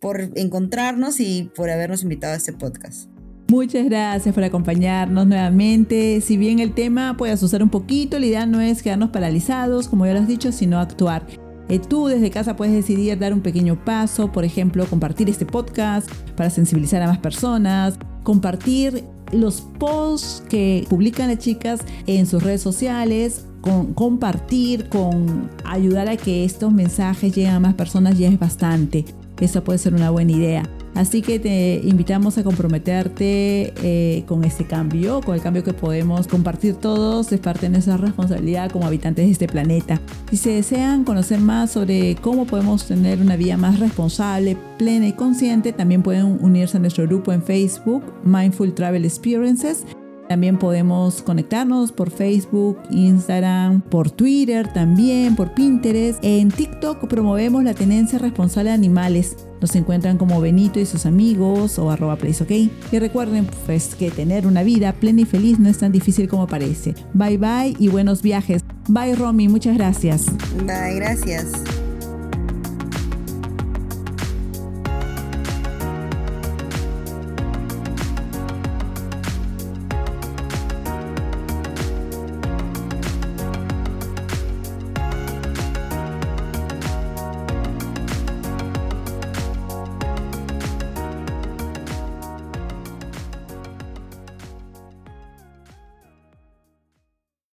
por 0.00 0.32
encontrarnos 0.34 1.20
y 1.20 1.50
por 1.54 1.70
habernos 1.70 2.02
invitado 2.02 2.34
a 2.34 2.36
este 2.36 2.52
podcast. 2.52 3.08
Muchas 3.48 3.84
gracias 3.84 4.32
por 4.32 4.44
acompañarnos 4.44 5.26
nuevamente. 5.26 6.20
Si 6.20 6.36
bien 6.36 6.60
el 6.60 6.72
tema 6.72 7.16
puede 7.16 7.32
asustar 7.32 7.62
un 7.62 7.70
poquito, 7.70 8.18
la 8.18 8.26
idea 8.26 8.46
no 8.46 8.60
es 8.60 8.82
quedarnos 8.82 9.10
paralizados, 9.10 9.88
como 9.88 10.06
ya 10.06 10.14
lo 10.14 10.20
has 10.20 10.28
dicho, 10.28 10.52
sino 10.52 10.78
actuar. 10.78 11.26
Eh, 11.70 11.78
tú 11.78 12.08
desde 12.08 12.30
casa 12.30 12.56
puedes 12.56 12.74
decidir 12.74 13.16
dar 13.18 13.32
un 13.32 13.40
pequeño 13.40 13.84
paso, 13.84 14.32
por 14.32 14.44
ejemplo, 14.44 14.84
compartir 14.86 15.30
este 15.30 15.46
podcast 15.46 16.10
para 16.36 16.50
sensibilizar 16.50 17.00
a 17.00 17.06
más 17.06 17.18
personas, 17.18 17.96
compartir 18.24 19.04
los 19.32 19.60
posts 19.78 20.42
que 20.48 20.84
publican 20.90 21.28
las 21.28 21.38
chicas 21.38 21.80
en 22.06 22.26
sus 22.26 22.42
redes 22.42 22.60
sociales, 22.60 23.46
con 23.60 23.94
compartir, 23.94 24.88
con 24.88 25.48
ayudar 25.64 26.08
a 26.08 26.16
que 26.16 26.44
estos 26.44 26.72
mensajes 26.72 27.34
lleguen 27.36 27.52
a 27.52 27.60
más 27.60 27.74
personas 27.74 28.18
ya 28.18 28.28
es 28.28 28.38
bastante. 28.38 29.04
Esa 29.40 29.62
puede 29.62 29.78
ser 29.78 29.94
una 29.94 30.10
buena 30.10 30.32
idea. 30.32 30.68
Así 30.94 31.22
que 31.22 31.38
te 31.38 31.80
invitamos 31.84 32.36
a 32.38 32.44
comprometerte 32.44 33.72
eh, 33.82 34.24
con 34.26 34.44
ese 34.44 34.64
cambio, 34.64 35.20
con 35.20 35.34
el 35.34 35.40
cambio 35.40 35.62
que 35.62 35.72
podemos 35.72 36.26
compartir 36.26 36.74
todos, 36.74 37.32
es 37.32 37.40
parte 37.40 37.66
de 37.66 37.70
nuestra 37.70 37.96
responsabilidad 37.96 38.70
como 38.70 38.86
habitantes 38.86 39.26
de 39.26 39.32
este 39.32 39.46
planeta. 39.46 40.00
Si 40.30 40.36
se 40.36 40.50
desean 40.50 41.04
conocer 41.04 41.40
más 41.40 41.70
sobre 41.70 42.16
cómo 42.16 42.46
podemos 42.46 42.86
tener 42.86 43.20
una 43.20 43.36
vida 43.36 43.56
más 43.56 43.78
responsable, 43.78 44.56
plena 44.78 45.08
y 45.08 45.12
consciente, 45.12 45.72
también 45.72 46.02
pueden 46.02 46.38
unirse 46.40 46.76
a 46.76 46.80
nuestro 46.80 47.06
grupo 47.06 47.32
en 47.32 47.42
Facebook, 47.42 48.02
Mindful 48.24 48.74
Travel 48.74 49.04
Experiences 49.04 49.84
También 50.30 50.58
podemos 50.58 51.22
conectarnos 51.22 51.90
por 51.90 52.08
Facebook, 52.12 52.78
Instagram, 52.88 53.80
por 53.80 54.12
Twitter 54.12 54.72
también, 54.72 55.34
por 55.34 55.54
Pinterest. 55.54 56.20
En 56.22 56.52
TikTok 56.52 57.08
promovemos 57.08 57.64
la 57.64 57.74
tenencia 57.74 58.16
responsable 58.20 58.70
de 58.70 58.76
animales. 58.76 59.36
Nos 59.60 59.74
encuentran 59.74 60.18
como 60.18 60.40
Benito 60.40 60.78
y 60.78 60.86
sus 60.86 61.04
amigos 61.04 61.80
o 61.80 61.90
arroba 61.90 62.14
place, 62.14 62.70
Y 62.92 62.98
recuerden 63.00 63.48
pues 63.66 63.96
que 63.96 64.12
tener 64.12 64.46
una 64.46 64.62
vida 64.62 64.92
plena 64.92 65.22
y 65.22 65.24
feliz 65.24 65.58
no 65.58 65.68
es 65.68 65.78
tan 65.78 65.90
difícil 65.90 66.28
como 66.28 66.46
parece. 66.46 66.94
Bye 67.12 67.36
bye 67.36 67.74
y 67.80 67.88
buenos 67.88 68.22
viajes. 68.22 68.62
Bye 68.88 69.16
Romy, 69.16 69.48
muchas 69.48 69.76
gracias. 69.76 70.26
Bye, 70.64 70.94
gracias. 70.94 71.50